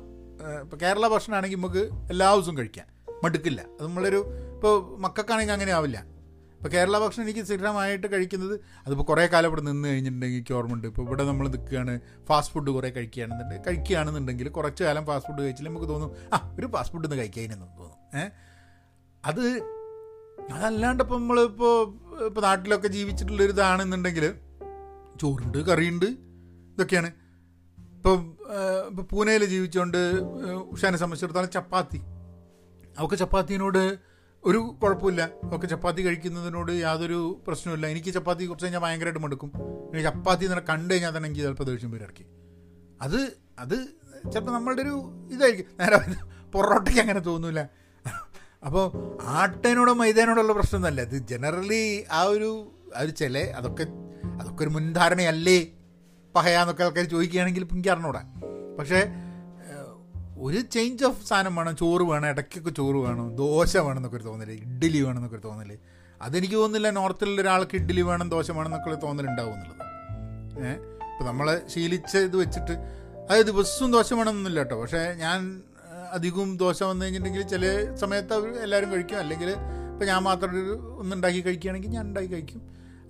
ഇപ്പോൾ 0.64 0.78
കേരള 0.78 1.08
ഭക്ഷണമാണെങ്കിൽ 1.08 1.58
നമുക്ക് 1.58 1.89
എല്ലാ 2.10 2.34
ദിവസവും 2.34 2.58
കഴിക്കാം 2.58 2.88
മടുക്കില്ല. 3.24 3.62
അത് 3.62 3.84
നമ്മളൊരു 3.84 4.20
ഇപ്പോൾ 4.56 4.99
മക്കൾക്കാണെങ്കിൽ 4.99 5.53
അങ്ങനെ 5.53 5.72
ആവില്ല. 5.72 5.97
ഇപ്പോൾ 6.58 6.70
കേരള 6.70 6.99
ഭക്ഷണം 6.99 7.24
എനിക്ക് 7.24 7.39
സ്ഥിരമായിട്ട് 7.39 8.08
കഴിക്കുന്നത് 8.12 8.60
അതിപ്പോൾ 8.86 9.03
കുറേ 9.03 9.28
കാലം 9.34 9.47
ഇവിടെ 9.47 9.62
നിന്ന് 9.62 9.89
കഴിഞ്ഞിട്ടുണ്ടെങ്കിൽ 9.89 10.38
എനിക്ക് 10.38 10.53
ഓർമ്മയുണ്ട്. 10.53 10.88
ഇപ്പോൾ 10.88 11.01
ഇവിടെ 11.01 11.24
നമ്മൾ 11.24 11.47
നിൽക്കുകയാണ് 11.47 11.99
ഫാസ്റ്റ് 12.28 12.53
ഫുഡ് 12.53 12.72
കുറേ 12.72 12.89
കഴിക്കുകയാണെന്നുണ്ട് 12.89 13.56
കഴിക്കുകയാണെന്നുണ്ടെങ്കിൽ 13.68 14.49
കുറച്ച് 14.49 14.84
കാലം 14.84 15.06
ഫാസ്റ്റ് 15.06 15.30
ഫുഡ് 15.30 15.43
കഴിച്ചില്ല 15.43 15.70
നമുക്ക് 15.70 15.88
തോന്നും 15.88 16.12
ആ 16.34 16.56
ഒരു 16.60 16.68
ഫാസ്റ്റ് 16.68 16.93
ഫുഡ് 16.95 17.06
ഒന്ന് 17.06 17.18
കഴിക്കാനെന്ന് 17.18 17.68
തോന്നും. 17.80 18.20
ഏഹ് 18.20 18.32
അത് 19.26 19.43
അതല്ലാണ്ട് 20.53 21.03
ഇപ്പം 21.03 21.16
നമ്മളിപ്പോൾ 21.16 21.76
ഇപ്പോൾ 22.26 22.41
നാട്ടിലൊക്കെ 22.41 22.88
ജീവിച്ചിട്ടുള്ളൊരിതാണെന്നുണ്ടെങ്കിൽ 22.88 24.34
ചോറുണ്ട് 25.22 25.58
കറിയുണ്ട് 25.58 26.06
ഇതൊക്കെയാണ്. 26.76 27.12
ഇപ്പം 28.06 28.26
ഇപ്പം 28.89 29.06
പൂനെയിൽ 29.12 29.43
ജീവിച്ചുകൊണ്ട് 29.51 29.97
ഉഷാനെ 30.74 30.97
സംബന്ധിച്ചിടത്തോളം 31.01 31.49
ചപ്പാത്തി. 31.56 31.99
അവൾക്ക് 32.97 33.18
ചപ്പാത്തിനോട് 33.22 33.80
ഒരു 34.43 34.60
കുഴപ്പമില്ല. 34.82 35.22
അവൾക്ക് 35.43 35.68
ചപ്പാത്തി 35.72 36.01
കഴിക്കുന്നതിനോട് 36.08 36.72
യാതൊരു 36.72 37.41
പ്രശ്നമില്ല 37.47 37.86
എനിക്ക് 37.88 38.12
ചപ്പാത്തി 38.18 38.47
കുറച്ച് 38.49 38.66
കഴിഞ്ഞാൽ 38.66 38.82
ഭയങ്കരമായിട്ട് 38.86 39.22
മടുക്കും. 39.24 39.49
എനിക്ക് 39.89 40.06
ചപ്പാത്തി 40.10 40.45
തന്നെ 40.51 40.64
കണ്ടു 40.70 40.91
കഴിഞ്ഞാൽ 40.93 41.14
തന്നെ 41.16 41.28
എനിക്ക് 41.30 41.43
ചിലപ്പോൾ 41.45 41.64
ദേഷ്യം 41.64 41.91
പേര് 41.91 42.03
ഇറക്കി 42.03 42.26
അത് 43.01 43.20
അത് 43.60 43.76
ചിലപ്പോൾ 44.32 44.51
നമ്മളുടെ 44.51 44.82
ഒരു 44.82 44.95
ഇതായിരിക്കും. 45.36 45.72
നേരെ 45.80 45.99
പൊറോട്ടയ്ക്ക് 46.56 47.01
അങ്ങനെ 47.06 47.20
തോന്നില്ല 47.20 47.70
അപ്പോൾ 48.66 48.86
ആട്ടേനോടോ 49.39 49.93
മൈദേനോടുള്ള 49.93 50.53
പ്രശ്നമൊന്നുമല്ല 50.53 51.01
ഇത് 51.10 51.18
ജനറലി 51.34 51.84
ആ 52.12 52.22
ഒരു 52.36 52.51
ആ 52.97 53.01
ഒരു 53.06 53.16
ചില 53.22 53.38
അതൊക്കെ 53.62 53.88
അതൊക്കെ 54.41 54.64
ഒരു 54.64 54.70
മുൻധാരണയല്ലേ? 54.70 55.60
പഹയാന്നൊക്കെ 56.36 56.83
ആൾക്കാർ 56.83 57.05
ചോദിക്കുകയാണെങ്കിൽ 57.05 57.67
എനിക്ക് 57.71 57.89
അറിഞ്ഞൂടാ. 57.89 58.23
പക്ഷേ 58.79 59.07
ഒരു 60.38 60.61
ചേഞ്ച് 60.61 61.03
ഓഫ് 61.05 61.25
സാധനം 61.25 61.55
വേണം 61.55 61.75
ചോറ് 61.75 62.01
വേണം 62.01 62.29
ഇടയ്ക്കൊക്കെ 62.29 62.69
ചോറ് 62.69 62.95
വേണം 62.95 63.36
ദോശ 63.36 63.77
വേണം 63.77 63.97
എന്നൊക്കെ 63.97 64.17
ഒരു 64.17 64.23
തോന്നൽ 64.23 64.51
ഇഡ്ഡലി 64.51 65.01
വേണം 65.01 65.17
എന്നൊക്കെ 65.17 65.38
ഒരു 65.38 65.47
തോന്നൽ. 65.47 65.77
അതെനിക്ക് 66.21 66.55
തോന്നുന്നില്ല 66.55 66.89
നോർത്തിലുള്ള 66.89 67.41
ഒരാൾക്ക് 67.41 67.75
ഇഡ്ഡലി 67.75 68.01
വേണം 68.01 68.29
ദോശ 68.29 68.51
വേണം 68.51 68.65
എന്നൊക്കെ 68.65 69.05
തോന്നലുണ്ടാവും 69.05 69.53
എന്നുള്ളത്. 69.53 69.81
ഏഹ് 70.67 70.79
ഇപ്പം 71.11 71.25
നമ്മൾ 71.25 71.61
ശീലിച്ച 71.67 72.17
ഇത് 72.17 72.38
വെച്ചിട്ട് 72.38 72.71
അത് 73.29 73.45
ദിവസവും 73.45 73.91
ദോശ 73.91 74.13
വേണമെന്നില്ല 74.13 74.59
കേട്ടോ. 74.59 74.81
പക്ഷേ 74.81 75.13
ഞാൻ 75.17 75.61
അധികവും 76.11 76.57
ദോശ 76.57 76.83
വന്നു 76.83 77.05
കഴിഞ്ഞിട്ടുണ്ടെങ്കിൽ 77.05 77.47
ചില 77.47 77.95
സമയത്ത് 77.95 78.33
അവർ 78.33 78.49
എല്ലാവരും 78.57 78.91
കഴിക്കും. 78.91 79.19
അല്ലെങ്കിൽ 79.19 79.49
ഇപ്പം 79.93 80.07
ഞാൻ 80.07 80.21
മാത്രം 80.23 80.51
ഒരു 80.51 80.97
ഒന്നുണ്ടാക്കി 80.99 81.41
കഴിക്കുകയാണെങ്കിൽ 81.41 81.89
ഞാൻ 81.89 82.05
ഉണ്ടാക്കി 82.05 82.29
കഴിക്കും. 82.33 82.61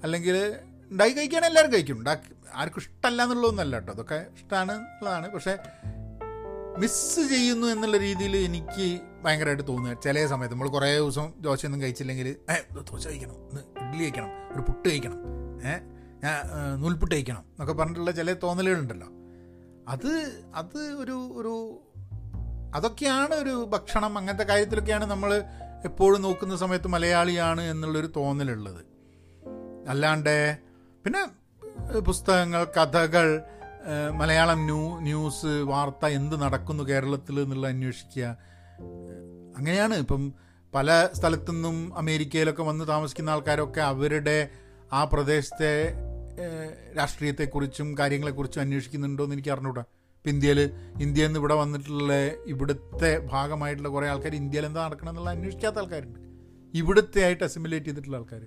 അല്ലെങ്കിൽ 0.03 0.57
ഉണ്ടാക്കി 0.91 1.15
കഴിക്കുകയാണെങ്കിൽ 1.17 1.51
എല്ലാവരും 1.51 1.73
കഴിക്കും. 1.73 1.97
ഉണ്ടാക്കി 1.99 2.29
ആർക്കും 2.55 2.81
ഇഷ്ടമല്ല 2.81 3.23
എന്നുള്ളതൊന്നല്ല 3.23 3.75
കേട്ടോ. 3.75 3.93
അതൊക്കെ 3.93 4.25
ഇഷ്ടമാണ് 4.33 4.71
എന്നുള്ളതാണ് 4.71 5.31
പക്ഷേ 5.31 5.57
മിസ്സ് 6.77 7.21
ചെയ്യുന്നു 7.29 7.67
എന്നുള്ള 7.67 7.97
രീതിയിൽ 7.97 8.37
എനിക്ക് 8.37 9.01
ഭയങ്കരമായിട്ട് 9.23 9.67
തോന്നുക. 9.67 9.93
ചില 10.03 10.25
സമയത്ത് 10.25 10.55
നമ്മൾ 10.55 10.69
കുറേ 10.69 10.95
ദിവസം 10.95 11.33
ദോശയൊന്നും 11.39 11.81
കഴിച്ചില്ലെങ്കിൽ 11.81 12.27
ഏ 12.27 12.81
ദോശ 12.91 13.07
കഴിക്കണം 13.07 13.35
ഇഡ്ഡലി 13.81 14.03
കഴിക്കണം 14.03 14.29
ഒരു 14.53 14.61
പുട്ട് 14.61 14.89
കഴിക്കണം 14.89 15.19
ഏ 15.67 15.73
ഞാൻ 16.23 16.41
നൂൽപുട്ട് 16.81 17.15
കഴിക്കണം 17.15 17.39
എന്നൊക്കെ 17.39 17.73
പറഞ്ഞിട്ടുള്ള 17.73 18.11
ചില 18.11 18.33
തോന്നലുകളുണ്ടല്ലോ. 18.33 19.07
അത് 19.87 20.11
അത് 20.55 20.77
ഒരു 20.77 21.17
ഒരു 21.35 21.53
അതൊക്കെയാണ് 22.75 23.33
ഒരു 23.33 23.69
ഭക്ഷണം 23.69 24.17
അങ്ങനത്തെ 24.17 24.43
കാര്യത്തിലൊക്കെയാണ് 24.43 25.05
നമ്മൾ 25.05 25.43
എപ്പോഴും 25.85 26.21
നോക്കുന്ന 26.21 26.55
സമയത്ത് 26.57 26.87
മലയാളിയാണ് 26.87 27.61
എന്നുള്ളൊരു 27.61 28.07
തോന്നലുള്ളത്. 28.15 28.85
അല്ലാണ്ട് 29.89 30.57
പിന്നെ 31.05 31.99
പുസ്തകങ്ങൾ 31.99 32.67
കഥകൾ 32.77 33.41
മലയാളം 34.13 34.59
ന്യൂ 34.59 34.99
ന്യൂസ് 34.99 35.45
വാർത്ത 35.45 36.05
എന്ത് 36.05 36.35
നടക്കുന്നു 36.41 36.83
കേരളത്തിൽ 36.83 37.39
എന്നുള്ള 37.39 37.67
അന്വേഷിക്കുക. 37.67 38.37
അങ്ങനെയാണ്. 39.57 39.93
ഇപ്പം 39.93 40.33
പല 40.73 41.09
സ്ഥലത്തു 41.13 41.51
നിന്നും 41.51 41.97
അമേരിക്കയിലൊക്കെ 41.97 42.63
വന്ന് 42.63 42.87
താമസിക്കുന്ന 42.87 43.29
ആൾക്കാരൊക്കെ 43.29 43.81
അവരുടെ 43.81 44.49
ആ 44.93 45.03
പ്രദേശത്തെ 45.03 45.93
രാഷ്ട്രീയത്തെക്കുറിച്ചും 46.97 47.97
കാര്യങ്ങളെക്കുറിച്ചും 47.99 48.61
അന്വേഷിക്കുന്നുണ്ടോ 48.61 49.23
എന്ന് 49.23 49.35
എനിക്ക് 49.35 49.49
അറിഞ്ഞൂടാ. 49.49 49.83
ഇപ്പം 50.17 50.29
ഇന്ത്യയിൽ 50.29 50.61
ഇന്ത്യയിൽ 51.01 51.27
നിന്ന് 51.27 51.39
ഇവിടെ 51.39 51.53
വന്നിട്ടുള്ള 51.53 52.13
ഇവിടുത്തെ 52.45 53.27
ഭാഗമായിട്ടുള്ള 53.31 53.89
കുറേ 53.89 54.07
ആൾക്കാർ 54.07 54.35
ഇന്ത്യയിൽ 54.35 54.65
എന്താ 54.65 54.85
നടക്കണം 54.85 55.09
എന്നുള്ള 55.09 55.29
അന്വേഷിക്കാത്ത 55.29 55.77
ആൾക്കാരുണ്ട്. 55.77 56.19
ഇവിടുത്തെ 56.73 57.19
ആയിട്ട് 57.19 57.43
അസിമുലേറ്റ് 57.43 57.85
ചെയ്തിട്ടുള്ള 57.85 58.17
ആൾക്കാർ 58.17 58.43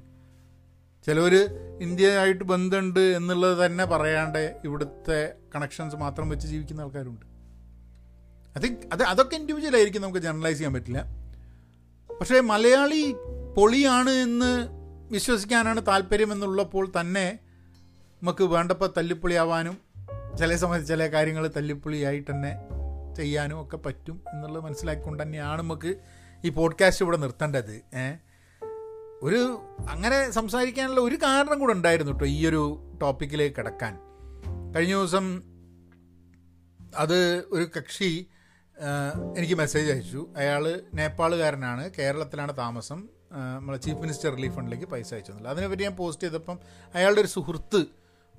ചിലവർ 1.07 1.35
ഇന്ത്യയായിട്ട് 1.81 2.45
ബന്ധമുണ്ട് 2.45 3.01
എന്നുള്ളത് 3.01 3.67
തന്നെ 3.67 3.85
പറയാണ്ട് 3.85 4.61
ഇവിടുത്തെ 4.65 5.33
കണക്ഷൻസ് 5.55 5.97
മാത്രം 5.97 6.29
വെച്ച് 6.29 6.47
ജീവിക്കുന്ന 6.47 6.81
ആൾക്കാരുണ്ട്. 6.81 7.27
തിങ്ക് 8.65 8.79
അത് 8.93 9.03
അതൊക്കെ 9.03 9.37
ഇൻഡിവിജ്വൽ 9.37 9.77
ആയിരിക്കും 9.77 10.03
നമുക്ക് 10.03 10.19
ജനറലൈസ് 10.19 10.59
ചെയ്യാൻ 10.59 10.73
പറ്റില്ല. 10.73 11.05
പക്ഷേ 12.21 12.41
മലയാളി 12.41 13.15
പൊളിയാണ് 13.57 14.11
എന്ന് 14.11 14.69
വിശ്വസിക്കാനാണ് 15.13 15.87
താല്പര്യം 15.87 16.33
എന്നുള്ളപ്പോൾ 16.33 16.93
തന്നെ 17.01 17.39
നമുക്ക് 18.23 18.45
വേണ്ടപ്പോൾ 18.45 18.93
തല്ലിപ്പൊളിയാവാനും 18.97 19.79
ചില 20.39 20.57
സമയത്ത് 20.57 20.87
ചില 20.87 21.07
കാര്യങ്ങൾ 21.07 21.51
തല്ലിപ്പൊളിയായിട്ട് 21.57 22.31
തന്നെ 22.31 22.57
ചെയ്യാനും 23.15 23.63
ഒക്കെ 23.63 23.77
പറ്റും 23.77 24.25
എന്നുള്ളത് 24.35 24.63
മനസ്സിലാക്കിക്കൊണ്ട് 24.63 25.23
തന്നെയാണ് 25.23 25.63
നമുക്ക് 25.63 25.95
ഈ 26.45 26.49
പോഡ്കാസ്റ്റ് 26.49 27.05
ഇവിടെ 27.05 27.17
നിർത്തേണ്ടത്. 27.17 27.81
ഏഹ് 27.95 28.28
ഒരു 29.23 29.61
അങ്ങനെ 29.89 30.31
സംസാരിക്കാനുള്ള 30.31 31.01
ഒരു 31.01 31.14
കാരണം 31.16 31.59
കൂടെ 31.59 31.73
ഉണ്ടായിരുന്നു 31.73 32.12
കേട്ടോ 32.12 32.27
ഈ 32.27 32.47
ഒരു 32.47 32.83
ടോപ്പിക്കിലേക്ക് 33.03 33.57
കിടക്കാൻ. 33.57 33.99
കഴിഞ്ഞ 34.73 34.95
ദിവസം 34.95 35.43
അത് 36.97 37.39
ഒരു 37.39 37.71
കക്ഷി 37.79 38.27
എനിക്ക് 39.37 39.55
മെസ്സേജ് 39.55 39.93
അയച്ചു. 39.93 40.29
അയാൾ 40.37 40.83
നേപ്പാളുകാരനാണ് 40.95 41.91
കേരളത്തിലാണ് 41.99 42.57
താമസം. 42.57 43.09
നമ്മളെ 43.57 43.79
ചീഫ് 43.79 43.99
മിനിസ്റ്റർ 43.99 44.35
റിലീഫ് 44.35 44.55
ഫണ്ടിലേക്ക് 44.55 44.85
പൈസ 44.85 45.14
അയച്ചു 45.14 45.33
അതിനെപ്പറ്റി 45.33 45.83
ഞാൻ 45.83 45.97
പോസ്റ്റ് 45.97 46.25
ചെയ്തപ്പം 46.25 46.59
അയാളുടെ 46.95 47.21
ഒരു 47.21 47.29
സുഹൃത്ത് 47.29 47.87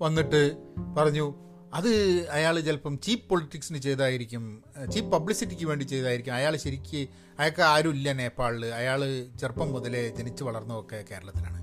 വന്നിട്ട് 0.02 0.58
പറഞ്ഞു 0.98 1.49
അത് 1.74 1.90
അയാൾ 2.30 2.60
ചിലപ്പം 2.60 3.00
ചീപ്പ് 3.00 3.30
പൊളിറ്റിക്സിന് 3.30 3.78
ചെയ്തായിരിക്കും 3.78 4.64
ചീപ്പ് 4.92 5.12
പബ്ലിസിറ്റിക്ക് 5.12 5.66
വേണ്ടി 5.66 5.84
ചെയ്തായിരിക്കും. 5.84 6.34
അയാൾ 6.34 6.56
ശരിക്ക് 6.56 7.08
അയാൾക്ക് 7.40 7.62
ആരുമില്ല 7.62 8.12
നേപ്പാളിൽ 8.12 8.66
അയാൾ 8.66 9.28
ചെറുപ്പം 9.42 9.72
മുതലേ 9.72 10.10
ജനിച്ചു 10.10 10.44
വളർന്നതൊക്കെ 10.44 11.06
കേരളത്തിലാണ്. 11.12 11.60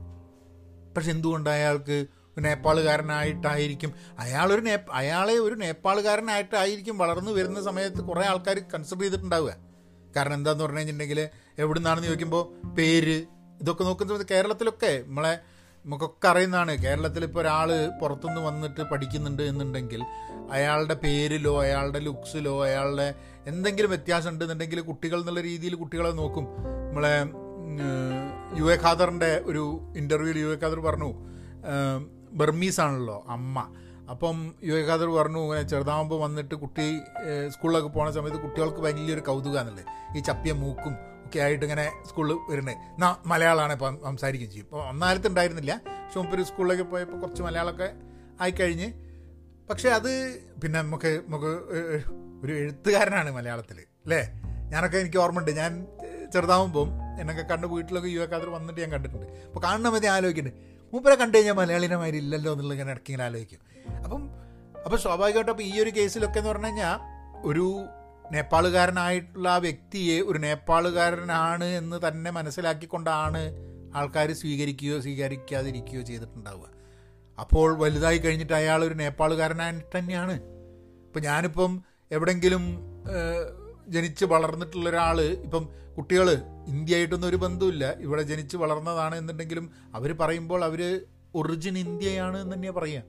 പക്ഷെ 0.94 1.10
എന്തുകൊണ്ട് 1.10 1.50
അയാൾക്ക് 1.50 2.06
നേപ്പാളുകാരനായിട്ടായിരിക്കും? 2.38 3.92
അയാളൊരു 4.18 4.60
നേ 4.60 4.78
അയാളെ 4.92 5.34
ഒരു 5.34 5.54
നേപ്പാളുകാരനായിട്ടായിരിക്കും 5.54 6.98
വളർന്നു 6.98 7.30
വരുന്ന 7.30 7.62
സമയത്ത് 7.62 8.02
കുറേ 8.02 8.22
ആൾക്കാർ 8.22 8.58
കൺസിഡർ 8.74 9.00
ചെയ്തിട്ടുണ്ടാവുക. 9.00 9.56
കാരണം 10.16 10.34
എന്താന്ന് 10.34 10.64
പറഞ്ഞു 10.64 10.78
കഴിഞ്ഞിട്ടുണ്ടെങ്കിൽ 10.78 11.28
എവിടെ 11.58 11.78
നിന്നാണെന്ന് 11.78 12.08
ചോദിക്കുമ്പോൾ 12.08 12.74
പേര് 12.74 13.26
ഇതൊക്കെ 13.60 13.84
നോക്കുന്ന 13.84 14.24
കേരളത്തിലൊക്കെ 14.30 15.02
നമ്മളെ 15.06 15.38
നമുക്കൊക്കെ 15.86 16.28
അറിയുന്നതാണ് 16.28 16.82
കേരളത്തിൽ 16.82 17.24
ഇപ്പോൾ 17.24 17.40
ഒരാൾ 17.40 17.90
പുറത്തുനിന്ന് 18.00 18.40
വന്നിട്ട് 18.40 18.80
പഠിക്കുന്നുണ്ട് 18.80 19.42
എന്നുണ്ടെങ്കിൽ 19.42 20.02
അയാളുടെ 20.50 20.94
പേരിലോ 20.94 21.62
അയാളുടെ 21.62 21.98
ലുക്സിലോ 21.98 22.64
അയാളുടെ 22.64 23.14
എന്തെങ്കിലും 23.46 23.90
വ്യത്യാസം 23.90 24.30
ഉണ്ടെന്നുണ്ടെങ്കിൽ 24.30 24.80
കുട്ടികൾ 24.80 25.20
എന്നുള്ള 25.20 25.40
രീതിയിൽ 25.40 25.74
കുട്ടികളെ 25.74 26.10
നോക്കും. 26.10 26.46
നമ്മളെ 26.88 27.14
യു 28.58 28.64
എ 28.64 28.76
ഖാദറിന്റെ 28.84 29.42
ഒരു 29.44 29.80
ഇന്റർവ്യൂവിൽ 29.96 30.38
യു 30.38 30.46
എ 30.46 30.58
ഖാദർ 30.62 30.80
പറഞ്ഞു 30.80 31.14
ബർമീസ് 32.32 32.80
ആണല്ലോ 32.80 33.24
അമ്മ. 33.28 33.58
അപ്പം 34.10 34.54
യു 34.64 34.74
എ 34.74 34.82
ഖാദർ 34.86 35.06
പറഞ്ഞു 35.06 35.38
ഇങ്ങനെ 35.38 35.62
ചെറുതാകുമ്പോൾ 35.62 36.20
വന്നിട്ട് 36.20 36.54
കുട്ടി 36.54 37.00
സ്കൂളിലൊക്കെ 37.48 37.88
പോകുന്ന 37.88 38.12
സമയത്ത് 38.12 38.38
കുട്ടികൾക്ക് 38.38 38.80
വലിയൊരു 38.80 39.20
കൗതുകമാണല്ലേ 39.20 39.84
ഈ 40.18 40.22
ചപ്പിയ 40.22 40.52
മൂക്കും 40.52 40.94
ഒക്കെ 41.26 41.38
ആയിട്ട് 41.38 41.64
ഇങ്ങനെ 41.64 41.92
സ്കൂളിൽ 42.08 42.38
വരുന്നത് 42.50 42.74
എന്നാ 42.74 43.16
മലയാളമാണ് 43.26 43.72
ഇപ്പം 43.72 43.98
സംസാരിക്കുകയും 44.04 44.50
ചെയ്യും. 44.50 44.66
ഇപ്പോൾ 44.66 44.88
ഒന്നാലത്ത് 44.88 45.26
ഉണ്ടായിരുന്നില്ല. 45.26 45.80
പക്ഷെ 45.86 46.18
മുമ്പ് 46.18 46.42
സ്കൂളിലേക്ക് 46.42 46.82
പോയപ്പോൾ 46.82 47.20
കുറച്ച് 47.20 47.42
മലയാളമൊക്കെ 47.42 47.92
ആയിക്കഴിഞ്ഞ്. 48.40 48.88
പക്ഷേ 49.70 49.88
അത് 49.88 50.10
പിന്നെ 50.62 50.82
നമുക്ക് 50.82 51.20
നമുക്ക് 51.26 51.52
ഒരു 52.44 52.52
എഴുത്തുകാരനാണ് 52.52 53.30
മലയാളത്തിൽ 53.30 53.78
അല്ലേ? 53.80 54.20
ഞാനൊക്കെ 54.72 54.98
എനിക്ക് 54.98 55.18
ഓർമ്മയുണ്ട്. 55.18 55.50
ഞാൻ 55.50 55.86
ചെറുതാവുമ്പം 56.32 56.88
എന്നൊക്കെ 57.20 57.42
കണ്ട് 57.42 57.66
വീട്ടിലൊക്കെ 57.66 58.08
യു 58.08 58.20
എക്കാതിർ 58.20 58.48
വന്നിട്ട് 58.48 58.80
ഞാൻ 58.80 58.90
കണ്ടിട്ടുണ്ട്. 58.92 59.26
അപ്പോൾ 59.46 59.60
കാണുന്ന 59.60 59.88
മതി 59.88 60.06
ആലോചിക്കുന്നുണ്ട് 60.06 60.60
മൂപ്പരെ 60.92 61.14
കണ്ടു 61.14 61.36
കഴിഞ്ഞാൽ 61.36 61.54
മലയാളിനെ 61.54 61.96
മാതിരി 61.96 62.16
ഇല്ലല്ലോ 62.16 62.52
എന്നുള്ളത് 62.52 62.74
ഇങ്ങനെ 62.74 62.90
ഇടയ്ക്ക് 62.90 63.10
ഇങ്ങനെ 63.10 63.24
ആലോചിക്കും. 63.24 63.60
അപ്പം 64.04 64.30
അപ്പം 64.84 64.98
സ്വാഭാവികമായിട്ടും 64.98 65.52
അപ്പോൾ 65.52 65.62
ഈ 65.62 65.80
ഒരു 65.80 65.90
കേസിലൊക്കെ 65.90 66.38
എന്ന് 66.38 66.50
പറഞ്ഞു 66.50 66.66
കഴിഞ്ഞാൽ 66.66 66.98
ഒരു 67.48 67.84
നേപ്പാളുകാരനായിട്ടുള്ള 68.32 69.48
ആ 69.48 69.56
വ്യക്തിയെ 69.56 70.20
ഒരു 70.20 70.38
നേപ്പാളുകാരനാണ് 70.38 71.64
എന്ന് 71.64 72.08
തന്നെ 72.08 72.30
മനസ്സിലാക്കിക്കൊണ്ടാണ് 72.30 73.42
ആൾക്കാർ 73.94 74.32
സ്വീകരിക്കുകയോ 74.32 75.00
സ്വീകരിക്കാതിരിക്കുകയോ 75.00 76.02
ചെയ്തിട്ടുണ്ടാവുക. 76.02 76.68
അപ്പോൾ 77.40 77.78
വലുതായി 77.78 78.18
കഴിഞ്ഞിട്ട് 78.18 78.52
അയാൾ 78.52 78.84
ഒരു 78.84 78.94
നേപ്പാളുകാരനായിട്ട് 78.94 79.98
തന്നെയാണ്. 79.98 80.34
ഇപ്പം 81.06 81.22
ഞാനിപ്പം 81.22 81.82
എവിടെങ്കിലും 82.10 82.62
ജനിച്ച് 83.88 84.24
വളർന്നിട്ടുള്ള 84.24 84.90
ഒരാൾ 84.90 85.20
ഇപ്പം 85.20 85.68
കുട്ടികൾ 85.96 86.30
ഇന്ത്യയായിട്ടൊന്നും 86.66 87.28
ഒരു 87.28 87.36
ബന്ധമില്ല 87.36 87.92
ഇവിടെ 87.92 88.22
ജനിച്ച് 88.22 88.56
വളർന്നതാണ് 88.56 89.14
എന്നുണ്ടെങ്കിലും 89.14 89.70
അവർ 89.94 90.12
പറയുമ്പോൾ 90.20 90.64
അവർ 90.64 91.06
ഒറിജിൻ 91.34 91.78
ഇന്ത്യയാണ് 91.78 92.40
എന്ന് 92.40 92.56
തന്നെയാണ് 92.56 92.76
പറയുക. 92.76 93.02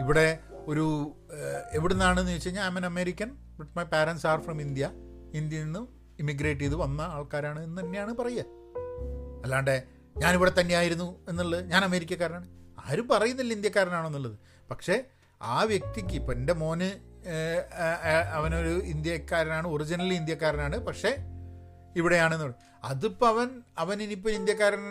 ഇവിടെ 0.00 0.38
ഒരു 0.66 1.14
എവിടെ 1.72 1.94
നിന്നാണെന്ന് 1.94 2.30
ചോദിച്ചു 2.30 2.48
കഴിഞ്ഞാൽ 2.48 2.64
I 2.64 2.76
am 2.76 2.86
American 2.86 3.36
but 3.58 3.78
my 3.78 3.84
parents 3.84 4.26
are 4.26 4.40
from 4.40 4.60
India 4.60 4.90
ഇന്ത്യയിൽ 5.32 5.64
നിന്നും 5.64 5.88
ഇമിഗ്രേറ്റ് 6.18 6.60
ചെയ്ത് 6.60 6.74
വന്ന 6.74 7.00
ആൾക്കാരാണ് 7.00 7.64
എന്ന് 7.64 7.82
തന്നെയാണ് 7.82 8.12
പറയുക. 8.16 8.44
അല്ലാണ്ട് 9.44 9.84
ഞാനിവിടെ 10.18 10.52
തന്നെയായിരുന്നു 10.60 11.20
എന്നുള്ളത് 11.28 11.70
ഞാൻ 11.70 11.84
അമേരിക്കക്കാരനാണ്. 11.84 12.46
ആരും 12.88 13.08
പറയുന്നില്ല 13.08 13.52
ഇന്ത്യക്കാരനാണെന്നുള്ളത് 13.52 14.38
പക്ഷേ 14.70 15.04
ആ 15.42 15.64
വ്യക്തിക്ക് 15.64 16.14
ഇപ്പം 16.14 16.32
എന്റെ 16.32 16.52
മോന് 16.52 16.90
അവനൊരു 18.32 18.68
ഇന്ത്യക്കാരനാണ് 18.68 19.68
ഒറിജിനലി 19.68 20.14
ഇന്ത്യക്കാരനാണ് 20.14 20.76
പക്ഷേ 20.78 21.16
ഇവിടെയാണെന്ന് 21.96 22.52
അതിപ്പോൾ 22.84 23.26
അവൻ 23.26 23.62
അവൻ 23.78 24.02
ഇനിയിപ്പോൾ 24.02 24.30
ഇന്ത്യക്കാരൻ 24.30 24.84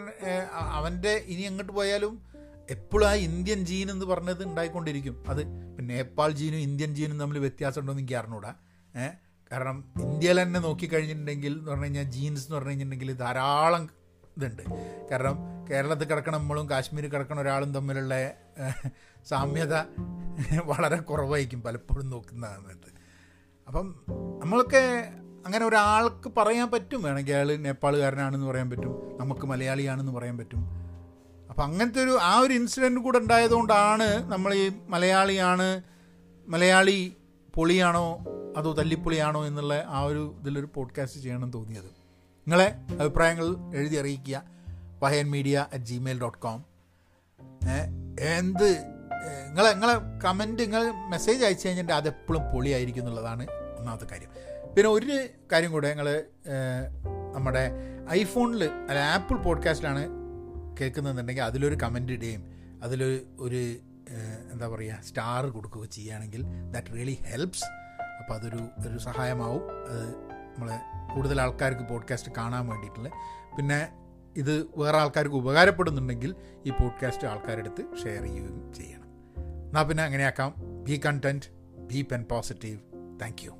അവന്റെ 0.51 1.23
ഇനി 1.27 1.41
എങ്ങോട്ട് 1.41 1.71
പോയാലും 1.71 2.30
എപ്പോഴും 2.69 3.09
ആ 3.09 3.13
ഇന്ത്യൻ 3.13 3.65
ജീൻ 3.65 3.91
എന്ന് 3.91 4.05
പറഞ്ഞത് 4.05 4.43
ഉണ്ടായിക്കൊണ്ടിരിക്കും. 4.43 5.23
അത് 5.27 5.43
നേപ്പാൾ 5.79 6.31
ജീനും 6.31 6.57
ഇന്ത്യൻ 6.57 6.95
ജീനും 6.95 7.19
തമ്മിൽ 7.19 7.39
വ്യത്യാസമുണ്ടോ 7.39 7.93
എന്ന് 7.93 8.01
എനിക്ക് 8.01 8.13
അറിഞ്ഞൂടാ. 8.13 8.53
ഏഹ് 8.95 9.11
കാരണം 9.51 9.93
ഇന്ത്യയിൽ 10.01 10.41
തന്നെ 10.41 10.59
നോക്കിക്കഴിഞ്ഞിട്ടുണ്ടെങ്കിൽ 10.59 11.53
എന്ന് 11.53 11.71
പറഞ്ഞു 11.71 11.83
കഴിഞ്ഞാൽ 11.83 12.03
ജീൻസ് 12.03 12.45
എന്ന് 12.45 12.55
പറഞ്ഞു 12.55 12.69
കഴിഞ്ഞിട്ടുണ്ടെങ്കിൽ 12.69 13.13
ധാരാളം 13.13 13.89
ഇതുണ്ട്. 14.37 14.61
കാരണം 15.11 15.37
കേരളത്തിൽ 15.71 16.05
കിടക്കണ 16.05 16.37
നമ്മളും 16.37 16.69
കാശ്മീരിൽ 16.69 17.09
കിടക്കണ 17.09 17.39
ഒരാളും 17.39 17.73
തമ്മിലുള്ള 17.73 18.31
സാമ്യത 19.27 19.75
വളരെ 20.65 20.97
കുറവായിരിക്കും 20.97 21.61
പലപ്പോഴും 21.61 22.09
നോക്കുന്ന 22.09 22.47
സമയത്ത് 22.47 22.91
അപ്പം 23.67 23.95
നമ്മളൊക്കെ 24.43 25.09
അങ്ങനെ 25.45 25.65
ഒരാൾക്ക് 25.65 26.31
പറയാൻ 26.37 26.71
പറ്റും. 26.71 27.03
വേണമെങ്കിൽ 27.03 27.33
അയാൾ 27.33 27.55
നേപ്പാളുകാരനാണെന്ന് 27.55 28.47
പറയാൻ 28.47 28.69
പറ്റും. 28.69 29.17
നമുക്ക് 29.17 29.45
മലയാളിയാണെന്ന് 29.45 30.11
പറയാൻ 30.11 30.37
പറ്റും. 30.37 30.90
അപ്പം 31.51 31.63
അങ്ങനത്തെ 31.63 32.03
ഒരു 32.03 32.17
ആ 32.21 32.39
ഒരു 32.39 32.53
ഇൻസിഡന്റ് 32.53 32.99
കൂടെ 32.99 33.17
ഉണ്ടായതുകൊണ്ടാണ് 33.17 34.31
നമ്മൾ 34.31 34.53
ഈ 34.53 34.71
മലയാളിയാണ് 34.87 35.81
മലയാളി 36.47 37.13
പൊളിയാണോ 37.55 38.19
അതോ 38.57 38.73
തല്ലിപ്പൊളിയാണോ 38.73 39.45
എന്നുള്ള 39.45 39.83
ആ 39.87 40.01
ഒരു 40.01 40.35
ഇതിലൊരു 40.41 40.69
പോഡ്കാസ്റ്റ് 40.75 41.21
ചെയ്യണമെന്ന് 41.21 41.53
തോന്നിയത്. 41.53 41.85
നിങ്ങളെ 41.85 42.75
അഭിപ്രായങ്ങൾ 42.99 43.75
എഴുതി 43.75 43.95
അറിയിക്കുക. 43.95 44.43
Pahayan 45.03 45.27
media 45.29 45.67
at 45.73 45.83
Gmail 45.83 46.21
dot 46.21 46.37
com 46.37 46.65
എന്ത് 48.19 48.69
നിങ്ങളെ 49.47 49.69
നിങ്ങളെ 49.69 49.93
കമന്റ് 50.23 50.61
നിങ്ങൾ 50.61 50.91
മെസ്സേജ് 51.09 51.45
അയച്ചു 51.45 51.67
കഴിഞ്ഞിട്ട് 51.67 51.91
അതെപ്പോഴും 51.91 52.43
പൊളിയായിരിക്കും 52.53 53.01
എന്നുള്ളതാണ് 53.01 53.47
ഒന്നാമത്തെ 53.77 54.05
കാര്യം. 54.05 54.29
പിന്നെ 54.75 54.89
ഒരു 54.89 55.27
കാര്യം 55.51 55.71
കൂടെ 55.71 55.89
നിങ്ങൾ 55.89 56.23
നമ്മുടെ 57.33 57.71
ഐഫോണിൽ 58.09 58.63
അല്ല 58.63 58.99
ആപ്പിൾ 58.99 59.35
പോഡ്കാസ്റ്റിലാണ് 59.35 60.20
കേൾക്കുന്നതെന്നുണ്ടെങ്കിൽ 60.81 61.43
അതിലൊരു 61.43 61.75
കമന്റ് 61.83 62.13
ഇടുകയും 62.13 62.43
അതിലൊരു 62.83 63.19
ഒരു 63.39 63.77
എന്താ 64.51 64.67
പറയുക 64.67 64.99
സ്റ്റാർ 65.03 65.45
കൊടുക്കുകയോ 65.45 65.85
ചെയ്യുകയാണെങ്കിൽ 65.85 66.43
ദാറ്റ് 66.71 66.93
റിയലി 66.93 67.17
ഹെൽപ്സ് 67.21 67.65
അപ്പോൾ 68.19 68.33
അതൊരു 68.33 68.59
ഒരു 68.87 68.97
സഹായമാവും. 68.97 69.63
അത് 69.89 70.07
നമ്മളെ 70.57 70.79
കൂടുതൽ 71.15 71.41
ആൾക്കാർക്ക് 71.41 71.81
പോഡ്കാസ്റ്റ് 71.81 72.31
കാണാൻ 72.37 72.67
വേണ്ടിയിട്ടുള്ള. 72.67 73.09
പിന്നെ 73.57 73.89
ഇത് 74.35 74.65
വേറെ 74.75 74.97
ആൾക്കാർക്ക് 74.97 75.35
ഉപകാരപ്പെടുന്നുണ്ടെങ്കിൽ 75.35 76.35
ഈ 76.65 76.69
പോഡ്കാസ്റ്റ് 76.69 77.27
ആൾക്കാരെടുത്ത് 77.27 77.81
ഷെയർ 78.03 78.23
ചെയ്യുകയും 78.23 78.73
ചെയ്യണം. 78.73 79.07
എന്നാൽ 79.67 79.83
പിന്നെ 79.83 80.03
അങ്ങനെയാക്കാം. 80.03 80.55
Be 80.83 81.01
content 81.05 81.45
be 81.77 82.01
pen 82.11 82.23
positive 82.31 82.79
thank 83.21 83.45
you 83.45 83.51